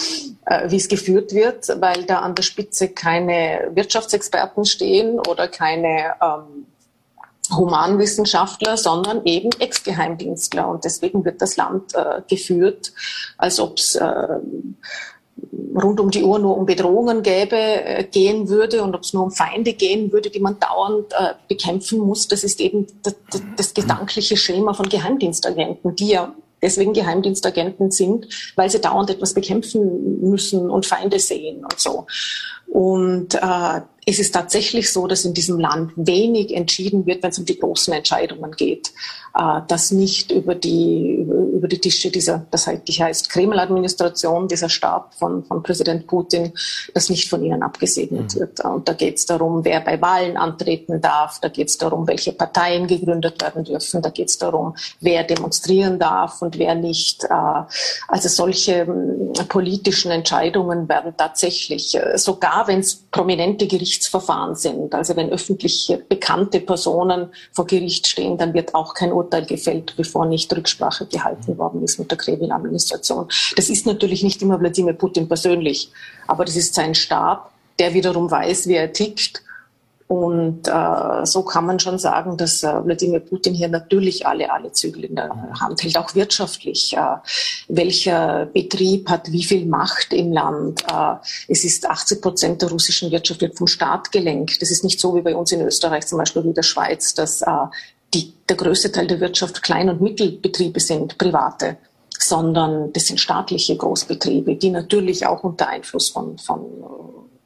äh, 0.46 0.70
wie 0.70 0.76
es 0.76 0.88
geführt 0.88 1.32
wird, 1.32 1.68
weil 1.80 2.04
da 2.04 2.20
an 2.20 2.34
der 2.34 2.42
Spitze 2.42 2.88
keine 2.88 3.70
Wirtschaftsexperten 3.74 4.64
stehen 4.64 5.20
oder 5.20 5.46
keine 5.46 6.14
ähm, 6.20 6.66
Humanwissenschaftler, 7.50 8.76
sondern 8.76 9.24
eben 9.24 9.50
Ex-Geheimdienstler. 9.58 10.68
Und 10.68 10.84
deswegen 10.84 11.24
wird 11.24 11.42
das 11.42 11.56
Land 11.56 11.94
äh, 11.94 12.22
geführt, 12.28 12.92
als 13.36 13.60
ob 13.60 13.78
es 13.78 13.94
äh, 13.96 14.26
rund 15.74 16.00
um 16.00 16.10
die 16.10 16.22
Uhr 16.22 16.38
nur 16.38 16.56
um 16.56 16.66
Bedrohungen 16.66 17.22
gäbe, 17.22 17.56
äh, 17.56 18.04
gehen 18.04 18.48
würde 18.48 18.82
und 18.82 18.94
ob 18.94 19.02
es 19.02 19.12
nur 19.12 19.24
um 19.24 19.30
Feinde 19.30 19.72
gehen 19.72 20.12
würde, 20.12 20.30
die 20.30 20.40
man 20.40 20.58
dauernd 20.58 21.12
äh, 21.12 21.34
bekämpfen 21.48 21.98
muss. 22.00 22.28
Das 22.28 22.44
ist 22.44 22.60
eben 22.60 22.86
das, 23.02 23.14
das 23.56 23.74
gedankliche 23.74 24.36
Schema 24.36 24.74
von 24.74 24.88
Geheimdienstagenten, 24.88 25.96
die 25.96 26.08
ja 26.08 26.34
deswegen 26.62 26.92
Geheimdienstagenten 26.92 27.90
sind, 27.90 28.28
weil 28.54 28.70
sie 28.70 28.80
dauernd 28.80 29.10
etwas 29.10 29.34
bekämpfen 29.34 30.20
müssen 30.20 30.70
und 30.70 30.86
Feinde 30.86 31.18
sehen 31.18 31.64
und 31.64 31.78
so. 31.78 32.06
Und 32.72 33.34
äh, 33.34 33.82
es 34.06 34.18
ist 34.18 34.32
tatsächlich 34.32 34.90
so, 34.90 35.06
dass 35.06 35.26
in 35.26 35.34
diesem 35.34 35.60
Land 35.60 35.92
wenig 35.94 36.56
entschieden 36.56 37.04
wird, 37.04 37.22
wenn 37.22 37.30
es 37.30 37.38
um 37.38 37.44
die 37.44 37.58
großen 37.58 37.92
Entscheidungen 37.92 38.52
geht. 38.52 38.92
Äh, 39.34 39.62
dass 39.66 39.90
nicht 39.92 40.30
über 40.30 40.54
die, 40.54 41.26
über 41.54 41.66
die 41.66 41.78
Tische 41.78 42.10
dieser, 42.10 42.44
das 42.50 42.66
heißt 42.66 43.30
Kreml-Administration, 43.30 44.46
dieser 44.46 44.68
Stab 44.68 45.14
von, 45.14 45.42
von 45.44 45.62
Präsident 45.62 46.06
Putin, 46.06 46.52
das 46.92 47.08
nicht 47.08 47.30
von 47.30 47.42
ihnen 47.42 47.62
abgesegnet 47.62 48.34
mhm. 48.34 48.40
wird. 48.40 48.60
Und 48.60 48.88
da 48.88 48.92
geht 48.92 49.16
es 49.16 49.24
darum, 49.24 49.64
wer 49.64 49.80
bei 49.80 50.00
Wahlen 50.02 50.36
antreten 50.36 51.00
darf, 51.00 51.40
da 51.40 51.48
geht 51.48 51.68
es 51.68 51.78
darum, 51.78 52.06
welche 52.06 52.32
Parteien 52.32 52.86
gegründet 52.86 53.40
werden 53.40 53.64
dürfen, 53.64 54.02
da 54.02 54.10
geht 54.10 54.28
es 54.28 54.36
darum, 54.36 54.74
wer 55.00 55.24
demonstrieren 55.24 55.98
darf 55.98 56.42
und 56.42 56.58
wer 56.58 56.74
nicht. 56.74 57.24
Äh, 57.24 57.28
also 58.08 58.28
solche 58.28 58.80
ähm, 58.82 59.32
politischen 59.48 60.10
Entscheidungen 60.10 60.90
werden 60.90 61.14
tatsächlich, 61.16 61.94
äh, 61.94 62.18
sogar 62.62 62.68
wenn 62.68 62.80
es 62.80 62.96
prominente 63.10 63.66
Gerichtsverfahren 63.66 64.54
sind, 64.54 64.94
also 64.94 65.16
wenn 65.16 65.30
öffentlich 65.30 65.92
bekannte 66.08 66.60
Personen 66.60 67.28
vor 67.52 67.66
Gericht 67.66 68.06
stehen, 68.06 68.38
dann 68.38 68.54
wird 68.54 68.74
auch 68.74 68.94
kein 68.94 69.12
Urteil 69.12 69.44
gefällt, 69.46 69.94
bevor 69.96 70.26
nicht 70.26 70.54
Rücksprache 70.54 71.06
gehalten 71.06 71.58
worden 71.58 71.82
ist 71.82 71.98
mit 71.98 72.10
der 72.10 72.18
Kreml-Administration. 72.18 73.28
Das 73.56 73.68
ist 73.68 73.86
natürlich 73.86 74.22
nicht 74.22 74.42
immer 74.42 74.60
Wladimir 74.60 74.94
Putin 74.94 75.28
persönlich, 75.28 75.90
aber 76.26 76.44
das 76.44 76.56
ist 76.56 76.74
sein 76.74 76.94
Stab, 76.94 77.52
der 77.78 77.94
wiederum 77.94 78.30
weiß, 78.30 78.68
wie 78.68 78.74
er 78.74 78.92
tickt 78.92 79.42
und 80.12 80.68
äh, 80.68 81.24
so 81.24 81.42
kann 81.42 81.64
man 81.64 81.80
schon 81.80 81.98
sagen, 81.98 82.36
dass 82.36 82.62
äh, 82.62 82.84
Wladimir 82.84 83.20
Putin 83.20 83.54
hier 83.54 83.68
natürlich 83.68 84.26
alle, 84.26 84.52
alle 84.52 84.70
Zügel 84.70 85.04
in 85.04 85.16
der 85.16 85.30
Hand 85.58 85.82
hält, 85.82 85.96
auch 85.96 86.14
wirtschaftlich. 86.14 86.94
Äh, 86.94 87.16
welcher 87.68 88.44
Betrieb 88.44 89.08
hat 89.08 89.32
wie 89.32 89.42
viel 89.42 89.64
Macht 89.64 90.12
im 90.12 90.30
Land? 90.30 90.82
Äh, 90.82 91.14
es 91.48 91.64
ist 91.64 91.88
80 91.88 92.20
Prozent 92.20 92.60
der 92.60 92.68
russischen 92.68 93.10
Wirtschaft 93.10 93.40
wird 93.40 93.56
vom 93.56 93.66
Staat 93.66 94.12
gelenkt. 94.12 94.60
Das 94.60 94.70
ist 94.70 94.84
nicht 94.84 95.00
so 95.00 95.14
wie 95.16 95.22
bei 95.22 95.34
uns 95.34 95.50
in 95.50 95.62
Österreich, 95.62 96.06
zum 96.06 96.18
Beispiel 96.18 96.44
wie 96.44 96.52
der 96.52 96.62
Schweiz, 96.62 97.14
dass 97.14 97.40
äh, 97.40 97.46
die, 98.12 98.34
der 98.50 98.56
größte 98.56 98.92
Teil 98.92 99.06
der 99.06 99.18
Wirtschaft 99.18 99.62
Klein- 99.62 99.88
und 99.88 100.02
Mittelbetriebe 100.02 100.80
sind, 100.80 101.16
private 101.16 101.78
sondern 102.18 102.92
das 102.92 103.06
sind 103.06 103.18
staatliche 103.18 103.76
Großbetriebe, 103.76 104.54
die 104.54 104.70
natürlich 104.70 105.26
auch 105.26 105.42
unter 105.42 105.68
Einfluss 105.68 106.10
von, 106.10 106.38
von, 106.38 106.60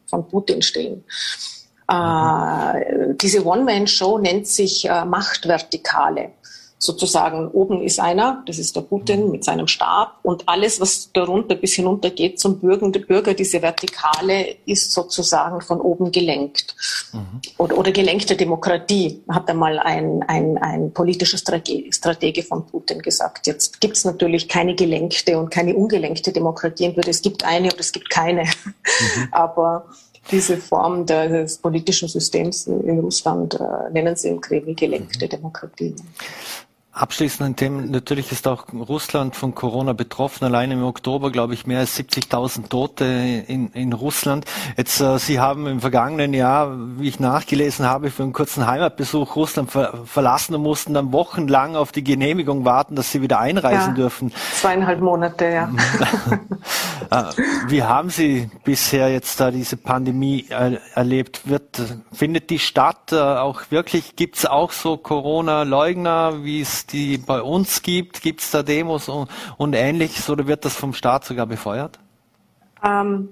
von 0.06 0.28
Putin 0.28 0.60
stehen. 0.60 1.04
Äh, 1.88 3.14
diese 3.14 3.44
One-Man-Show 3.44 4.18
nennt 4.18 4.46
sich 4.46 4.88
äh, 4.88 5.04
Machtvertikale. 5.04 6.30
Sozusagen 6.78 7.48
oben 7.48 7.80
ist 7.80 7.98
einer, 7.98 8.42
das 8.46 8.58
ist 8.58 8.76
der 8.76 8.82
Putin 8.82 9.30
mit 9.30 9.44
seinem 9.44 9.66
Stab 9.66 10.18
und 10.22 10.46
alles, 10.46 10.78
was 10.78 11.10
darunter 11.10 11.54
bis 11.54 11.72
hinunter 11.72 12.10
geht 12.10 12.38
zum 12.38 12.60
Bürger, 12.60 12.90
der 12.90 13.00
Bürger, 13.00 13.32
diese 13.32 13.62
Vertikale 13.62 14.56
ist 14.66 14.92
sozusagen 14.92 15.62
von 15.62 15.80
oben 15.80 16.12
gelenkt. 16.12 16.76
Mhm. 17.14 17.40
Oder, 17.56 17.78
oder 17.78 17.92
gelenkte 17.92 18.36
Demokratie, 18.36 19.22
hat 19.26 19.48
einmal 19.48 19.78
ein, 19.78 20.22
ein, 20.28 20.58
ein 20.58 20.92
politischer 20.92 21.38
Stratege, 21.38 21.90
Stratege 21.94 22.42
von 22.42 22.66
Putin 22.66 23.00
gesagt. 23.00 23.46
Jetzt 23.46 23.80
gibt 23.80 23.96
es 23.96 24.04
natürlich 24.04 24.46
keine 24.46 24.74
gelenkte 24.74 25.38
und 25.38 25.50
keine 25.50 25.74
ungelenkte 25.74 26.30
Demokratie. 26.30 26.94
Es 27.06 27.22
gibt 27.22 27.42
eine 27.42 27.68
oder 27.68 27.80
es 27.80 27.92
gibt 27.92 28.10
keine. 28.10 28.42
Mhm. 28.42 29.28
Aber 29.30 29.86
diese 30.30 30.56
Form 30.56 31.06
des 31.06 31.58
politischen 31.58 32.08
Systems 32.08 32.66
in 32.66 32.98
Russland 33.00 33.54
äh, 33.54 33.90
nennen 33.92 34.16
sie 34.16 34.28
im 34.28 34.40
Kreml 34.40 34.74
gelenkte 34.74 35.28
Demokratie. 35.28 35.94
Abschließend 36.96 37.46
ein 37.46 37.56
Thema, 37.56 37.82
natürlich 37.82 38.32
ist 38.32 38.48
auch 38.48 38.64
Russland 38.72 39.36
von 39.36 39.54
Corona 39.54 39.92
betroffen. 39.92 40.46
Allein 40.46 40.70
im 40.70 40.82
Oktober, 40.82 41.30
glaube 41.30 41.52
ich, 41.52 41.66
mehr 41.66 41.80
als 41.80 41.98
70.000 41.98 42.70
Tote 42.70 43.04
in, 43.04 43.68
in 43.72 43.92
Russland. 43.92 44.46
Jetzt, 44.78 45.02
äh, 45.02 45.18
Sie 45.18 45.38
haben 45.38 45.66
im 45.66 45.80
vergangenen 45.82 46.32
Jahr, 46.32 46.74
wie 46.96 47.08
ich 47.08 47.20
nachgelesen 47.20 47.84
habe, 47.84 48.10
für 48.10 48.22
einen 48.22 48.32
kurzen 48.32 48.66
Heimatbesuch 48.66 49.36
Russland 49.36 49.70
ver 49.70 50.06
verlassen 50.06 50.54
und 50.54 50.62
mussten 50.62 50.94
dann 50.94 51.12
wochenlang 51.12 51.76
auf 51.76 51.92
die 51.92 52.02
Genehmigung 52.02 52.64
warten, 52.64 52.96
dass 52.96 53.12
Sie 53.12 53.20
wieder 53.20 53.40
einreisen 53.40 53.90
ja, 53.90 53.94
dürfen. 53.94 54.32
Zweieinhalb 54.54 55.00
Monate, 55.00 55.44
ja. 55.44 55.70
Äh, 57.10 57.24
wie 57.68 57.82
haben 57.82 58.08
Sie 58.08 58.48
bisher 58.64 59.10
jetzt 59.10 59.38
da 59.38 59.50
diese 59.50 59.76
Pandemie 59.76 60.46
er 60.48 60.80
erlebt? 60.94 61.46
Wird, 61.46 61.82
findet 62.10 62.48
die 62.48 62.58
statt? 62.58 63.12
Äh, 63.12 63.16
auch 63.16 63.64
wirklich, 63.68 64.16
gibt 64.16 64.36
es 64.36 64.46
auch 64.46 64.72
so 64.72 64.96
Corona-Leugner, 64.96 66.42
wie 66.42 66.62
es 66.62 66.85
die 66.90 67.18
bei 67.18 67.40
uns 67.42 67.82
gibt? 67.82 68.22
Gibt 68.22 68.40
es 68.40 68.50
da 68.50 68.62
Demos 68.62 69.08
und, 69.08 69.28
und, 69.56 69.74
ähnliches 69.74 70.28
oder 70.30 70.46
wird 70.46 70.64
das 70.64 70.74
vom 70.74 70.92
Staat 70.92 71.24
sogar 71.24 71.46
befeuert? 71.46 71.98
Ähm, 72.84 73.28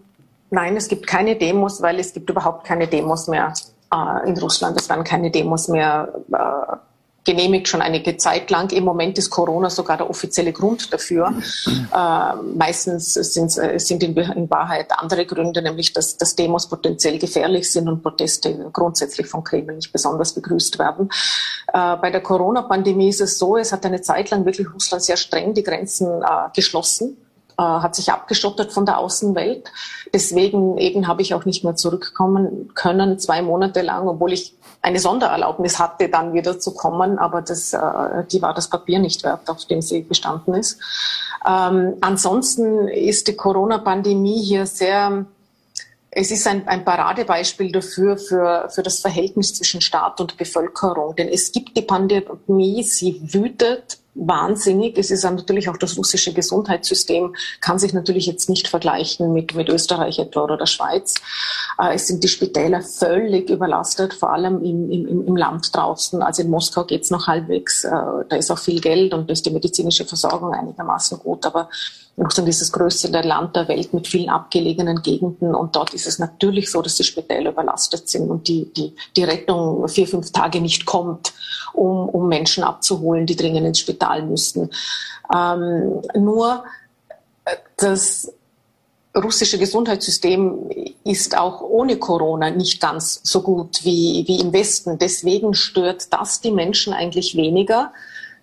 nein, 0.50 0.76
es 0.76 0.88
gibt 0.88 1.06
keine 1.06 1.36
Demos, 1.36 1.82
weil 1.82 1.98
es 1.98 2.12
gibt 2.12 2.30
überhaupt 2.30 2.66
keine 2.66 2.86
Demos 2.86 3.28
mehr 3.28 3.52
äh, 3.92 4.28
in 4.28 4.36
Russland. 4.38 4.80
Es 4.80 4.88
werden 4.88 5.04
keine 5.04 5.30
Demos 5.30 5.68
mehr 5.68 6.08
äh, 6.32 6.76
genehmigt 7.24 7.68
schon 7.68 7.82
einige 7.82 8.16
Zeit 8.16 8.50
lang. 8.50 8.70
Im 8.72 8.84
Moment 8.84 9.18
ist 9.18 9.30
Corona 9.30 9.70
sogar 9.70 9.96
der 9.96 10.10
offizielle 10.10 10.52
Grund 10.52 10.92
dafür. 10.92 11.34
Äh, 11.66 12.34
meistens 12.56 13.14
sind, 13.14 13.56
äh, 13.56 13.78
sind 13.78 14.02
in, 14.02 14.16
in, 14.16 14.50
Wahrheit 14.50 14.90
andere 14.96 15.24
Gründe, 15.26 15.62
nämlich 15.62 15.92
dass, 15.92 16.16
dass 16.16 16.36
Demos 16.36 16.68
potenziell 16.68 17.18
gefährlich 17.18 17.70
sind 17.70 17.88
und 17.88 18.02
Proteste 18.02 18.70
grundsätzlich 18.72 19.26
vom 19.26 19.42
Kreml 19.42 19.76
nicht 19.76 19.92
besonders 19.92 20.34
begrüßt 20.34 20.78
werden. 20.78 21.08
Äh, 21.72 21.96
bei 21.96 22.10
der 22.10 22.20
Corona-Pandemie 22.20 23.08
ist 23.08 23.20
es 23.20 23.38
so, 23.38 23.56
es 23.56 23.72
hat 23.72 23.86
eine 23.86 24.02
Zeit 24.02 24.30
lang 24.30 24.44
wirklich 24.44 24.72
Russland 24.72 25.02
sehr 25.02 25.16
streng 25.16 25.54
die 25.54 25.62
Grenzen 25.62 26.22
äh, 26.22 26.50
geschlossen 26.54 27.16
äh, 27.58 27.62
hat 27.62 27.94
sich 27.94 28.12
abgeschottet 28.12 28.72
von 28.72 28.86
der 28.86 28.98
Außenwelt. 28.98 29.70
Deswegen 30.12 30.78
eben 30.78 31.06
habe 31.06 31.22
ich 31.22 31.34
auch 31.34 31.44
nicht 31.44 31.64
mehr 31.64 31.76
zurückkommen 31.76 32.72
können, 32.74 33.18
zwei 33.18 33.42
Monate 33.42 33.82
lang, 33.82 34.08
obwohl 34.08 34.32
ich 34.32 34.54
eine 34.82 34.98
Sondererlaubnis 34.98 35.78
hatte, 35.78 36.08
dann 36.08 36.34
wieder 36.34 36.60
zu 36.60 36.74
kommen, 36.74 37.18
aber 37.18 37.40
das, 37.40 37.72
äh, 37.72 38.24
die 38.30 38.42
war 38.42 38.52
das 38.52 38.68
Papier 38.68 38.98
nicht 38.98 39.24
wert, 39.24 39.48
auf 39.48 39.64
dem 39.64 39.80
sie 39.80 40.02
bestanden 40.02 40.54
ist. 40.54 40.78
Ähm, 41.48 41.94
ansonsten 42.02 42.88
ist 42.88 43.28
die 43.28 43.36
Corona-Pandemie 43.36 44.42
hier 44.42 44.66
sehr 44.66 45.24
es 46.16 46.30
ist 46.30 46.46
ein, 46.46 46.68
ein 46.68 46.84
Paradebeispiel 46.84 47.72
dafür, 47.72 48.16
für, 48.16 48.68
für 48.70 48.82
das 48.84 49.00
Verhältnis 49.00 49.54
zwischen 49.54 49.80
Staat 49.80 50.20
und 50.20 50.36
Bevölkerung. 50.36 51.16
Denn 51.16 51.28
es 51.28 51.50
gibt 51.50 51.76
die 51.76 51.82
Pandemie, 51.82 52.84
sie 52.84 53.20
wütet 53.32 53.98
wahnsinnig. 54.14 54.96
Es 54.98 55.10
ist 55.10 55.24
natürlich 55.24 55.68
auch 55.68 55.76
das 55.76 55.96
russische 55.96 56.32
Gesundheitssystem, 56.32 57.34
kann 57.60 57.78
sich 57.78 57.92
natürlich 57.92 58.26
jetzt 58.26 58.48
nicht 58.48 58.68
vergleichen 58.68 59.32
mit, 59.32 59.54
mit 59.54 59.68
Österreich 59.68 60.18
etwa 60.18 60.42
oder 60.42 60.56
der 60.56 60.66
Schweiz. 60.66 61.14
Äh, 61.78 61.94
es 61.94 62.06
sind 62.06 62.22
die 62.22 62.28
Spitäler 62.28 62.82
völlig 62.82 63.50
überlastet, 63.50 64.14
vor 64.14 64.32
allem 64.32 64.62
im, 64.64 64.90
im, 64.90 65.26
im 65.26 65.36
Land 65.36 65.74
draußen. 65.74 66.22
Also 66.22 66.42
in 66.42 66.50
Moskau 66.50 66.84
geht's 66.84 67.10
noch 67.10 67.26
halbwegs. 67.26 67.84
Äh, 67.84 67.90
da 68.28 68.36
ist 68.36 68.50
auch 68.50 68.58
viel 68.58 68.80
Geld 68.80 69.14
und 69.14 69.28
da 69.28 69.32
ist 69.32 69.46
die 69.46 69.50
medizinische 69.50 70.04
Versorgung 70.04 70.52
einigermaßen 70.52 71.18
gut. 71.18 71.44
Aber 71.46 71.68
Russland 72.16 72.48
ist 72.48 72.60
das 72.60 72.70
größte 72.70 73.08
Land 73.08 73.56
der 73.56 73.66
Welt 73.66 73.92
mit 73.92 74.06
vielen 74.06 74.28
abgelegenen 74.28 75.02
Gegenden 75.02 75.54
und 75.54 75.74
dort 75.74 75.94
ist 75.94 76.06
es 76.06 76.20
natürlich 76.20 76.70
so, 76.70 76.80
dass 76.80 76.94
die 76.94 77.02
Spitäler 77.02 77.50
überlastet 77.50 78.08
sind 78.08 78.30
und 78.30 78.46
die, 78.46 78.72
die, 78.72 78.94
die 79.16 79.24
Rettung 79.24 79.88
vier, 79.88 80.06
fünf 80.06 80.30
Tage 80.30 80.60
nicht 80.60 80.86
kommt, 80.86 81.32
um, 81.72 82.08
um 82.08 82.28
Menschen 82.28 82.62
abzuholen, 82.62 83.26
die 83.26 83.34
dringend 83.34 83.66
ins 83.66 83.80
Spital 83.80 84.03
müssten. 84.28 84.70
Ähm, 85.34 86.02
nur 86.14 86.64
äh, 87.44 87.56
das 87.76 88.32
russische 89.16 89.58
Gesundheitssystem 89.58 90.70
ist 91.04 91.38
auch 91.38 91.60
ohne 91.60 91.98
Corona 91.98 92.50
nicht 92.50 92.80
ganz 92.80 93.20
so 93.22 93.42
gut 93.42 93.84
wie, 93.84 94.24
wie 94.26 94.40
im 94.40 94.52
Westen. 94.52 94.98
Deswegen 94.98 95.54
stört 95.54 96.12
das 96.12 96.40
die 96.40 96.50
Menschen 96.50 96.92
eigentlich 96.92 97.36
weniger 97.36 97.92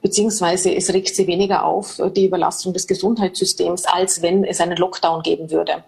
beziehungsweise 0.02 0.74
es 0.76 0.92
regt 0.92 1.16
sie 1.16 1.28
weniger 1.28 1.64
auf, 1.64 2.02
die 2.16 2.26
Überlastung 2.26 2.74
des 2.74 2.88
Gesundheitssystems, 2.88 3.86
als 3.86 4.22
wenn 4.22 4.44
es 4.44 4.60
einen 4.60 4.78
Lockdown 4.78 5.22
geben 5.22 5.52
würde. 5.52 5.84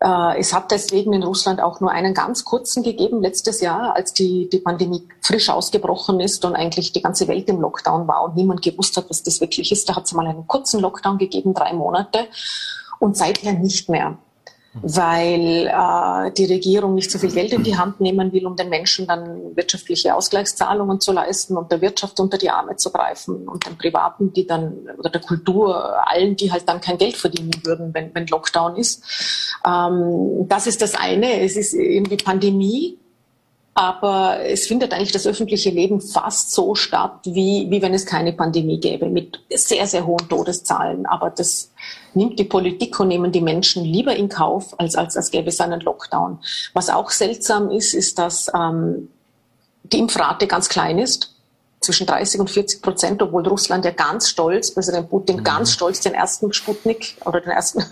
Äh, 0.00 0.38
es 0.38 0.52
hat 0.52 0.70
deswegen 0.70 1.12
in 1.12 1.22
Russland 1.22 1.60
auch 1.60 1.80
nur 1.80 1.90
einen 1.90 2.14
ganz 2.14 2.44
kurzen 2.44 2.82
gegeben 2.82 3.20
letztes 3.20 3.60
Jahr, 3.60 3.96
als 3.96 4.12
die, 4.12 4.48
die 4.48 4.60
Pandemie 4.60 5.06
frisch 5.20 5.50
ausgebrochen 5.50 6.20
ist 6.20 6.44
und 6.44 6.54
eigentlich 6.54 6.92
die 6.92 7.02
ganze 7.02 7.28
Welt 7.28 7.48
im 7.48 7.60
Lockdown 7.60 8.06
war 8.06 8.24
und 8.24 8.36
niemand 8.36 8.62
gewusst 8.62 8.96
hat, 8.96 9.10
was 9.10 9.22
das 9.22 9.40
wirklich 9.40 9.72
ist. 9.72 9.88
Da 9.88 9.96
hat 9.96 10.04
es 10.04 10.12
mal 10.12 10.26
einen 10.26 10.46
kurzen 10.46 10.80
Lockdown 10.80 11.18
gegeben, 11.18 11.54
drei 11.54 11.72
Monate 11.72 12.26
und 12.98 13.16
seither 13.16 13.52
nicht 13.52 13.88
mehr 13.88 14.18
weil 14.82 15.66
äh, 15.66 16.32
die 16.32 16.46
Regierung 16.46 16.94
nicht 16.94 17.10
so 17.10 17.18
viel 17.18 17.32
Geld 17.32 17.52
in 17.52 17.62
die 17.62 17.76
Hand 17.76 18.00
nehmen 18.00 18.32
will, 18.32 18.46
um 18.46 18.56
den 18.56 18.68
Menschen 18.68 19.06
dann 19.06 19.56
wirtschaftliche 19.56 20.14
Ausgleichszahlungen 20.14 21.00
zu 21.00 21.12
leisten 21.12 21.56
und 21.56 21.70
der 21.72 21.80
Wirtschaft 21.80 22.20
unter 22.20 22.38
die 22.38 22.50
Arme 22.50 22.76
zu 22.76 22.90
greifen 22.90 23.48
und 23.48 23.66
den 23.66 23.76
Privaten, 23.76 24.32
die 24.32 24.46
dann, 24.46 24.88
oder 24.98 25.10
der 25.10 25.20
Kultur, 25.20 26.08
allen, 26.08 26.36
die 26.36 26.52
halt 26.52 26.68
dann 26.68 26.80
kein 26.80 26.98
Geld 26.98 27.16
verdienen 27.16 27.52
würden, 27.64 27.92
wenn, 27.94 28.14
wenn 28.14 28.26
Lockdown 28.26 28.76
ist. 28.76 29.02
Ähm, 29.66 30.46
das 30.48 30.66
ist 30.66 30.82
das 30.82 30.94
eine. 30.94 31.40
Es 31.40 31.56
ist 31.56 31.74
irgendwie 31.74 32.16
Pandemie 32.16 32.98
aber 33.78 34.40
es 34.44 34.66
findet 34.66 34.92
eigentlich 34.92 35.12
das 35.12 35.24
öffentliche 35.24 35.70
Leben 35.70 36.00
fast 36.00 36.50
so 36.50 36.74
statt, 36.74 37.20
wie, 37.22 37.68
wie 37.70 37.80
wenn 37.80 37.94
es 37.94 38.06
keine 38.06 38.32
Pandemie 38.32 38.80
gäbe, 38.80 39.08
mit 39.08 39.38
sehr, 39.54 39.86
sehr 39.86 40.04
hohen 40.04 40.28
Todeszahlen. 40.28 41.06
Aber 41.06 41.30
das 41.30 41.70
nimmt 42.12 42.40
die 42.40 42.44
Politik 42.44 42.98
und 42.98 43.06
nehmen 43.06 43.30
die 43.30 43.40
Menschen 43.40 43.84
lieber 43.84 44.16
in 44.16 44.28
Kauf, 44.28 44.74
als, 44.80 44.96
als, 44.96 45.16
als 45.16 45.30
gäbe 45.30 45.50
es 45.50 45.60
einen 45.60 45.78
Lockdown. 45.78 46.40
Was 46.74 46.90
auch 46.90 47.10
seltsam 47.10 47.70
ist, 47.70 47.94
ist, 47.94 48.18
dass 48.18 48.50
ähm, 48.52 49.10
die 49.84 50.00
Impfrate 50.00 50.48
ganz 50.48 50.68
klein 50.68 50.98
ist 50.98 51.37
zwischen 51.88 52.06
30 52.06 52.40
und 52.40 52.50
40 52.50 52.82
Prozent, 52.82 53.22
obwohl 53.22 53.48
Russland 53.48 53.82
ja 53.82 53.92
ganz 53.92 54.28
stolz, 54.28 54.74
Präsident 54.74 55.08
Putin 55.08 55.36
mhm. 55.36 55.44
ganz 55.44 55.72
stolz 55.72 56.00
den 56.00 56.12
ersten 56.12 56.52
Sputnik 56.52 57.16
oder 57.24 57.40
den 57.40 57.50
ersten 57.50 57.82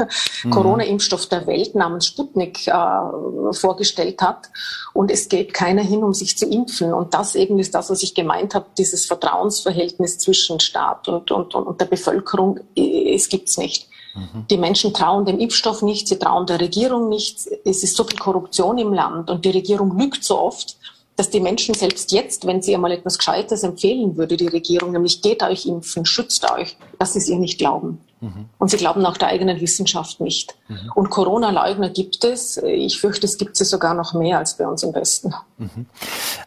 mhm. 0.45 0.51
Corona-Impfstoff 0.51 1.25
der 1.31 1.47
Welt 1.47 1.75
namens 1.75 2.05
Sputnik 2.05 2.67
äh, 2.67 3.53
vorgestellt 3.53 4.21
hat. 4.21 4.51
Und 4.93 5.11
es 5.11 5.31
geht 5.31 5.55
keiner 5.55 5.83
hin, 5.83 6.03
um 6.03 6.13
sich 6.13 6.37
zu 6.37 6.45
impfen. 6.45 6.93
Und 6.93 7.15
das 7.15 7.35
eben 7.37 7.59
ist 7.59 7.75
das, 7.75 7.89
was 7.89 8.03
ich 8.03 8.15
gemeint 8.15 8.55
habe, 8.55 8.67
dieses 8.77 9.07
Vertrauensverhältnis 9.07 10.19
zwischen 10.19 10.61
Staat 10.61 11.09
und, 11.09 11.31
und, 11.31 11.55
und 11.55 11.81
der 11.81 11.87
Bevölkerung, 11.87 12.61
es 12.77 13.31
gibt's 13.31 13.57
nicht. 13.57 13.89
Mhm. 14.15 14.47
Die 14.51 14.59
Menschen 14.59 14.93
trauen 14.93 15.25
dem 15.25 15.39
Impfstoff 15.39 15.81
nicht, 15.81 16.07
sie 16.07 16.19
trauen 16.19 16.47
der 16.47 16.61
Regierung 16.61 17.09
nicht. 17.09 17.49
Es 17.65 17.83
ist 17.83 17.97
so 17.97 18.05
viel 18.05 18.19
Korruption 18.19 18.77
im 18.77 18.93
Land 18.93 19.31
und 19.31 19.47
die 19.47 19.51
Regierung 19.53 19.99
lügt 19.99 20.23
so 20.23 20.39
oft 20.39 20.77
dass 21.17 21.31
die 21.31 21.41
Menschen 21.41 21.75
selbst 21.75 22.13
jetzt, 22.13 22.47
wenn 22.47 22.61
sie 22.63 22.75
einmal 22.75 22.93
etwas 22.93 23.19
Gescheites 23.19 23.63
empfehlen 23.63 24.17
würde, 24.17 24.37
die 24.37 24.49
Regierung, 24.49 24.93
nämlich 24.93 25.23
geht 25.23 25.43
euch 25.43 25.67
impfen, 25.67 26.05
schützt 26.05 26.49
euch, 26.51 26.77
dass 26.99 27.15
sie 27.15 27.21
es 27.21 27.29
ihr 27.29 27.39
nicht 27.39 27.59
glauben. 27.59 28.01
Mhm. 28.21 28.47
Und 28.59 28.71
sie 28.71 28.77
glauben 28.77 29.05
auch 29.07 29.17
der 29.17 29.29
eigenen 29.29 29.61
Wissenschaft 29.61 30.21
nicht. 30.21 30.57
Mhm. 30.69 30.93
Und 30.95 31.11
Corona-Leugner 31.11 31.89
gibt 31.91 32.25
es. 32.25 32.59
Ich 32.59 33.01
fürchte, 33.01 33.27
es 33.27 33.39
gibt 33.39 33.57
sie 33.57 33.65
sogar 33.65 33.95
noch 33.95 34.15
mehr 34.15 34.39
als 34.39 34.57
bei 34.57 34.67
uns 34.67 34.83
im 34.83 34.95
Westen. 34.95 35.35
Mhm. 35.59 35.87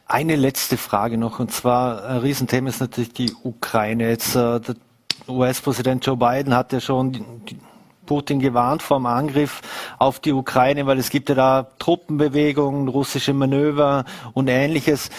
Eine 0.06 0.36
letzte 0.36 0.78
Frage 0.78 1.18
noch, 1.18 1.40
und 1.40 1.52
zwar 1.52 2.06
ein 2.06 2.18
Riesenthema 2.20 2.70
ist 2.70 2.80
natürlich 2.80 3.14
die 3.14 3.34
Ukraine. 3.44 4.10
Jetzt, 4.10 4.36
äh, 4.36 4.60
der 4.60 4.76
US-Präsident 5.28 6.06
Joe 6.06 6.18
Biden 6.18 6.56
hat 6.56 6.74
ja 6.74 6.80
schon 6.80 7.12
die, 7.12 7.24
die 7.50 7.58
Putin 8.10 8.40
gewarnt 8.40 8.82
vor 8.82 8.98
dem 8.98 9.06
Angriff 9.06 9.62
auf 10.00 10.20
die 10.20 10.34
Ukraine, 10.34 10.88
weil 10.88 10.98
es 10.98 11.12
gibt 11.12 11.30
ja 11.30 11.36
da 11.36 11.68
Truppenbewegungen, 11.78 12.88
russische 12.88 13.34
Manöver 13.34 14.04
und 14.34 14.48
ähnliches. 14.48 15.12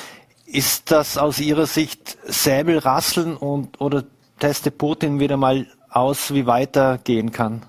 Ist 0.45 0.91
das 0.91 1.17
aus 1.17 1.39
Ihrer 1.39 1.67
Sicht 1.67 2.19
Säbelrasseln 2.25 3.37
und 3.37 3.81
oder 3.81 4.03
testet 4.41 4.77
Putin 4.77 5.21
wieder 5.21 5.37
mal 5.37 5.69
aus, 5.89 6.35
wie 6.35 6.47
weitergehen 6.47 7.31
kann? 7.31 7.63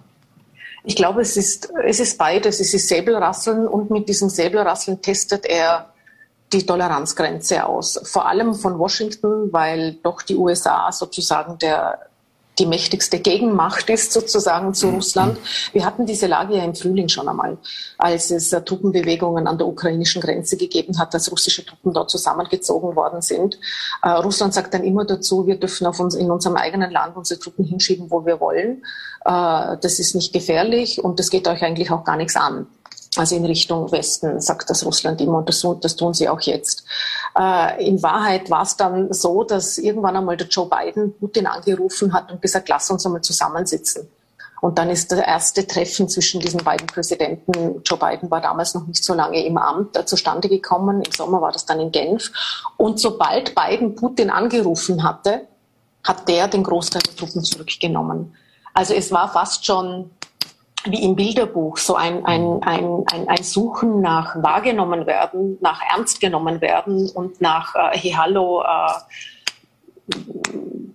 Ich 0.83 0.95
glaube, 0.95 1.21
es 1.21 1.37
ist, 1.37 1.71
es 1.85 1.99
ist 1.99 2.17
beides. 2.17 2.59
Es 2.59 2.73
ist 2.73 2.87
Säbelrasseln 2.87 3.67
und 3.67 3.91
mit 3.91 4.09
diesem 4.09 4.27
Säbelrasseln 4.27 5.03
testet 5.03 5.45
er 5.45 5.93
die 6.51 6.65
Toleranzgrenze 6.65 7.63
aus. 7.63 8.01
Vor 8.05 8.27
allem 8.27 8.55
von 8.55 8.79
Washington, 8.79 9.53
weil 9.53 9.99
doch 10.01 10.23
die 10.23 10.35
USA 10.35 10.91
sozusagen 10.91 11.59
der 11.59 11.99
die 12.61 12.67
mächtigste 12.67 13.19
Gegenmacht 13.19 13.89
ist 13.89 14.13
sozusagen 14.13 14.75
zu 14.75 14.87
mhm. 14.87 14.95
Russland. 14.95 15.39
Wir 15.73 15.83
hatten 15.83 16.05
diese 16.05 16.27
Lage 16.27 16.55
ja 16.55 16.63
im 16.63 16.75
Frühling 16.75 17.09
schon 17.09 17.27
einmal, 17.27 17.57
als 17.97 18.29
es 18.29 18.53
äh, 18.53 18.61
Truppenbewegungen 18.61 19.47
an 19.47 19.57
der 19.57 19.65
ukrainischen 19.65 20.21
Grenze 20.21 20.57
gegeben 20.57 20.99
hat, 20.99 21.13
als 21.15 21.31
russische 21.31 21.65
Truppen 21.65 21.91
dort 21.91 22.11
zusammengezogen 22.11 22.95
worden 22.95 23.23
sind. 23.23 23.57
Äh, 24.03 24.09
Russland 24.09 24.53
sagt 24.53 24.75
dann 24.75 24.83
immer 24.83 25.05
dazu, 25.05 25.47
wir 25.47 25.59
dürfen 25.59 25.87
auf 25.87 25.99
uns, 25.99 26.13
in 26.13 26.29
unserem 26.29 26.55
eigenen 26.55 26.91
Land 26.91 27.17
unsere 27.17 27.39
Truppen 27.39 27.65
hinschieben, 27.65 28.11
wo 28.11 28.27
wir 28.27 28.39
wollen. 28.39 28.83
Äh, 29.25 29.77
das 29.81 29.97
ist 29.97 30.13
nicht 30.13 30.31
gefährlich 30.31 31.03
und 31.03 31.19
das 31.19 31.31
geht 31.31 31.47
euch 31.47 31.63
eigentlich 31.63 31.89
auch 31.89 32.03
gar 32.03 32.17
nichts 32.17 32.35
an 32.35 32.67
also 33.17 33.35
in 33.35 33.45
Richtung 33.45 33.91
Westen, 33.91 34.39
sagt 34.39 34.69
das 34.69 34.85
Russland 34.85 35.19
immer 35.19 35.39
und 35.39 35.49
das, 35.49 35.65
das 35.81 35.95
tun 35.97 36.13
sie 36.13 36.29
auch 36.29 36.39
jetzt. 36.41 36.85
Äh, 37.37 37.87
in 37.87 38.01
Wahrheit 38.03 38.49
war 38.49 38.63
es 38.63 38.75
dann 38.75 39.11
so, 39.13 39.43
dass 39.43 39.77
irgendwann 39.77 40.17
einmal 40.17 40.37
der 40.37 40.47
Joe 40.47 40.69
Biden 40.69 41.17
Putin 41.17 41.47
angerufen 41.47 42.13
hat 42.13 42.31
und 42.31 42.41
gesagt, 42.41 42.69
lass 42.69 42.89
uns 42.91 43.05
einmal 43.05 43.21
zusammensitzen. 43.21 44.07
Und 44.61 44.77
dann 44.77 44.91
ist 44.91 45.11
das 45.11 45.19
erste 45.19 45.65
Treffen 45.65 46.07
zwischen 46.07 46.39
diesen 46.39 46.63
beiden 46.63 46.85
Präsidenten, 46.85 47.81
Joe 47.83 47.97
Biden 47.97 48.29
war 48.29 48.41
damals 48.41 48.75
noch 48.75 48.85
nicht 48.85 49.03
so 49.03 49.15
lange 49.15 49.43
im 49.43 49.57
Amt, 49.57 49.97
äh, 49.97 50.05
zustande 50.05 50.49
gekommen. 50.49 51.01
Im 51.01 51.11
Sommer 51.11 51.41
war 51.41 51.51
das 51.51 51.65
dann 51.65 51.79
in 51.79 51.91
Genf. 51.91 52.31
Und 52.77 52.99
sobald 52.99 53.55
Biden 53.55 53.95
Putin 53.95 54.29
angerufen 54.29 55.03
hatte, 55.03 55.47
hat 56.03 56.27
der 56.27 56.47
den 56.47 56.63
Großteil 56.63 57.01
der 57.01 57.15
Truppen 57.15 57.43
zurückgenommen. 57.43 58.35
Also 58.73 58.93
es 58.93 59.11
war 59.11 59.31
fast 59.31 59.65
schon 59.65 60.11
wie 60.85 61.03
im 61.03 61.15
Bilderbuch, 61.15 61.77
so 61.77 61.95
ein, 61.95 62.25
ein, 62.25 62.43
mhm. 62.43 62.59
ein, 62.61 63.03
ein, 63.11 63.27
ein 63.27 63.43
Suchen 63.43 64.01
nach 64.01 64.35
wahrgenommen 64.41 65.05
werden, 65.05 65.57
nach 65.61 65.81
ernst 65.93 66.19
genommen 66.19 66.61
werden 66.61 67.09
und 67.09 67.41
nach, 67.41 67.75
äh, 67.75 67.97
hey, 67.97 68.11
hallo, 68.11 68.63
äh, 68.63 70.15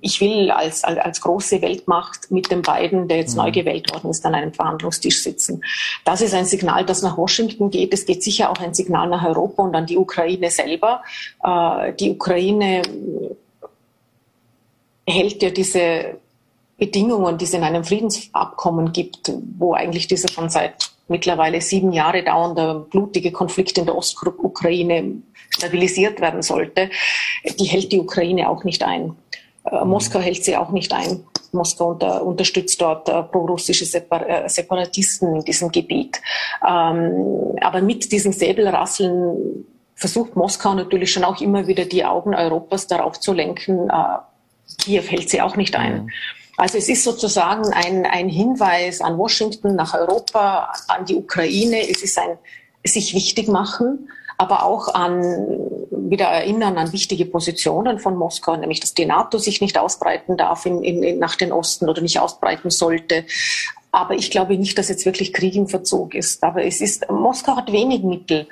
ich 0.01 0.21
will 0.21 0.51
als, 0.51 0.85
als, 0.85 0.99
als 0.99 1.21
große 1.21 1.63
Weltmacht 1.63 2.31
mit 2.31 2.51
den 2.51 2.63
beiden, 2.63 3.09
der 3.09 3.19
jetzt 3.19 3.37
mhm. 3.37 3.45
neu 3.45 3.53
gewählt 3.53 3.93
worden 3.93 4.11
ist, 4.11 4.25
an 4.27 4.35
einem 4.35 4.53
Verhandlungstisch 4.53 5.23
sitzen. 5.23 5.63
Das 6.05 6.21
ist 6.21 6.35
ein 6.35 6.45
Signal, 6.45 6.85
das 6.85 7.03
nach 7.03 7.17
Washington 7.17 7.71
geht. 7.71 7.93
Es 7.93 8.07
geht 8.07 8.23
sicher 8.23 8.51
auch 8.51 8.59
ein 8.59 8.75
Signal 8.75 9.09
nach 9.09 9.25
Europa 9.25 9.63
und 9.63 9.75
an 9.75 9.87
die 9.87 9.97
Ukraine 9.97 10.51
selber. 10.51 11.03
Äh, 11.43 11.93
die 11.95 12.11
Ukraine 12.11 12.83
hält 15.07 15.43
ja 15.43 15.51
diese 15.51 16.19
Bedingungen, 16.79 17.39
die 17.39 17.45
es 17.45 17.55
in 17.55 17.63
einem 17.63 17.85
Friedensabkommen 17.85 18.93
gibt, 18.93 19.33
wo 19.59 19.73
eigentlich 19.73 20.09
dieser 20.09 20.29
schon 20.29 20.51
seit 20.51 20.91
mittlerweile 21.09 21.61
sieben 21.61 21.93
Jahre 21.93 22.23
dauernde 22.23 22.87
blutige 22.91 23.33
Konflikt 23.33 23.79
in 23.79 23.87
der 23.87 23.97
Ostukraine 23.97 25.23
stabilisiert 25.51 26.21
werden 26.21 26.43
sollte, 26.43 26.91
die 27.59 27.65
hält 27.65 27.93
die 27.93 28.01
Ukraine 28.01 28.49
auch 28.49 28.65
nicht 28.65 28.83
ein. 28.83 29.17
Äh, 29.65 29.85
mhm. 29.85 29.91
Moskau 29.91 30.19
hält 30.19 30.45
sie 30.45 30.57
auch 30.57 30.71
nicht 30.71 30.93
ein. 30.93 31.25
Moskau 31.53 31.91
unter, 31.91 32.25
unterstützt 32.25 32.81
dort 32.81 33.09
äh, 33.09 33.23
prorussische 33.23 33.85
Separ 33.85 34.29
äh, 34.29 34.49
Separatisten 34.49 35.37
in 35.37 35.45
diesem 35.45 35.71
Gebiet. 35.71 36.21
Ähm, 36.67 37.57
aber 37.61 37.81
mit 37.81 38.13
diesem 38.13 38.33
Säbelrasseln 38.33 39.65
versucht 39.95 40.37
Moskau 40.37 40.75
natürlich 40.75 41.11
schon 41.11 41.25
auch 41.25 41.41
immer 41.41 41.67
wieder 41.67 41.85
die 41.85 42.05
Augen 42.05 42.35
Europas 42.35 42.87
darauf 42.87 43.19
zu 43.21 43.33
lenken, 43.33 43.89
äh, 43.89 44.19
Kiew 44.79 45.03
hält 45.03 45.31
sie 45.31 45.41
auch 45.41 45.57
nicht 45.57 45.77
ein. 45.77 46.11
Also 46.57 46.79
es 46.79 46.89
ist 46.89 47.05
sozusagen 47.05 47.73
ein, 47.73 48.07
ein 48.07 48.29
Hinweis 48.29 49.01
an 49.01 49.19
Washington, 49.19 49.75
nach 49.75 49.95
Europa, 49.95 50.73
an 50.89 51.05
die 51.05 51.15
Ukraine. 51.15 51.89
Es 51.89 52.03
ist 52.03 52.19
ein 52.19 52.39
sich 52.85 53.15
wichtig 53.15 53.49
machen, 53.49 54.11
aber 54.39 54.65
auch 54.65 54.95
an 54.95 55.23
wieder 55.91 56.27
erinnern 56.27 56.79
an 56.79 56.93
wichtige 56.93 57.27
Positionen 57.27 57.99
von 57.99 58.17
Moskau, 58.17 58.57
nämlich 58.57 58.81
dass 58.81 58.95
die 58.95 59.07
NATO 59.07 59.39
sich 59.39 59.61
nicht 59.61 59.77
ausbreiten 59.77 60.37
darf 60.37 60.67
in, 60.67 60.85
in, 60.85 61.19
nach 61.19 61.37
den 61.37 61.53
Osten 61.53 61.89
oder 61.89 62.01
nicht 62.01 62.21
ausbreiten 62.21 62.71
sollte. 62.71 63.25
Aber 63.91 64.15
ich 64.15 64.31
glaube 64.31 64.57
nicht, 64.57 64.79
dass 64.79 64.89
jetzt 64.89 65.07
wirklich 65.07 65.33
Krieg 65.33 65.57
im 65.57 65.69
Verzug 65.69 66.15
ist. 66.15 66.45
Aber 66.45 66.65
es 66.65 66.81
ist, 66.81 67.11
Moskau 67.11 67.57
hat 67.57 67.73
wenig 67.73 68.03
Mittel, 68.03 68.47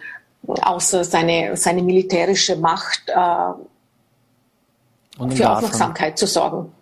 außer 0.46 1.04
seine, 1.04 1.56
seine 1.56 1.82
militärische 1.82 2.56
Macht, 2.56 3.02
äh, 3.08 3.52
für 5.36 5.50
Aufmerksamkeit 5.50 6.18
zu 6.18 6.26
sorgen. 6.26 6.72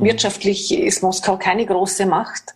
Mhm. 0.00 0.04
Wirtschaftlich 0.04 0.72
ist 0.72 1.02
Moskau 1.02 1.36
keine 1.36 1.66
große 1.66 2.06
Macht. 2.06 2.54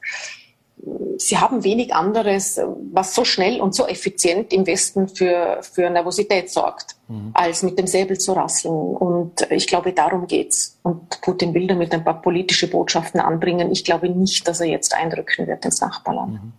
Sie 1.16 1.38
haben 1.38 1.64
wenig 1.64 1.94
anderes, 1.94 2.60
was 2.92 3.14
so 3.14 3.24
schnell 3.24 3.60
und 3.60 3.74
so 3.74 3.86
effizient 3.86 4.52
im 4.52 4.66
Westen 4.66 5.08
für, 5.08 5.60
für 5.62 5.88
Nervosität 5.88 6.50
sorgt, 6.50 6.96
mhm. 7.08 7.30
als 7.32 7.62
mit 7.62 7.78
dem 7.78 7.86
Säbel 7.86 8.18
zu 8.18 8.32
rasseln. 8.32 8.74
Und 8.74 9.50
ich 9.50 9.66
glaube, 9.66 9.92
darum 9.92 10.26
geht's. 10.26 10.78
Und 10.82 11.20
Putin 11.22 11.54
will 11.54 11.66
damit 11.66 11.94
ein 11.94 12.04
paar 12.04 12.20
politische 12.20 12.68
Botschaften 12.68 13.20
anbringen. 13.20 13.70
Ich 13.70 13.84
glaube 13.84 14.10
nicht, 14.10 14.46
dass 14.46 14.60
er 14.60 14.66
jetzt 14.66 14.94
eindrücken 14.94 15.46
wird 15.46 15.64
ins 15.64 15.80
Nachbarland. 15.80 16.34
Mhm. 16.34 16.52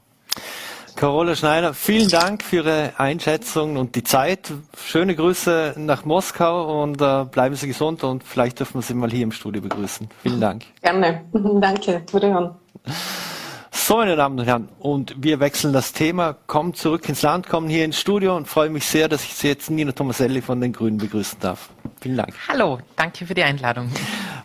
Carola 0.95 1.35
Schneider, 1.35 1.73
vielen 1.73 2.07
Dank 2.07 2.41
für 2.41 2.55
Ihre 2.57 2.93
Einschätzung 2.97 3.75
und 3.75 3.95
die 3.95 4.03
Zeit. 4.03 4.53
Schöne 4.81 5.13
Grüße 5.13 5.73
nach 5.77 6.05
Moskau 6.05 6.81
und 6.81 7.01
äh, 7.01 7.25
bleiben 7.25 7.53
Sie 7.55 7.67
gesund 7.67 8.05
und 8.05 8.23
vielleicht 8.23 8.59
dürfen 8.59 8.75
wir 8.75 8.81
Sie 8.81 8.93
mal 8.93 9.11
hier 9.11 9.23
im 9.23 9.33
Studio 9.33 9.61
begrüßen. 9.61 10.07
Vielen 10.23 10.39
Dank. 10.39 10.63
Gerne. 10.81 11.25
Danke. 11.33 12.01
Wiederhören. 12.13 12.55
So, 13.71 13.97
meine 13.97 14.15
Damen 14.15 14.39
und 14.39 14.45
Herren, 14.45 14.69
und 14.79 15.21
wir 15.21 15.41
wechseln 15.41 15.73
das 15.73 15.91
Thema, 15.91 16.33
kommen 16.47 16.73
zurück 16.73 17.09
ins 17.09 17.21
Land, 17.21 17.49
kommen 17.49 17.67
hier 17.67 17.83
ins 17.83 17.99
Studio 17.99 18.37
und 18.37 18.47
freue 18.47 18.69
mich 18.69 18.87
sehr, 18.87 19.09
dass 19.09 19.25
ich 19.25 19.33
Sie 19.33 19.49
jetzt 19.49 19.69
Nina 19.69 19.91
Tomaselli 19.91 20.41
von 20.41 20.61
den 20.61 20.71
Grünen 20.71 20.97
begrüßen 20.97 21.39
darf. 21.41 21.69
Vielen 21.99 22.15
Dank. 22.15 22.33
Hallo, 22.47 22.79
danke 22.95 23.25
für 23.25 23.33
die 23.33 23.43
Einladung. 23.43 23.91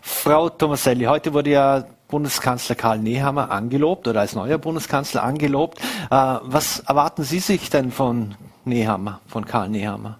Frau 0.03 0.49
Tomaselli, 0.49 1.05
heute 1.05 1.33
wurde 1.33 1.51
ja 1.51 1.85
Bundeskanzler 2.11 2.75
Karl 2.75 2.99
Nehammer 2.99 3.51
angelobt 3.51 4.07
oder 4.09 4.21
als 4.21 4.35
neuer 4.35 4.59
Bundeskanzler 4.59 5.23
angelobt. 5.23 5.79
Äh, 5.79 5.85
was 6.11 6.81
erwarten 6.81 7.23
Sie 7.23 7.41
sich 7.41 7.71
denn 7.71 7.93
von 7.93 8.35
Nehammer, 8.65 9.21
von 9.27 9.47
Karl 9.47 9.69
Nehammer? 9.69 10.19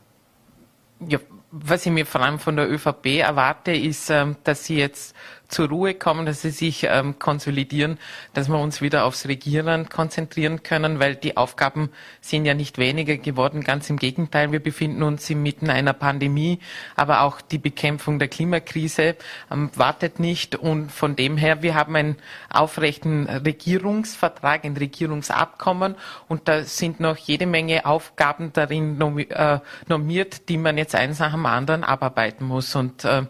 Ja, 1.07 1.19
was 1.51 1.85
ich 1.85 1.93
mir 1.93 2.07
vor 2.07 2.21
allem 2.21 2.39
von 2.39 2.57
der 2.57 2.71
ÖVP 2.71 3.19
erwarte, 3.19 3.73
ist, 3.73 4.09
ähm, 4.11 4.37
dass 4.45 4.65
sie 4.65 4.77
jetzt 4.77 5.15
zur 5.51 5.69
Ruhe 5.69 5.95
kommen, 5.95 6.27
dass 6.27 6.43
sie 6.43 6.51
sich 6.51 6.87
ähm, 6.89 7.19
konsolidieren, 7.19 7.99
dass 8.33 8.49
wir 8.49 8.59
uns 8.59 8.81
wieder 8.81 9.05
aufs 9.05 9.27
Regieren 9.27 9.89
konzentrieren 9.89 10.63
können, 10.63 11.01
weil 11.01 11.17
die 11.17 11.37
Aufgaben 11.37 11.91
sind 12.21 12.47
ja 12.47 12.55
nicht 12.55 12.79
weniger 12.79 13.17
geworden. 13.17 13.63
Ganz 13.63 13.91
im 13.91 13.97
Gegenteil, 13.97 14.53
wir 14.53 14.61
befinden 14.61 15.03
uns 15.03 15.29
inmitten 15.29 15.71
einer 15.71 15.93
Pandemie, 15.93 16.61
aber 16.97 17.23
auch 17.23 17.41
die 17.41 17.59
Bekämpfung 17.59 18.19
der 18.19 18.29
Klimakrise 18.29 19.17
ähm, 19.51 19.71
wartet 19.75 20.21
nicht. 20.21 20.57
Und 20.57 20.91
von 20.93 21.17
dem 21.17 21.37
her, 21.37 21.63
wir 21.63 21.75
haben 21.75 21.97
einen 21.97 22.17
aufrechten 22.49 23.29
Regierungsvertrag, 23.29 24.65
ein 24.65 24.77
Regierungsabkommen 24.77 25.97
und 26.29 26.49
da 26.49 26.63
sind 26.63 27.01
noch 27.01 27.17
jede 27.17 27.47
Menge 27.47 27.87
Aufgaben 27.87 28.53
darin 28.53 29.01
äh, 29.31 29.59
normiert, 29.89 30.49
die 30.49 30.57
man 30.57 30.79
jetzt 30.79 30.95
eins 30.95 31.19
nach 31.19 31.33
dem 31.33 31.47
anderen 31.47 31.85
abarbeiten 31.85 32.47
muss. 32.47 32.75
Und 32.75 33.05
äh, 33.05 33.23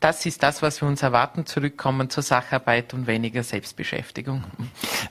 das 0.00 0.26
ist 0.26 0.42
das, 0.42 0.62
was 0.62 0.80
wir 0.80 0.88
uns 0.88 1.02
erwarten, 1.02 1.44
zurückkommen 1.46 2.08
zur 2.08 2.22
Sacharbeit 2.22 2.94
und 2.94 3.06
weniger 3.06 3.42
Selbstbeschäftigung. 3.42 4.44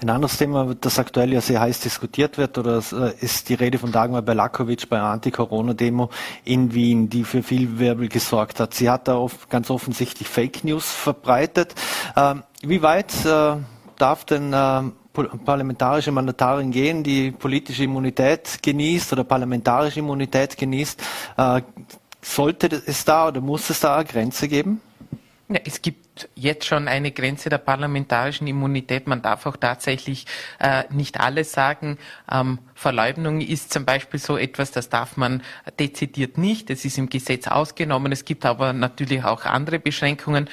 Ein 0.01 0.09
anderes 0.09 0.37
Thema, 0.37 0.75
das 0.79 0.97
aktuell 0.97 1.33
ja 1.33 1.41
sehr 1.41 1.59
heiß 1.59 1.81
diskutiert 1.81 2.37
wird, 2.37 2.57
oder 2.57 2.81
äh, 2.93 3.13
ist 3.19 3.49
die 3.49 3.55
Rede 3.55 3.79
von 3.79 3.91
Dagmar 3.91 4.21
Belakovic 4.21 4.87
bei 4.89 4.97
einer 4.97 5.09
Anti-Corona-Demo 5.09 6.09
in 6.45 6.73
Wien, 6.73 7.09
die 7.09 7.23
für 7.25 7.43
viel 7.43 7.79
Wirbel 7.79 8.07
gesorgt 8.07 8.59
hat. 8.59 8.73
Sie 8.73 8.89
hat 8.89 9.07
da 9.07 9.17
oft, 9.17 9.49
ganz 9.49 9.69
offensichtlich 9.69 10.27
Fake 10.27 10.63
News 10.63 10.89
verbreitet. 10.89 11.75
Ähm, 12.15 12.43
wie 12.61 12.81
weit 12.81 13.13
äh, 13.25 13.57
darf 13.97 14.25
denn 14.25 14.53
äh, 14.53 14.83
parlamentarische 15.43 16.11
Mandatarin 16.11 16.71
gehen, 16.71 17.03
die 17.03 17.31
politische 17.31 17.83
Immunität 17.83 18.59
genießt 18.61 19.11
oder 19.13 19.23
parlamentarische 19.23 19.99
Immunität 19.99 20.57
genießt? 20.57 21.03
Sollte 22.21 22.67
es 22.85 23.05
da 23.05 23.27
oder 23.27 23.41
muss 23.41 23.69
es 23.69 23.79
da 23.79 23.95
eine 23.95 24.05
Grenze 24.05 24.47
geben? 24.47 24.81
Ja, 25.49 25.61
es 25.63 25.81
gibt 25.81 26.29
jetzt 26.35 26.65
schon 26.65 26.89
eine 26.89 27.11
Grenze 27.11 27.47
der 27.47 27.59
parlamentarischen 27.59 28.47
Immunität. 28.47 29.07
Man 29.07 29.21
darf 29.21 29.45
auch 29.45 29.55
tatsächlich 29.55 30.25
äh, 30.59 30.83
nicht 30.89 31.21
alles 31.21 31.53
sagen. 31.53 31.97
Ähm, 32.29 32.59
Verleumdung 32.75 33.39
ist 33.39 33.71
zum 33.71 33.85
Beispiel 33.85 34.19
so 34.19 34.37
etwas, 34.37 34.71
das 34.71 34.89
darf 34.89 35.15
man 35.15 35.41
dezidiert 35.79 36.37
nicht. 36.37 36.69
Es 36.69 36.83
ist 36.83 36.97
im 36.97 37.07
Gesetz 37.07 37.47
ausgenommen. 37.47 38.11
Es 38.11 38.25
gibt 38.25 38.45
aber 38.45 38.73
natürlich 38.73 39.23
auch 39.23 39.45
andere 39.45 39.79
Beschränkungen. 39.79 40.49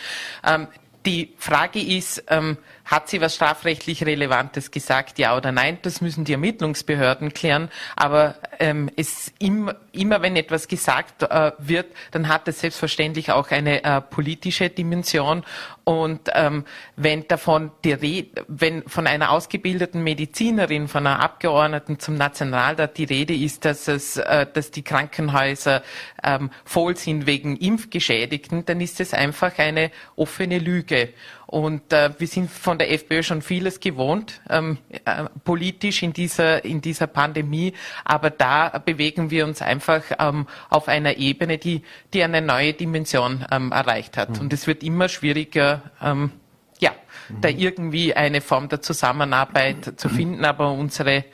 Ähm, 0.47 0.69
die 1.07 1.35
Frage 1.39 1.83
ist, 1.83 2.25
ähm, 2.29 2.57
hat 2.85 3.09
sie 3.09 3.21
was 3.21 3.35
strafrechtlich 3.35 4.05
Relevantes 4.05 4.71
gesagt, 4.71 5.19
ja 5.19 5.37
oder 5.37 5.53
nein? 5.53 5.79
Das 5.83 6.01
müssen 6.01 6.25
die 6.25 6.33
Ermittlungsbehörden 6.33 7.33
klären. 7.33 7.71
Aber 7.97 8.37
ähm, 8.59 8.91
es 8.97 9.33
immer, 9.39 9.77
immer, 9.93 10.23
wenn 10.23 10.37
etwas 10.37 10.69
gesagt 10.69 11.23
äh, 11.23 11.53
wird, 11.59 11.87
dann 12.11 12.29
hat 12.29 12.47
es 12.49 12.61
selbstverständlich 12.61 13.33
auch 13.33 13.51
eine 13.51 13.85
äh, 13.85 14.01
politische 14.01 14.69
Dimension. 14.69 15.45
Und 15.85 16.31
ähm, 16.35 16.65
wenn 16.97 17.29
davon 17.29 17.71
die 17.85 17.93
Rede, 17.93 18.45
wenn 18.49 18.83
von 18.89 19.07
einer 19.07 19.31
ausgebildeten 19.31 20.03
Medizinerin, 20.03 20.89
von 20.89 21.07
einer 21.07 21.21
Abgeordneten 21.21 21.99
zum 21.99 22.15
Nationalrat 22.15 22.97
die 22.97 23.05
Rede 23.05 23.35
ist, 23.35 23.65
dass 23.65 23.89
es, 23.89 24.17
äh, 24.17 24.47
dass 24.51 24.71
die 24.71 24.83
Krankenhäuser 24.83 25.83
ähm, 26.23 26.51
voll 26.65 26.97
sind 26.97 27.27
wegen 27.27 27.57
Impfgeschädigten, 27.57 28.65
dann 28.65 28.81
ist 28.81 29.01
es 29.01 29.13
einfach 29.13 29.59
eine 29.59 29.91
offene 30.17 30.59
Lüge. 30.59 31.11
Und 31.47 31.93
äh, 31.93 32.11
wir 32.19 32.27
sind 32.27 32.51
von 32.51 32.79
der 32.79 32.93
FPÖ 32.93 33.23
schon 33.23 33.43
vieles 33.43 33.81
gewohnt, 33.81 34.41
ähm, 34.49 34.79
äh, 35.05 35.25
politisch 35.45 36.03
in 36.03 36.13
dieser, 36.13 36.65
in 36.65 36.81
dieser 36.81 37.07
Pandemie. 37.07 37.75
Aber 38.05 38.31
da 38.31 38.79
bewegen 38.79 39.31
wir 39.31 39.45
uns 39.45 39.63
einfach 39.63 40.03
ähm, 40.19 40.47
auf 40.71 40.89
einer 40.89 41.17
Ebene, 41.17 41.59
die, 41.59 41.83
die 42.13 42.23
eine 42.23 42.41
neue 42.41 42.73
Dimension 42.73 43.45
ähm, 43.51 43.73
erreicht 43.73 44.17
hat. 44.17 44.31
Mhm. 44.31 44.41
Und 44.41 44.53
es 44.53 44.67
wird 44.67 44.83
immer 44.83 45.09
schwieriger, 45.09 45.83
ähm, 46.03 46.33
ja, 46.79 46.93
mhm. 47.29 47.41
da 47.41 47.49
irgendwie 47.49 48.15
eine 48.15 48.41
Form 48.41 48.69
der 48.69 48.81
Zusammenarbeit 48.81 49.99
zu 50.01 50.09
finden. 50.11 50.45
Aber 50.45 50.73
unsere 50.73 51.25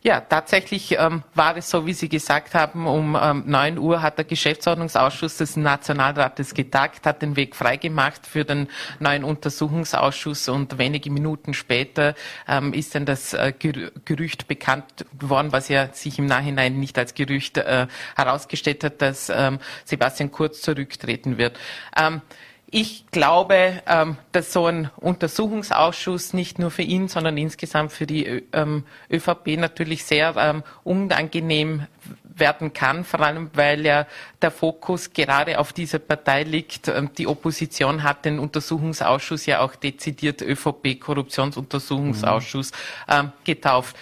Ja, 0.00 0.20
tatsächlich 0.20 0.92
ähm, 0.96 1.24
war 1.34 1.56
es 1.56 1.70
so, 1.70 1.84
wie 1.84 1.92
Sie 1.92 2.08
gesagt 2.08 2.54
haben, 2.54 2.86
um 2.86 3.18
ähm, 3.20 3.42
9 3.46 3.78
Uhr 3.78 4.00
hat 4.00 4.16
der 4.16 4.24
Geschäftsordnungsausschuss 4.24 5.38
des 5.38 5.56
Nationalrates 5.56 6.54
getagt, 6.54 7.04
hat 7.04 7.20
den 7.20 7.34
Weg 7.34 7.56
freigemacht 7.56 8.24
für 8.24 8.44
den 8.44 8.68
neuen 9.00 9.24
Untersuchungsausschuss 9.24 10.48
und 10.48 10.78
wenige 10.78 11.10
Minuten 11.10 11.52
später 11.52 12.14
ähm, 12.46 12.72
ist 12.74 12.94
dann 12.94 13.06
das 13.06 13.34
äh, 13.34 13.52
Gerücht 13.52 14.46
bekannt 14.46 15.04
geworden, 15.18 15.48
was 15.50 15.68
ja 15.68 15.92
sich 15.92 16.20
im 16.20 16.26
Nachhinein 16.26 16.78
nicht 16.78 16.96
als 16.96 17.14
Gerücht 17.14 17.58
äh, 17.58 17.88
herausgestellt 18.14 18.84
hat, 18.84 19.02
dass 19.02 19.32
ähm, 19.34 19.58
Sebastian 19.84 20.30
Kurz 20.30 20.62
zurücktreten 20.62 21.38
wird. 21.38 21.58
Ähm, 21.96 22.22
ich 22.70 23.06
glaube, 23.10 23.82
ähm, 23.86 24.18
dass 24.32 24.52
so 24.52 24.66
ein 24.66 24.90
Untersuchungsausschuss 24.96 26.34
nicht 26.34 26.58
nur 26.58 26.70
für 26.70 26.82
ihn, 26.82 27.08
sondern 27.08 27.38
insgesamt 27.38 27.92
für 27.92 28.06
die 28.06 28.44
ähm, 28.52 28.84
ÖVP 29.10 29.56
natürlich 29.56 30.04
sehr 30.04 30.34
ähm, 30.36 30.62
unangenehm 30.84 31.86
werden 32.24 32.74
kann, 32.74 33.04
vor 33.04 33.20
allem 33.20 33.50
weil 33.54 33.86
ja 33.86 34.06
der 34.42 34.50
Fokus 34.50 35.12
gerade 35.12 35.58
auf 35.58 35.72
dieser 35.72 35.98
Partei 35.98 36.42
liegt. 36.44 36.92
Die 37.18 37.26
Opposition 37.26 38.04
hat 38.04 38.24
den 38.24 38.38
Untersuchungsausschuss 38.38 39.44
ja 39.46 39.58
auch 39.60 39.74
dezidiert 39.74 40.40
ÖVP-Korruptionsuntersuchungsausschuss 40.42 42.70
ähm, 43.08 43.32
getauft. 43.44 43.96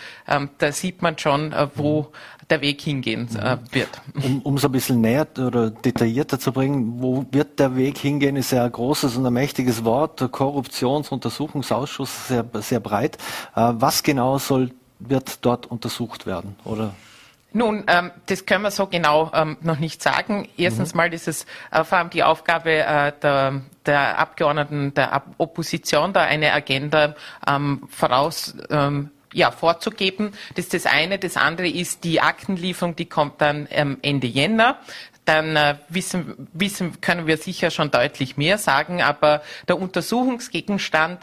Da 0.59 0.73
sieht 0.73 1.01
man 1.01 1.17
schon, 1.17 1.53
äh, 1.53 1.69
wo 1.77 2.13
der 2.51 2.61
Weg 2.61 2.81
hingehen 2.81 3.29
äh, 3.37 3.57
wird. 3.73 3.89
Um, 4.23 4.43
um 4.43 4.59
so 4.59 4.69
ein 4.69 4.73
bisschen 4.73 5.01
näher 5.01 5.27
oder 5.39 5.71
detaillierter 5.71 6.39
zu 6.39 6.53
bringen, 6.53 7.03
wo 7.03 7.27
wird 7.31 7.59
der 7.59 7.77
Weg 7.77 7.99
hingehen, 7.99 8.37
ist 8.37 8.53
ja 8.53 8.65
ein 8.65 8.73
großes 8.73 9.17
und 9.17 9.27
ein 9.27 9.33
mächtiges 9.33 9.85
Wort. 9.85 10.21
Der 10.21 10.29
Korruptionsuntersuchungsausschuss 10.29 12.29
sehr, 12.29 12.45
sehr 12.55 12.81
breit. 12.81 13.19
Äh, 13.55 13.73
was 13.75 14.03
genau 14.03 14.39
soll, 14.39 14.71
wird 14.99 15.45
dort 15.45 15.67
untersucht 15.67 16.27
werden? 16.27 16.57
Oder 16.65 16.95
nun, 17.57 17.85
ähm, 17.87 18.11
das 18.27 18.45
können 18.45 18.65
wir 18.65 18.71
so 18.71 18.87
genau 18.87 19.31
ähm, 19.33 19.57
noch 19.63 19.79
nicht 19.79 20.03
sagen. 20.03 20.47
Erstens 20.59 20.93
mhm. 20.93 20.99
mal 20.99 21.15
ist 21.15 21.27
es 21.27 21.47
äh, 21.71 21.85
vor 21.85 21.97
allem 21.97 22.11
die 22.11 22.23
Aufgabe 22.23 22.71
äh, 22.71 23.13
der, 23.23 23.63
der, 23.87 24.19
Abgeordneten 24.19 24.93
der 24.93 25.23
Opposition, 25.39 26.13
da 26.13 26.21
eine 26.21 26.53
Agenda 26.53 27.15
ähm, 27.47 27.85
voraus 27.89 28.55
ähm, 28.69 29.09
ja, 29.37 29.51
vorzugeben. 29.51 30.33
Das 30.55 30.65
ist 30.65 30.75
das 30.75 30.87
eine. 30.87 31.19
Das 31.19 31.37
andere 31.37 31.69
ist 31.69 32.05
die 32.05 32.21
Aktenlieferung, 32.21 32.97
die 32.97 33.05
kommt 33.07 33.41
dann 33.41 33.69
ähm, 33.71 33.99
Ende 34.03 34.27
Jänner 34.27 34.79
dann 35.27 35.57
äh, 35.57 35.75
wissen, 35.89 36.49
wissen, 36.53 37.01
können 37.01 37.27
wir 37.27 37.37
sicher 37.37 37.71
schon 37.71 37.91
deutlich 37.91 38.37
mehr 38.37 38.59
sagen. 38.59 39.03
Aber 39.03 39.43
der 39.69 39.79
Untersuchungsgegenstand 39.79 41.21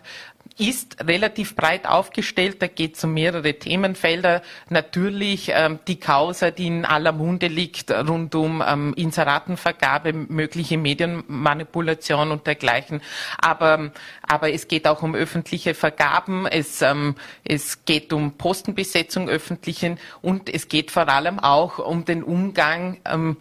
ist 0.57 1.03
relativ 1.03 1.55
breit 1.55 1.87
aufgestellt. 1.87 2.61
Da 2.61 2.67
geht 2.67 2.95
es 2.95 3.03
um 3.03 3.13
mehrere 3.13 3.53
Themenfelder. 3.55 4.41
Natürlich 4.69 5.51
ähm, 5.53 5.79
die 5.87 5.99
Causa, 5.99 6.51
die 6.51 6.67
in 6.67 6.85
aller 6.85 7.11
Munde 7.11 7.47
liegt, 7.47 7.89
rund 7.91 8.35
um 8.35 8.63
ähm, 8.65 8.93
Inseratenvergabe, 8.95 10.13
mögliche 10.13 10.77
Medienmanipulation 10.77 12.31
und 12.31 12.45
dergleichen. 12.45 13.01
Aber, 13.39 13.91
aber 14.21 14.53
es 14.53 14.67
geht 14.67 14.87
auch 14.87 15.01
um 15.01 15.15
öffentliche 15.15 15.73
Vergaben. 15.73 16.45
Es, 16.45 16.81
ähm, 16.81 17.15
es 17.43 17.85
geht 17.85 18.13
um 18.13 18.33
Postenbesetzung 18.33 19.29
öffentlichen 19.29 19.97
und 20.21 20.53
es 20.53 20.67
geht 20.67 20.91
vor 20.91 21.09
allem 21.09 21.39
auch 21.39 21.79
um 21.79 22.05
den 22.05 22.23
Umgang 22.23 22.97
ähm, 23.05 23.37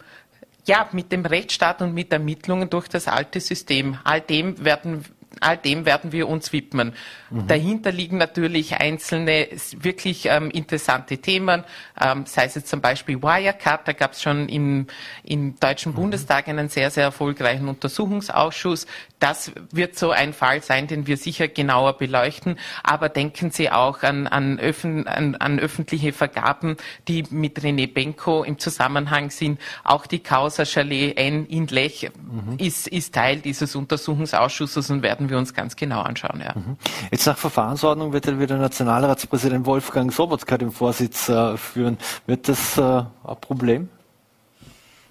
ja, 0.65 0.87
mit 0.93 1.11
dem 1.11 1.25
Rechtsstaat 1.25 1.81
und 1.81 1.93
mit 1.93 2.11
Ermittlungen 2.11 2.69
durch 2.69 2.87
das 2.87 3.07
alte 3.07 3.39
System. 3.39 3.97
All 4.03 4.21
dem 4.21 4.63
werden 4.63 5.03
all 5.43 5.57
dem 5.57 5.85
werden 5.85 6.11
wir 6.11 6.27
uns 6.27 6.53
widmen. 6.53 6.93
Mhm. 7.29 7.47
Dahinter 7.47 7.91
liegen 7.91 8.17
natürlich 8.17 8.75
einzelne 8.75 9.47
wirklich 9.79 10.27
ähm, 10.27 10.49
interessante 10.51 11.17
Themen, 11.17 11.63
ähm, 11.99 12.25
sei 12.25 12.45
es 12.45 12.55
jetzt 12.55 12.69
zum 12.69 12.81
Beispiel 12.81 13.21
Wirecard, 13.21 13.87
da 13.87 13.93
gab 13.93 14.13
es 14.13 14.21
schon 14.21 14.49
im, 14.49 14.87
im 15.23 15.59
Deutschen 15.59 15.91
mhm. 15.91 15.95
Bundestag 15.95 16.47
einen 16.47 16.69
sehr, 16.69 16.91
sehr 16.91 17.03
erfolgreichen 17.03 17.67
Untersuchungsausschuss. 17.67 18.87
Das 19.19 19.51
wird 19.71 19.97
so 19.97 20.11
ein 20.11 20.33
Fall 20.33 20.61
sein, 20.61 20.87
den 20.87 21.07
wir 21.07 21.17
sicher 21.17 21.47
genauer 21.47 21.97
beleuchten. 21.97 22.59
Aber 22.83 23.09
denken 23.09 23.51
Sie 23.51 23.71
auch 23.71 24.03
an, 24.03 24.27
an, 24.27 24.59
öffn, 24.59 25.07
an, 25.07 25.35
an 25.35 25.59
öffentliche 25.59 26.11
Vergaben, 26.11 26.77
die 27.07 27.23
mit 27.29 27.59
René 27.59 27.91
Benko 27.91 28.43
im 28.43 28.59
Zusammenhang 28.59 29.29
sind. 29.29 29.59
Auch 29.83 30.05
die 30.05 30.19
Causa 30.19 30.65
Chalet 30.65 31.17
N 31.17 31.45
in 31.45 31.67
Lech 31.67 32.11
mhm. 32.15 32.57
ist, 32.57 32.87
ist 32.87 33.13
Teil 33.13 33.37
dieses 33.39 33.75
Untersuchungsausschusses 33.75 34.89
und 34.89 35.03
werden 35.03 35.29
wir 35.29 35.32
uns 35.37 35.53
ganz 35.53 35.75
genau 35.75 36.01
anschauen. 36.01 36.41
Ja. 36.43 36.53
Mhm. 36.55 36.77
Jetzt 37.11 37.25
nach 37.25 37.37
Verfahrensordnung 37.37 38.13
wird 38.13 38.27
dann 38.27 38.39
wieder 38.39 38.57
Nationalratspräsident 38.57 39.65
Wolfgang 39.65 40.11
Sobotka 40.11 40.57
den 40.57 40.71
Vorsitz 40.71 41.29
äh, 41.29 41.57
führen. 41.57 41.97
Wird 42.25 42.47
das 42.47 42.77
äh, 42.77 42.81
ein 42.81 43.07
Problem? 43.41 43.89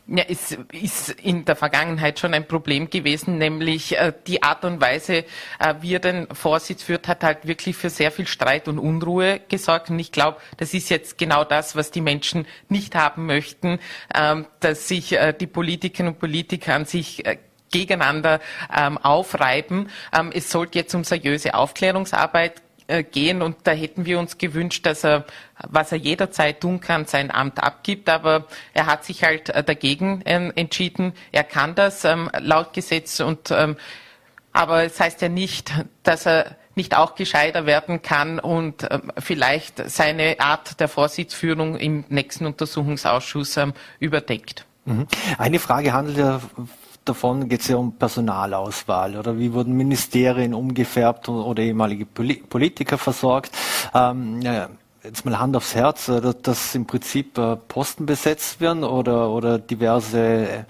Ja, 0.09 0.25
es 0.29 0.57
ist 0.73 1.11
in 1.11 1.45
der 1.45 1.55
Vergangenheit 1.55 2.19
schon 2.19 2.35
ein 2.35 2.47
Problem 2.47 2.91
gewesen, 2.91 3.39
nämlich 3.39 3.97
äh, 3.97 4.13
die 4.27 4.43
Art 4.43 4.65
und 4.65 4.81
Weise, 4.81 5.25
äh, 5.61 5.75
wie 5.81 5.95
er 5.95 6.01
den 6.01 6.27
Vorsitz 6.35 6.83
führt, 6.83 7.07
hat 7.07 7.23
halt 7.23 7.47
wirklich 7.47 7.77
für 7.77 7.89
sehr 7.89 8.11
viel 8.11 8.27
Streit 8.27 8.67
und 8.67 8.81
Unruhe 8.81 9.41
gesorgt. 9.49 9.91
Und 9.91 10.01
ich 10.01 10.11
glaube, 10.11 10.39
das 10.57 10.75
ist 10.75 10.91
jetzt 10.91 11.19
genau 11.19 11.45
das, 11.45 11.77
was 11.77 11.93
die 11.93 12.01
Menschen 12.01 12.47
nicht 12.69 12.97
haben 12.97 13.27
möchten, 13.27 13.79
ähm, 14.13 14.47
dass 14.59 14.89
sich 14.89 15.13
äh, 15.13 15.33
die 15.33 15.47
Politikerinnen 15.47 16.15
und 16.15 16.19
Politiker 16.19 16.75
an 16.75 16.85
sich 16.85 17.25
äh, 17.25 17.39
gegeneinander 17.73 18.41
ähm, 18.75 18.99
aufreiben. 18.99 19.89
Ähm, 20.17 20.31
es 20.33 20.51
sollte 20.51 20.79
jetzt 20.79 20.95
um 20.95 21.03
seriöse 21.03 21.55
Aufklärungsarbeit 21.55 22.63
äh, 22.87 23.03
gehen 23.03 23.43
und 23.43 23.57
da 23.65 23.73
hätten 23.73 24.07
wir 24.07 24.19
uns 24.19 24.39
gewünscht, 24.39 24.87
dass 24.87 25.05
er, 25.05 25.25
was 25.69 25.93
er 25.93 25.99
jederzeit 25.99 26.61
tun 26.61 26.81
kann, 26.81 27.07
sein 27.07 27.31
Amt 27.31 27.63
abgibt, 27.63 28.09
aber 28.09 28.47
er 28.75 28.87
hat 28.87 29.05
sich 29.05 29.25
halt 29.25 29.49
äh, 29.51 29.65
dagegen 29.65 30.23
äh, 30.23 30.53
entschieden. 30.55 31.13
Er 31.33 31.45
kann 31.45 31.75
das 31.75 32.05
ähm, 32.05 32.31
laut 32.39 32.73
Gesetz 32.73 33.21
und 33.21 33.51
ähm, 33.51 33.77
aber 34.53 34.85
es 34.85 34.93
das 34.93 35.01
heißt 35.01 35.23
ja 35.23 35.29
nicht, 35.29 35.73
dass 36.03 36.27
er 36.27 36.57
nicht 36.75 36.97
auch 36.97 37.15
gescheiter 37.15 37.67
werden 37.67 38.03
kann 38.03 38.39
und 38.39 38.87
ähm, 38.91 39.13
vielleicht 39.19 39.89
seine 39.91 40.41
Art 40.41 40.81
der 40.81 40.89
Vorsitzführung 40.89 41.77
im 41.77 42.05
nächsten 42.09 42.47
Untersuchungsausschuss 42.47 43.57
ähm, 43.57 43.75
überdeckt. 43.99 44.67
Mhm. 44.85 45.07
Eine 45.39 45.59
Frage 45.59 45.93
handelt 45.93 46.19
ja 46.19 46.41
davon 47.05 47.49
geht 47.49 47.61
es 47.61 47.69
ja 47.69 47.77
um 47.77 47.93
Personalauswahl 47.93 49.17
oder 49.17 49.39
wie 49.39 49.53
wurden 49.53 49.75
Ministerien 49.75 50.55
umgefärbt 50.55 51.29
oder 51.29 51.63
ehemalige 51.63 52.07
Politiker 52.07 52.99
versorgt. 52.99 53.53
Ähm, 53.95 54.41
ja, 54.43 54.69
jetzt 55.03 55.25
mal 55.25 55.39
Hand 55.39 55.57
aufs 55.57 55.75
Herz, 55.75 56.09
äh, 56.09 56.35
dass 56.43 56.75
im 56.75 56.87
Prinzip 56.87 57.39
äh, 57.39 57.57
Posten 57.57 58.07
besetzt 58.07 58.61
werden 58.61 58.85
oder, 58.85 59.31
oder 59.31 59.59
diverse 59.59 60.67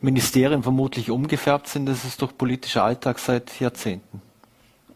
Ministerien 0.00 0.62
vermutlich 0.62 1.10
umgefärbt 1.10 1.68
sind, 1.68 1.86
das 1.86 2.04
ist 2.04 2.22
doch 2.22 2.36
politischer 2.36 2.84
Alltag 2.84 3.18
seit 3.18 3.58
Jahrzehnten. 3.60 4.22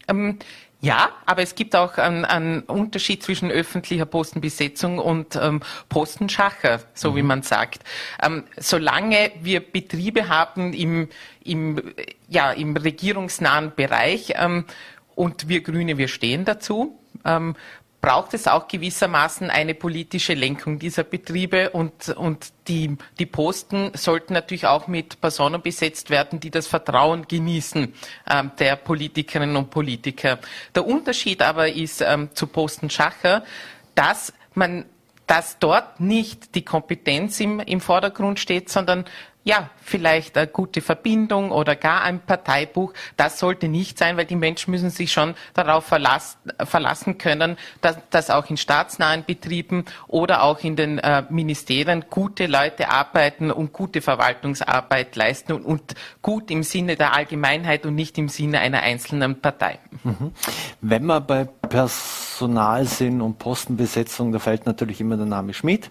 Ähm, 0.09 0.39
ja, 0.85 1.11
aber 1.27 1.43
es 1.43 1.55
gibt 1.55 1.77
auch 1.77 1.97
einen, 1.97 2.25
einen 2.25 2.63
Unterschied 2.63 3.23
zwischen 3.23 3.53
öffentlicher 3.53 4.05
Postenbesetzung 4.05 4.99
und 4.99 5.37
ähm, 5.37 5.61
Postenschacher, 5.89 6.81
so 6.93 7.13
mhm. 7.13 7.17
wie 7.17 7.23
man 7.23 7.43
sagt. 7.43 7.85
Ähm, 8.21 8.43
solange 8.57 9.31
wir 9.41 9.61
Betriebe 9.61 10.29
haben 10.29 10.73
im, 10.73 11.09
im, 11.45 11.95
ja, 12.29 12.51
im 12.51 12.77
regierungsnahen 12.77 13.73
Bereich 13.77 14.33
ähm, 14.35 14.65
und 15.15 15.49
wir 15.49 15.63
Grüne, 15.63 15.99
wir 15.99 16.09
stehen 16.09 16.45
dazu, 16.45 16.99
ähm, 17.25 17.55
braucht 18.03 18.35
es 18.35 18.49
auch 18.49 18.67
gewissermaßen 18.67 19.49
eine 19.49 19.75
politische 19.75 20.35
Lenkung 20.35 20.81
dieser 20.81 21.05
Betriebe 21.05 21.71
und, 21.71 22.09
und 22.09 22.53
die, 22.67 22.97
die 23.21 23.27
Posten 23.27 23.93
sollten 23.95 24.35
natürlich 24.35 24.67
auch 24.67 24.89
mit 24.89 25.21
Personen 25.21 25.63
besetzt 25.63 26.11
werden, 26.11 26.41
die 26.41 26.51
das 26.51 26.67
Vertrauen 26.67 27.29
genießen 27.29 27.95
ähm, 28.29 28.51
der 28.59 28.75
Politikerinnen 28.75 29.55
und 29.55 29.71
Politiker. 29.71 30.41
Der 30.75 30.85
Unterschied 30.85 31.43
aber 31.43 31.69
ist 31.69 32.03
ähm, 32.03 32.31
zu 32.35 32.49
Posten 32.49 32.91
Schacher, 32.91 33.45
dass 33.95 34.33
man 34.53 34.85
dass 35.29 35.59
dort 35.59 36.01
nicht 36.01 36.57
die 36.57 36.65
Kompetenz 36.65 37.41
im, 37.41 37.61
im 37.61 37.81
Vordergrund 37.81 38.41
steht, 38.41 38.69
sondern 38.69 39.07
ja, 39.45 39.71
vielleicht 39.83 40.39
eine 40.39 40.47
gute 40.47 40.81
Verbindung 40.81 41.51
oder 41.51 41.75
gar 41.75 42.03
ein 42.03 42.21
Parteibuch. 42.21 42.93
Das 43.17 43.39
sollte 43.39 43.67
nicht 43.69 43.99
sein, 43.99 44.17
weil 44.17 44.25
die 44.25 44.37
Menschen 44.37 44.71
müssen 44.71 44.91
sich 44.91 45.13
schon 45.13 45.35
darauf 45.55 45.85
verlassen, 45.85 46.39
verlassen 46.65 47.19
können, 47.19 47.57
dass, 47.81 47.97
dass 48.11 48.31
auch 48.31 48.49
in 48.51 48.57
staatsnahen 48.57 49.25
Betrieben 49.25 49.85
oder 50.07 50.45
auch 50.45 50.61
in 50.61 50.77
den 50.77 50.99
äh, 50.99 51.25
Ministerien 51.29 52.05
gute 52.09 52.47
Leute 52.47 52.91
arbeiten 52.91 53.51
und 53.51 53.73
gute 53.73 54.01
Verwaltungsarbeit 54.01 55.17
leisten 55.17 55.53
und, 55.53 55.65
und, 55.65 55.95
gut 56.23 56.51
im 56.51 56.63
Sinne 56.63 56.97
der 56.97 57.15
Allgemeinheit 57.15 57.85
und 57.85 57.95
nicht 57.97 58.17
im 58.19 58.29
Sinne 58.29 58.61
einer 58.61 58.83
einzelnen 58.83 59.41
Partei. 59.41 59.81
Mhm. 60.05 60.33
Wenn 60.81 61.05
wir 61.07 61.21
bei 61.21 61.45
Personal 61.45 62.85
sind 62.85 63.21
und 63.21 63.39
Postenbesetzung, 63.39 64.31
da 64.31 64.39
fällt 64.39 64.67
natürlich 64.67 65.01
immer 65.01 65.17
der 65.17 65.27
Name 65.27 65.53
Schmidt. 65.53 65.91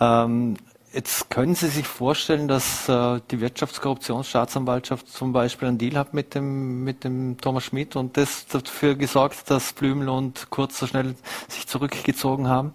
Ähm, 0.00 0.56
Jetzt 0.94 1.30
können 1.30 1.54
Sie 1.54 1.68
sich 1.68 1.86
vorstellen, 1.86 2.48
dass 2.48 2.86
äh, 2.86 3.20
die 3.30 3.40
Wirtschaftskorruptionsstaatsanwaltschaft 3.40 5.08
zum 5.08 5.32
Beispiel 5.32 5.68
einen 5.68 5.78
Deal 5.78 5.96
hat 5.96 6.12
mit 6.12 6.34
dem, 6.34 6.84
mit 6.84 7.04
dem 7.04 7.38
Thomas 7.38 7.64
Schmidt 7.64 7.96
und 7.96 8.18
das 8.18 8.46
dafür 8.46 8.94
gesorgt, 8.94 9.50
dass 9.50 9.72
Blümel 9.72 10.10
und 10.10 10.50
Kurz 10.50 10.78
so 10.78 10.86
schnell 10.86 11.14
sich 11.48 11.66
zurückgezogen 11.66 12.46
haben? 12.46 12.74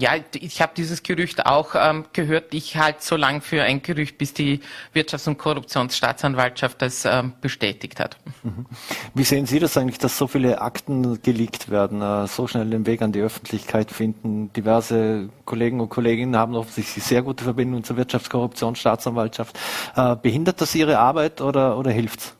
Ja, 0.00 0.12
ich 0.32 0.62
habe 0.62 0.72
dieses 0.76 1.02
Gerücht 1.02 1.44
auch 1.44 1.74
ähm, 1.74 2.04
gehört. 2.12 2.54
Ich 2.54 2.76
halte 2.76 3.02
so 3.02 3.16
lange 3.16 3.40
für 3.40 3.64
ein 3.64 3.82
Gerücht, 3.82 4.16
bis 4.16 4.32
die 4.32 4.60
Wirtschafts- 4.94 5.26
und 5.26 5.38
Korruptionsstaatsanwaltschaft 5.38 6.80
das 6.80 7.04
ähm, 7.04 7.32
bestätigt 7.40 7.98
hat. 7.98 8.16
Mhm. 8.44 8.66
Wie 9.14 9.24
sehen 9.24 9.46
Sie 9.46 9.58
das 9.58 9.76
eigentlich, 9.76 9.98
dass 9.98 10.16
so 10.16 10.28
viele 10.28 10.60
Akten 10.60 11.20
geleakt 11.22 11.68
werden, 11.68 12.00
äh, 12.00 12.28
so 12.28 12.46
schnell 12.46 12.70
den 12.70 12.86
Weg 12.86 13.02
an 13.02 13.10
die 13.10 13.20
Öffentlichkeit 13.20 13.90
finden? 13.90 14.52
Diverse 14.52 15.30
Kollegen 15.44 15.80
und 15.80 15.88
Kolleginnen 15.88 16.36
haben 16.36 16.54
offensichtlich 16.54 17.02
sehr 17.02 17.22
gute 17.22 17.42
Verbindungen 17.42 17.82
zur 17.82 17.96
Wirtschaftskorruptionsstaatsanwaltschaft. 17.96 19.58
Äh, 19.96 20.14
behindert 20.14 20.60
das 20.60 20.76
Ihre 20.76 21.00
Arbeit 21.00 21.40
oder, 21.40 21.76
oder 21.76 21.90
hilft's? 21.90 22.37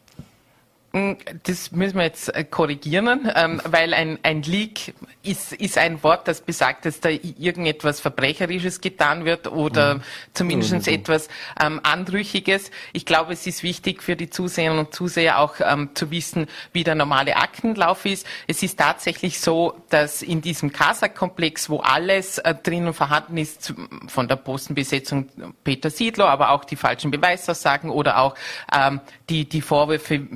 Mm, 0.93 1.13
das 1.43 1.71
müssen 1.73 1.97
wir 1.97 2.05
jetzt 2.05 2.35
äh, 2.35 2.45
korrigieren, 2.45 3.31
ähm, 3.35 3.61
weil 3.67 3.93
ein, 3.93 4.19
ein 4.23 4.41
Leak 4.43 4.95
ist, 5.23 5.53
ist 5.53 5.77
ein 5.77 6.03
Wort, 6.03 6.27
das 6.27 6.41
besagt, 6.41 6.87
dass 6.87 7.01
da 7.01 7.11
irgendetwas 7.11 8.01
Verbrecherisches 8.01 8.81
getan 8.81 9.27
wird 9.27 9.49
oder 9.49 9.97
mhm. 9.97 10.03
zumindest 10.33 10.87
mhm. 10.87 10.95
etwas 10.95 11.29
ähm, 11.63 11.81
Anrüchiges. 11.83 12.71
Ich 12.95 13.05
glaube, 13.05 13.35
es 13.35 13.47
ist 13.47 13.63
wichtig 13.63 14.03
für 14.03 14.17
die 14.17 14.31
Zuseherinnen 14.31 14.87
und 14.87 14.95
Zuseher 14.95 15.41
auch 15.41 15.57
ähm, 15.61 15.91
zu 15.93 16.11
wissen, 16.11 16.47
wie 16.73 16.85
der 16.85 16.95
normale 16.95 17.37
Aktenlauf 17.37 18.07
ist. 18.07 18.27
Es 18.47 18.63
ist 18.63 18.79
tatsächlich 18.79 19.41
so, 19.41 19.83
dass 19.91 20.23
in 20.23 20.41
diesem 20.41 20.73
CASA-Komplex, 20.73 21.69
wo 21.69 21.81
alles 21.81 22.39
äh, 22.39 22.55
drinnen 22.55 22.95
vorhanden 22.95 23.37
ist, 23.37 23.75
von 24.07 24.27
der 24.27 24.37
Postenbesetzung 24.37 25.29
Peter 25.65 25.91
Siedler, 25.91 26.31
aber 26.31 26.51
auch 26.51 26.65
die 26.65 26.77
falschen 26.77 27.11
Beweisaussagen 27.11 27.91
oder 27.91 28.19
auch 28.19 28.35
ähm, 28.73 29.03
die, 29.29 29.47
die 29.47 29.61
Vorwürfe 29.61 30.27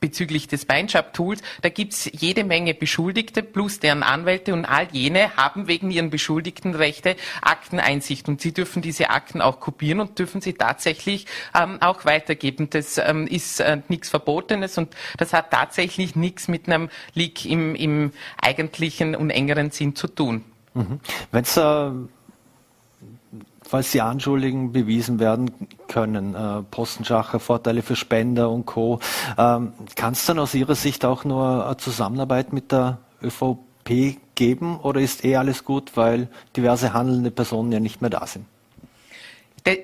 bezüglich 0.00 0.48
des 0.48 0.64
Beinschab-Tools. 0.64 1.42
Da 1.62 1.68
gibt's 1.68 2.10
jede 2.12 2.44
Menge 2.44 2.74
Beschuldigte 2.74 3.42
plus 3.42 3.80
deren 3.80 4.02
Anwälte 4.02 4.54
und 4.54 4.64
all 4.64 4.88
jene 4.92 5.36
haben 5.36 5.68
wegen 5.68 5.90
ihren 5.90 6.10
Beschuldigtenrechte 6.10 7.16
Akteneinsicht 7.42 8.28
und 8.28 8.40
sie 8.40 8.52
dürfen 8.52 8.82
diese 8.82 9.10
Akten 9.10 9.40
auch 9.40 9.60
kopieren 9.60 10.00
und 10.00 10.18
dürfen 10.18 10.40
sie 10.40 10.54
tatsächlich 10.54 11.26
ähm, 11.54 11.78
auch 11.80 12.04
weitergeben. 12.04 12.70
Das 12.70 12.98
ähm, 12.98 13.26
ist 13.26 13.60
äh, 13.60 13.80
nichts 13.88 14.08
Verbotenes 14.08 14.78
und 14.78 14.94
das 15.18 15.32
hat 15.32 15.50
tatsächlich 15.50 16.16
nichts 16.16 16.48
mit 16.48 16.66
einem 16.66 16.88
Leak 17.14 17.44
im, 17.44 17.74
im 17.74 18.12
eigentlichen 18.40 19.14
und 19.14 19.30
engeren 19.30 19.70
Sinn 19.70 19.94
zu 19.94 20.08
tun. 20.08 20.44
Mhm. 20.74 21.00
Wenn's, 21.30 21.56
äh 21.56 21.90
falls 23.70 23.92
die 23.92 24.00
Anschuldigungen 24.00 24.72
bewiesen 24.72 25.20
werden 25.20 25.52
können, 25.86 26.34
äh, 26.34 26.62
Postenschacher, 26.72 27.38
Vorteile 27.38 27.82
für 27.82 27.94
Spender 27.94 28.50
und 28.50 28.66
Co. 28.66 28.98
Ähm, 29.38 29.72
Kann 29.94 30.14
es 30.14 30.26
dann 30.26 30.40
aus 30.40 30.54
Ihrer 30.54 30.74
Sicht 30.74 31.04
auch 31.04 31.24
nur 31.24 31.66
eine 31.66 31.76
Zusammenarbeit 31.76 32.52
mit 32.52 32.72
der 32.72 32.98
ÖVP 33.22 34.18
geben 34.34 34.80
oder 34.80 35.00
ist 35.00 35.24
eh 35.24 35.36
alles 35.36 35.64
gut, 35.64 35.96
weil 35.96 36.28
diverse 36.56 36.92
handelnde 36.92 37.30
Personen 37.30 37.70
ja 37.70 37.78
nicht 37.78 38.00
mehr 38.00 38.10
da 38.10 38.26
sind? 38.26 38.44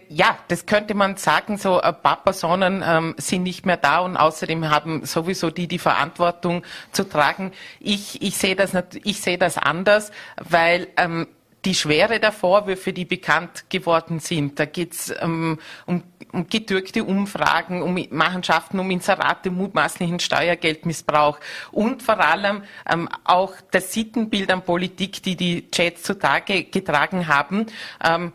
Ja, 0.09 0.39
das 0.49 0.66
könnte 0.66 0.95
man 0.95 1.16
sagen, 1.16 1.59
so 1.59 1.80
ein 1.80 1.95
paar 2.03 2.24
Personen 2.24 2.82
ähm, 2.84 3.14
sind 3.18 3.43
nicht 3.43 3.66
mehr 3.66 3.76
da 3.76 3.99
und 3.99 4.16
außerdem 4.16 4.70
haben 4.70 5.05
sowieso 5.05 5.51
die 5.51 5.68
die 5.68 5.78
Verantwortung 5.78 6.62
zu 6.93 7.05
tragen. 7.05 7.53
Ich, 7.78 8.22
ich 8.22 8.37
sehe 8.37 8.57
das, 8.57 8.72
ich 9.05 9.22
das 9.39 9.59
anders, 9.59 10.11
weil 10.37 10.89
ähm, 10.97 11.28
die 11.67 11.75
Schwere 11.75 12.21
der 12.21 12.31
Vorwürfe, 12.31 12.93
die 12.93 13.05
bekannt 13.05 13.69
geworden 13.69 14.21
sind. 14.21 14.59
Da 14.61 14.67
geht 14.67 14.93
es 14.95 15.14
ähm, 15.21 15.59
um, 15.85 16.05
um 16.33 16.49
getürkte 16.49 17.03
Umfragen, 17.03 17.83
um 17.83 17.99
Machenschaften, 18.11 18.79
um 18.79 18.89
Inserate, 18.91 19.51
mutmaßlichen 19.51 20.21
Steuergeldmissbrauch 20.21 21.41
und 21.73 22.05
vor 22.05 22.21
allem 22.21 22.62
ähm, 22.89 23.09
auch 23.25 23.53
das 23.73 23.93
Sittenbild 23.93 24.51
an 24.53 24.62
Politik, 24.62 25.25
die 25.25 25.35
die 25.35 25.69
Chats 25.73 26.05
zutage 26.05 26.64
getragen 26.64 27.27
haben, 27.27 27.67
ähm, 28.03 28.33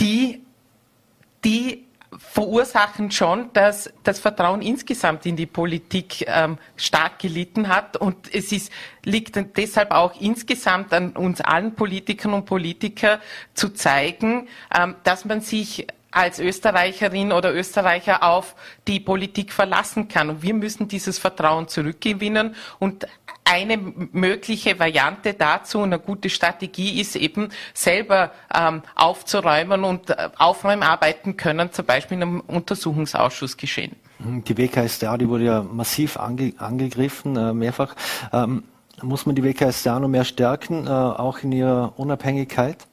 die, 0.00 0.42
die 1.44 1.87
verursachen 2.16 3.10
schon, 3.10 3.52
dass 3.52 3.92
das 4.02 4.18
Vertrauen 4.18 4.62
insgesamt 4.62 5.26
in 5.26 5.36
die 5.36 5.46
Politik 5.46 6.24
ähm, 6.26 6.58
stark 6.76 7.18
gelitten 7.18 7.68
hat. 7.68 7.96
Und 7.96 8.32
es 8.34 8.50
ist, 8.52 8.72
liegt 9.04 9.38
deshalb 9.56 9.90
auch 9.90 10.18
insgesamt 10.20 10.92
an 10.92 11.12
uns 11.12 11.40
allen 11.40 11.74
Politikern 11.74 12.32
und 12.32 12.46
Politiker 12.46 13.20
zu 13.54 13.70
zeigen, 13.70 14.48
ähm, 14.74 14.96
dass 15.04 15.24
man 15.24 15.40
sich 15.40 15.86
als 16.10 16.38
Österreicherin 16.38 17.32
oder 17.32 17.54
Österreicher 17.54 18.22
auf 18.22 18.54
die 18.86 19.00
Politik 19.00 19.52
verlassen 19.52 20.08
kann. 20.08 20.30
Und 20.30 20.42
wir 20.42 20.54
müssen 20.54 20.88
dieses 20.88 21.18
Vertrauen 21.18 21.68
zurückgewinnen. 21.68 22.54
Und 22.78 23.06
eine 23.44 23.76
mögliche 23.76 24.78
Variante 24.78 25.34
dazu, 25.34 25.82
eine 25.82 25.98
gute 25.98 26.28
Strategie 26.28 27.00
ist 27.00 27.16
eben 27.16 27.48
selber 27.72 28.32
ähm, 28.54 28.82
aufzuräumen 28.94 29.84
und 29.84 30.10
äh, 30.10 30.28
Aufräumarbeiten 30.36 31.36
können 31.36 31.72
zum 31.72 31.86
Beispiel 31.86 32.16
in 32.16 32.22
einem 32.22 32.40
Untersuchungsausschuss 32.40 33.56
geschehen. 33.56 33.96
Die 34.18 34.58
WKStA, 34.58 35.16
die 35.16 35.28
wurde 35.28 35.44
ja 35.44 35.62
massiv 35.62 36.16
ange 36.18 36.52
angegriffen, 36.58 37.36
äh, 37.36 37.54
mehrfach. 37.54 37.94
Ähm, 38.32 38.64
muss 39.00 39.26
man 39.26 39.36
die 39.36 39.44
WKStA 39.44 40.00
noch 40.00 40.08
mehr 40.08 40.24
stärken, 40.24 40.86
äh, 40.86 40.90
auch 40.90 41.38
in 41.38 41.52
ihrer 41.52 41.92
Unabhängigkeit? 41.96 42.87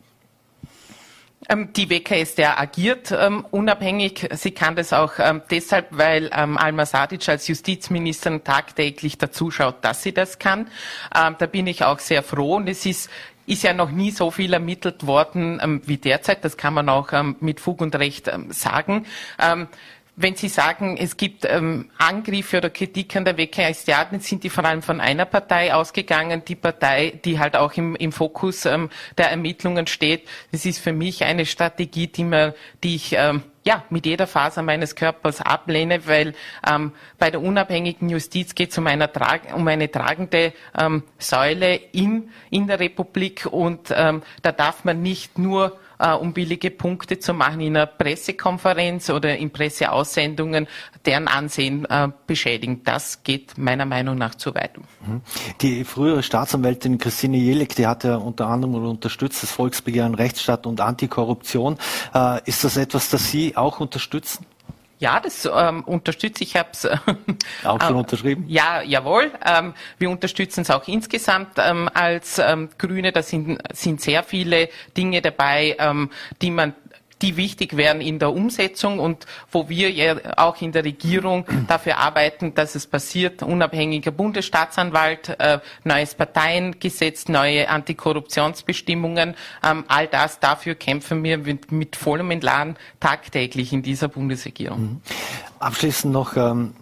Ähm, 1.49 1.73
die 1.73 1.89
WKStA 1.89 2.57
agiert 2.57 3.11
ähm, 3.11 3.45
unabhängig. 3.51 4.27
Sie 4.33 4.51
kann 4.51 4.75
das 4.75 4.93
auch 4.93 5.13
ähm, 5.19 5.41
deshalb, 5.49 5.87
weil 5.91 6.29
ähm, 6.33 6.57
Alma 6.57 6.85
Sadic 6.85 7.27
als 7.29 7.47
Justizministerin 7.47 8.43
tagtäglich 8.43 9.17
dazuschaut, 9.17 9.75
dass 9.81 10.03
sie 10.03 10.13
das 10.13 10.39
kann. 10.39 10.67
Ähm, 11.15 11.35
da 11.37 11.45
bin 11.45 11.67
ich 11.67 11.83
auch 11.83 11.99
sehr 11.99 12.23
froh 12.23 12.55
und 12.55 12.67
es 12.67 12.85
ist 12.85 13.09
ist 13.47 13.61
ja 13.61 13.73
noch 13.73 13.91
nie 13.91 14.09
so 14.09 14.31
viel 14.31 14.53
ermittelt 14.53 15.05
worden 15.05 15.59
ähm, 15.61 15.81
wie 15.85 15.97
derzeit. 15.97 16.43
Das 16.43 16.57
kann 16.57 16.73
man 16.73 16.89
auch 16.89 17.11
mit 17.39 17.59
Fug 17.59 17.79
und 17.81 17.95
Recht 17.95 18.31
sagen 18.49 19.05
wenn 20.17 20.35
Sie 20.35 20.47
sagen, 20.47 20.97
es 20.97 21.17
gibt 21.17 21.45
ähm, 21.45 21.89
Angriffe 21.97 22.57
oder 22.57 22.69
Kritik 22.69 23.15
an 23.15 23.25
der 23.25 23.37
WKStA, 23.37 24.05
dann 24.05 24.21
sind 24.21 24.43
die 24.43 24.49
vor 24.49 24.63
allem 24.63 24.81
von 24.81 25.01
einer 25.01 25.25
Partei 25.25 25.73
ausgegangen, 25.73 26.43
die 26.45 26.55
Partei, 26.55 27.19
die 27.25 27.39
halt 27.39 27.55
auch 27.55 27.73
im, 27.73 27.95
im 27.95 28.11
Fokus 28.11 28.65
ähm, 28.65 28.89
der 29.17 29.29
Ermittlungen 29.29 29.87
steht. 29.87 30.27
Das 30.51 30.65
ist 30.65 30.79
für 30.79 30.93
mich 30.93 31.23
eine 31.23 31.45
Strategie, 31.45 32.07
die, 32.07 32.23
man, 32.23 32.53
die 32.83 32.95
ich 32.95 33.13
ähm, 33.13 33.43
ja, 33.65 33.83
mit 33.89 34.05
jeder 34.05 34.27
Faser 34.27 34.61
meines 34.61 34.95
Körpers 34.95 35.41
ablehne, 35.41 36.07
weil 36.07 36.33
ähm, 36.65 36.91
bei 37.17 37.31
der 37.31 37.41
unabhängigen 37.41 38.09
Justiz 38.09 38.55
geht 38.55 38.71
es 38.71 38.77
um, 38.77 38.87
eine, 38.87 39.09
um 39.53 39.67
eine 39.67 39.91
tragende 39.91 40.53
ähm, 40.77 41.03
Säule 41.17 41.75
in, 41.75 42.29
in 42.51 42.67
der 42.67 42.79
Republik 42.79 43.47
und 43.51 43.93
ähm, 43.93 44.21
da 44.43 44.51
darf 44.51 44.85
man 44.85 45.01
nicht 45.01 45.39
nur 45.39 45.77
um 45.99 46.33
billige 46.33 46.71
Punkte 46.71 47.19
zu 47.19 47.33
machen 47.33 47.61
in 47.61 47.75
einer 47.75 47.85
Pressekonferenz 47.85 49.09
oder 49.09 49.37
in 49.37 49.51
Presseaussendungen, 49.51 50.67
deren 51.05 51.27
Ansehen 51.27 51.85
äh, 51.85 52.09
beschädigen. 52.27 52.81
Das 52.83 53.23
geht 53.23 53.57
meiner 53.57 53.85
Meinung 53.85 54.17
nach 54.17 54.35
zu 54.35 54.53
weit. 54.55 54.77
Mhm. 54.77 55.21
Die 55.61 55.83
frühere 55.83 56.23
Staatsanwältin 56.23 56.97
Christine 56.97 57.37
Jelek, 57.37 57.75
die 57.75 57.87
hat 57.87 58.03
ja 58.03 58.15
unter 58.15 58.47
anderem 58.47 58.75
unterstützt 58.75 59.43
das 59.43 59.51
Volksbegehren 59.51 60.15
Rechtsstaat 60.15 60.65
und 60.65 60.81
Antikorruption. 60.81 61.77
Äh, 62.13 62.41
ist 62.45 62.63
das 62.63 62.77
etwas, 62.77 63.09
das 63.09 63.31
Sie 63.31 63.55
auch 63.55 63.79
unterstützen? 63.79 64.45
Ja, 64.99 65.19
das 65.19 65.49
ähm, 65.53 65.83
unterstütze 65.83 66.43
ich. 66.43 66.55
habe 66.55 66.69
es 66.71 66.85
äh, 66.85 66.97
auch 67.63 67.81
schon 67.81 67.95
äh, 67.95 67.99
unterschrieben. 67.99 68.45
Ja, 68.47 68.81
jawohl. 68.81 69.31
Ähm, 69.45 69.73
wir 69.97 70.09
unterstützen 70.09 70.61
es 70.61 70.71
auch 70.71 70.87
insgesamt 70.87 71.57
ähm, 71.57 71.89
als 71.93 72.39
ähm, 72.39 72.69
Grüne. 72.77 73.11
Da 73.11 73.21
sind, 73.21 73.61
sind 73.73 73.99
sehr 73.99 74.23
viele 74.23 74.69
Dinge 74.95 75.21
dabei, 75.21 75.75
ähm, 75.79 76.09
die 76.41 76.51
man 76.51 76.73
die 77.21 77.37
wichtig 77.37 77.77
wären 77.77 78.01
in 78.01 78.19
der 78.19 78.33
Umsetzung 78.33 78.99
und 78.99 79.25
wo 79.51 79.69
wir 79.69 79.91
ja 79.91 80.15
auch 80.37 80.61
in 80.61 80.71
der 80.71 80.83
Regierung 80.83 81.45
dafür 81.67 81.97
arbeiten, 81.97 82.53
dass 82.53 82.75
es 82.75 82.87
passiert. 82.87 83.43
Unabhängiger 83.43 84.11
Bundesstaatsanwalt, 84.11 85.29
äh, 85.39 85.59
neues 85.83 86.15
Parteiengesetz, 86.15 87.27
neue 87.27 87.69
Antikorruptionsbestimmungen. 87.69 89.35
Ähm, 89.63 89.85
all 89.87 90.07
das, 90.07 90.39
dafür 90.39 90.75
kämpfen 90.75 91.23
wir 91.23 91.37
mit, 91.37 91.71
mit 91.71 91.95
vollem 91.95 92.31
Entladen 92.31 92.77
tagtäglich 92.99 93.71
in 93.73 93.81
dieser 93.81 94.07
Bundesregierung. 94.07 94.81
Mhm. 94.81 95.01
Abschließend 95.59 96.13
noch, 96.13 96.35
ähm 96.35 96.73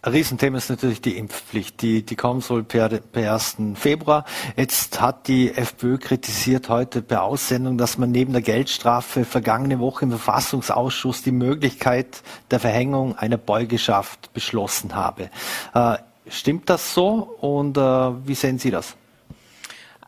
ein 0.00 0.12
Riesenthema 0.12 0.58
ist 0.58 0.70
natürlich 0.70 1.00
die 1.00 1.16
Impfpflicht. 1.16 1.82
Die, 1.82 2.04
die 2.04 2.14
kommen 2.14 2.40
soll 2.40 2.62
per, 2.62 2.88
per 2.88 3.32
1. 3.32 3.56
Februar. 3.74 4.24
Jetzt 4.56 5.00
hat 5.00 5.26
die 5.26 5.52
FPÖ 5.52 5.98
kritisiert 5.98 6.68
heute 6.68 7.02
per 7.02 7.24
Aussendung, 7.24 7.78
dass 7.78 7.98
man 7.98 8.12
neben 8.12 8.32
der 8.32 8.42
Geldstrafe 8.42 9.24
vergangene 9.24 9.80
Woche 9.80 10.04
im 10.04 10.10
Verfassungsausschuss 10.10 11.22
die 11.22 11.32
Möglichkeit 11.32 12.22
der 12.50 12.60
Verhängung 12.60 13.18
einer 13.18 13.38
Beugeschaft 13.38 14.32
beschlossen 14.32 14.94
habe. 14.94 15.30
Äh, 15.74 15.98
stimmt 16.28 16.70
das 16.70 16.94
so 16.94 17.36
und 17.40 17.76
äh, 17.76 17.80
wie 17.80 18.34
sehen 18.34 18.58
Sie 18.58 18.70
das? 18.70 18.96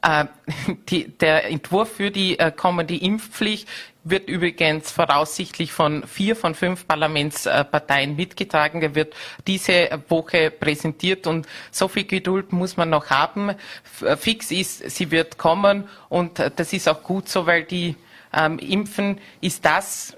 Äh, 0.03 0.27
die, 0.89 1.09
der 1.19 1.51
Entwurf 1.51 1.91
für 1.93 2.11
die 2.11 2.39
äh, 2.39 2.53
kommende 2.53 2.97
Impfpflicht 2.97 3.69
wird 4.05 4.29
übrigens 4.29 4.91
voraussichtlich 4.91 5.73
von 5.73 6.07
vier 6.07 6.37
von 6.37 6.55
fünf 6.55 6.87
Parlamentsparteien 6.87 8.17
mitgetragen. 8.17 8.83
Er 8.83 8.95
wird 8.95 9.15
diese 9.47 10.03
Woche 10.09 10.51
präsentiert 10.51 11.27
und 11.27 11.47
so 11.71 11.89
viel 11.89 12.05
Geduld 12.05 12.53
muss 12.53 12.77
man 12.77 12.91
noch 12.91 13.11
haben. 13.11 13.55
Fix 14.19 14.51
ist, 14.51 14.91
sie 14.91 15.11
wird 15.11 15.39
kommen 15.39 15.89
und 16.09 16.39
das 16.57 16.73
ist 16.73 16.89
auch 16.89 17.03
gut 17.03 17.29
so, 17.29 17.47
weil 17.47 17.65
die 17.65 17.97
ähm, 18.33 18.59
Impfen 18.59 19.21
ist 19.41 19.65
das 19.65 20.17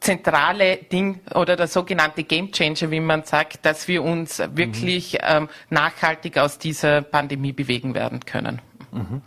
zentrale 0.00 0.78
Ding 0.78 1.20
oder 1.34 1.56
der 1.56 1.68
sogenannte 1.68 2.24
Game 2.24 2.50
Changer, 2.52 2.90
wie 2.90 3.00
man 3.00 3.24
sagt, 3.24 3.66
dass 3.66 3.86
wir 3.86 4.02
uns 4.02 4.38
wirklich 4.54 5.14
mhm. 5.14 5.18
ähm, 5.22 5.48
nachhaltig 5.68 6.38
aus 6.38 6.58
dieser 6.58 7.02
Pandemie 7.02 7.52
bewegen 7.52 7.94
werden 7.94 8.24
können. 8.24 8.62
Mhm. 8.92 9.22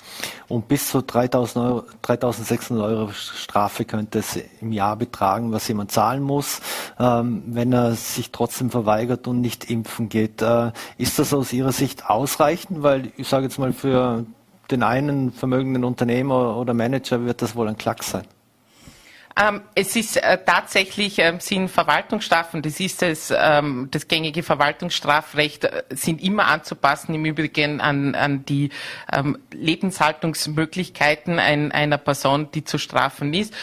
Und 0.48 0.68
bis 0.68 0.90
zu 0.90 1.02
3000 1.02 1.66
Euro, 1.66 1.84
3600 2.02 2.86
Euro 2.86 3.12
Strafe 3.12 3.86
könnte 3.86 4.20
es 4.20 4.40
im 4.62 4.72
Jahr 4.72 4.96
betragen, 4.96 5.52
was 5.52 5.68
jemand 5.68 5.92
zahlen 5.92 6.22
muss, 6.22 6.62
ähm, 7.00 7.44
wenn 7.48 7.72
er 7.74 7.94
sich 7.94 8.32
trotzdem 8.32 8.70
verweigert 8.70 9.28
und 9.28 9.42
nicht 9.42 9.70
impfen 9.70 10.10
geht. 10.10 10.42
Äh, 10.42 10.72
ist 10.98 11.20
das 11.20 11.34
aus 11.34 11.54
Ihrer 11.54 11.72
Sicht 11.72 12.10
ausreichend? 12.10 12.84
Weil 12.84 13.12
ich 13.18 13.28
sage 13.28 13.46
jetzt 13.46 13.58
mal, 13.58 13.74
für 13.74 14.26
den 14.72 14.84
einen 14.84 15.32
vermögenden 15.32 15.84
Unternehmer 15.84 16.58
oder 16.58 16.74
Manager 16.74 17.26
wird 17.26 17.42
das 17.42 17.56
wohl 17.56 17.68
ein 17.68 17.78
Klack 17.78 18.04
sein. 18.04 18.24
Ähm, 19.36 19.62
es 19.74 19.96
ist 19.96 20.18
äh, 20.18 20.38
tatsächlich 20.46 21.18
ähm, 21.18 21.40
sind 21.40 21.70
Verwaltungsstrafen, 21.70 22.62
das 22.62 22.80
ist 22.80 23.02
es, 23.02 23.34
ähm, 23.36 23.88
das 23.90 24.08
gängige 24.08 24.44
Verwaltungsstrafrecht 24.44 25.64
äh, 25.64 25.84
sind 25.90 26.22
immer 26.22 26.46
anzupassen, 26.48 27.16
im 27.16 27.26
Übrigen 27.26 27.82
an, 27.82 28.14
an 28.16 28.46
die 28.46 28.70
Lebenshaltungsmöglichkeiten 29.52 31.40
ein, 31.40 31.72
einer 31.72 31.98
Person, 31.98 32.52
die 32.52 32.64
zu 32.64 32.78
strafen 32.78 33.34
ist. 33.34 33.54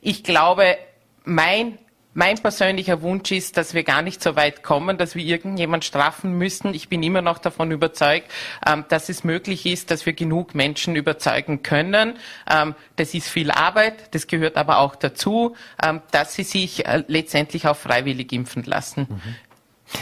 Ich 0.00 0.24
glaube, 0.24 0.76
mein 1.24 1.78
mein 2.14 2.38
persönlicher 2.38 3.02
Wunsch 3.02 3.32
ist, 3.32 3.56
dass 3.56 3.74
wir 3.74 3.82
gar 3.82 4.02
nicht 4.02 4.22
so 4.22 4.36
weit 4.36 4.62
kommen, 4.62 4.96
dass 4.96 5.14
wir 5.14 5.24
irgendjemand 5.24 5.84
strafen 5.84 6.38
müssen. 6.38 6.72
Ich 6.72 6.88
bin 6.88 7.02
immer 7.02 7.22
noch 7.22 7.38
davon 7.38 7.70
überzeugt, 7.70 8.30
ähm, 8.66 8.84
dass 8.88 9.08
es 9.08 9.24
möglich 9.24 9.66
ist, 9.66 9.90
dass 9.90 10.06
wir 10.06 10.12
genug 10.12 10.54
Menschen 10.54 10.96
überzeugen 10.96 11.62
können. 11.62 12.14
Ähm, 12.48 12.74
das 12.96 13.14
ist 13.14 13.28
viel 13.28 13.50
Arbeit, 13.50 14.14
das 14.14 14.26
gehört 14.28 14.56
aber 14.56 14.78
auch 14.78 14.94
dazu, 14.94 15.54
ähm, 15.82 16.00
dass 16.12 16.34
sie 16.34 16.44
sich 16.44 16.86
äh, 16.86 17.02
letztendlich 17.08 17.66
auch 17.66 17.76
freiwillig 17.76 18.32
impfen 18.32 18.62
lassen. 18.62 19.06
Mhm. 19.10 19.20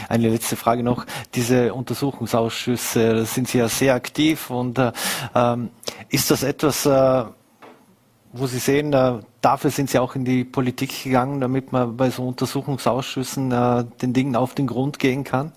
Eine 0.07 0.29
letzte 0.29 0.55
Frage 0.55 0.83
noch. 0.83 1.05
Diese 1.35 1.73
Untersuchungsausschüsse, 1.73 3.25
sind 3.25 3.47
Sie 3.47 3.57
ja 3.57 3.67
sehr 3.67 3.95
aktiv 3.95 4.49
und 4.49 4.77
äh, 4.79 4.91
ähm, 5.35 5.69
ist 6.09 6.31
das 6.31 6.43
etwas, 6.43 6.85
äh, 6.85 7.25
wo 8.33 8.47
Sie 8.47 8.59
sehen, 8.59 8.91
äh, 8.93 9.19
dafür 9.41 9.69
sind 9.69 9.89
Sie 9.89 9.99
auch 9.99 10.15
in 10.15 10.25
die 10.25 10.43
Politik 10.43 11.03
gegangen, 11.03 11.39
damit 11.39 11.71
man 11.71 11.95
bei 11.95 12.09
so 12.09 12.27
Untersuchungsausschüssen 12.27 13.51
äh, 13.51 13.85
den 14.01 14.13
Dingen 14.13 14.35
auf 14.35 14.55
den 14.55 14.67
Grund 14.67 14.99
gehen 14.99 15.23
kann. 15.23 15.53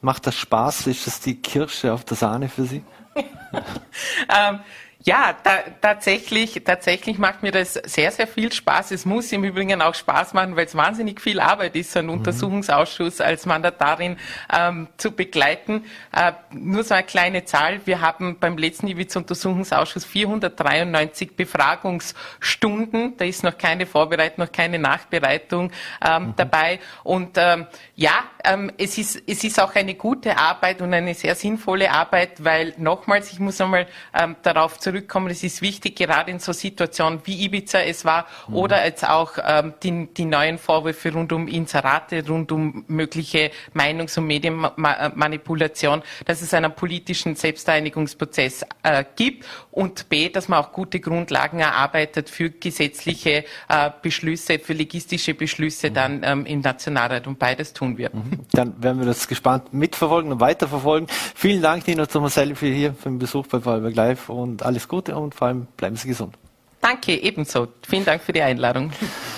Macht 0.00 0.26
das 0.26 0.34
Spaß? 0.34 0.88
Ist 0.88 1.06
das 1.06 1.20
die 1.20 1.36
Kirsche 1.36 1.92
auf 1.92 2.04
der 2.04 2.16
Sahne 2.16 2.48
für 2.48 2.64
Sie? 2.64 2.82
ähm, 3.52 4.60
ja, 5.04 5.34
da, 5.42 5.58
tatsächlich, 5.80 6.62
tatsächlich 6.64 7.18
macht 7.18 7.42
mir 7.42 7.50
das 7.50 7.74
sehr, 7.74 8.12
sehr 8.12 8.28
viel 8.28 8.52
Spaß. 8.52 8.92
Es 8.92 9.04
muss 9.04 9.32
im 9.32 9.42
Übrigen 9.42 9.82
auch 9.82 9.94
Spaß 9.94 10.32
machen, 10.32 10.54
weil 10.54 10.66
es 10.66 10.76
wahnsinnig 10.76 11.20
viel 11.20 11.40
Arbeit 11.40 11.74
ist, 11.74 11.92
so 11.92 11.98
einen 11.98 12.08
mhm. 12.08 12.18
Untersuchungsausschuss 12.18 13.20
als 13.20 13.44
Mandatarin 13.44 14.16
ähm, 14.52 14.86
zu 14.98 15.10
begleiten. 15.10 15.84
Äh, 16.14 16.32
nur 16.52 16.84
so 16.84 16.94
eine 16.94 17.02
kleine 17.02 17.44
Zahl. 17.44 17.80
Wir 17.84 18.00
haben 18.00 18.38
beim 18.38 18.56
letzten 18.56 18.86
Ibiza-Untersuchungsausschuss 18.86 20.04
493 20.04 21.34
Befragungsstunden. 21.34 23.16
Da 23.16 23.24
ist 23.24 23.42
noch 23.42 23.58
keine 23.58 23.86
Vorbereitung, 23.86 24.44
noch 24.44 24.52
keine 24.52 24.78
Nachbereitung 24.78 25.72
ähm, 26.06 26.26
mhm. 26.26 26.34
dabei. 26.36 26.78
Und 27.02 27.32
ähm, 27.38 27.66
ja, 27.96 28.24
ähm, 28.44 28.70
es, 28.78 28.98
ist, 28.98 29.20
es 29.26 29.42
ist 29.42 29.60
auch 29.60 29.74
eine 29.74 29.94
gute 29.94 30.36
Arbeit 30.36 30.80
und 30.80 30.94
eine 30.94 31.14
sehr 31.14 31.34
sinnvolle 31.34 31.90
Arbeit, 31.90 32.44
weil 32.44 32.74
nochmals, 32.76 33.32
ich 33.32 33.40
muss 33.40 33.60
einmal 33.60 33.88
ähm, 34.14 34.36
darauf 34.42 34.78
zurück 34.78 34.91
zurückkommen. 34.92 35.30
Es 35.30 35.42
ist 35.42 35.62
wichtig, 35.62 35.96
gerade 35.96 36.30
in 36.30 36.38
so 36.38 36.52
Situationen 36.52 37.20
wie 37.24 37.44
Ibiza 37.44 37.80
es 37.80 38.04
war 38.04 38.26
mhm. 38.46 38.56
oder 38.56 38.84
jetzt 38.84 39.08
auch 39.08 39.32
ähm, 39.42 39.72
die, 39.82 40.08
die 40.14 40.26
neuen 40.26 40.58
Vorwürfe 40.58 41.12
rund 41.12 41.32
um 41.32 41.48
Inserate, 41.48 42.26
rund 42.28 42.52
um 42.52 42.84
mögliche 42.88 43.50
Meinungs- 43.74 44.18
und 44.18 44.26
Medienmanipulation, 44.26 46.02
dass 46.26 46.42
es 46.42 46.52
einen 46.52 46.74
politischen 46.74 47.36
Selbsteinigungsprozess 47.36 48.64
äh, 48.82 49.04
gibt 49.16 49.46
und 49.70 50.08
B, 50.10 50.28
dass 50.28 50.48
man 50.48 50.62
auch 50.62 50.72
gute 50.72 51.00
Grundlagen 51.00 51.60
erarbeitet 51.60 52.28
für 52.28 52.50
gesetzliche 52.50 53.44
äh, 53.68 53.90
Beschlüsse, 54.02 54.58
für 54.58 54.74
logistische 54.74 55.34
Beschlüsse 55.34 55.88
mhm. 55.88 55.94
dann 55.94 56.22
ähm, 56.22 56.46
im 56.46 56.60
Nationalrat 56.60 57.26
und 57.26 57.38
beides 57.38 57.72
tun 57.72 57.96
wir. 57.96 58.10
Mhm. 58.12 58.40
Dann 58.52 58.82
werden 58.82 58.98
wir 58.98 59.06
das 59.06 59.26
gespannt 59.26 59.72
mitverfolgen 59.72 60.32
und 60.32 60.40
weiterverfolgen. 60.40 61.08
Vielen 61.34 61.62
Dank, 61.62 61.86
Nino 61.86 62.04
Tomaselli, 62.04 62.54
für 62.54 62.66
hier 62.66 62.92
für 62.92 63.08
den 63.08 63.18
Besuch 63.18 63.46
bei 63.46 63.60
Vorarlberg 63.60 63.94
Live 63.94 64.28
und 64.28 64.62
alles 64.62 64.81
Gute 64.88 65.16
und 65.16 65.34
vor 65.34 65.48
allem 65.48 65.66
bleiben 65.76 65.96
Sie 65.96 66.08
gesund. 66.08 66.36
Danke, 66.80 67.14
ebenso. 67.14 67.68
Vielen 67.86 68.04
Dank 68.04 68.22
für 68.22 68.32
die 68.32 68.42
Einladung. 68.42 68.90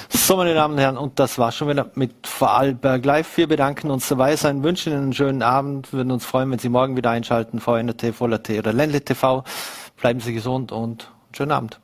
So, 0.09 0.37
meine 0.37 0.55
Damen 0.55 0.75
und 0.75 0.81
Herren, 0.81 0.97
und 0.97 1.19
das 1.19 1.39
war 1.39 1.53
schon 1.53 1.69
wieder 1.69 1.91
mit 1.95 2.27
Vorarlberg 2.27 3.05
Live. 3.05 3.37
Wir 3.37 3.47
bedanken 3.47 3.91
uns 3.91 4.09
dabei 4.09 4.35
sein, 4.37 4.63
wünschen 4.63 4.95
Ihnen 4.95 5.03
einen 5.03 5.13
schönen 5.13 5.43
Abend, 5.43 5.93
würden 5.93 6.11
uns 6.11 6.25
freuen, 6.25 6.51
wenn 6.51 6.59
Sie 6.59 6.71
morgen 6.71 6.97
wieder 6.97 7.11
einschalten, 7.11 7.61
VNRT, 7.61 8.15
Voller 8.15 8.43
T 8.43 8.59
oder 8.59 8.73
Ländle 8.73 9.03
TV. 9.03 9.45
Bleiben 10.01 10.21
Sie 10.21 10.33
gesund 10.33 10.73
und 10.73 11.11
schönen 11.37 11.53
Abend. 11.53 11.81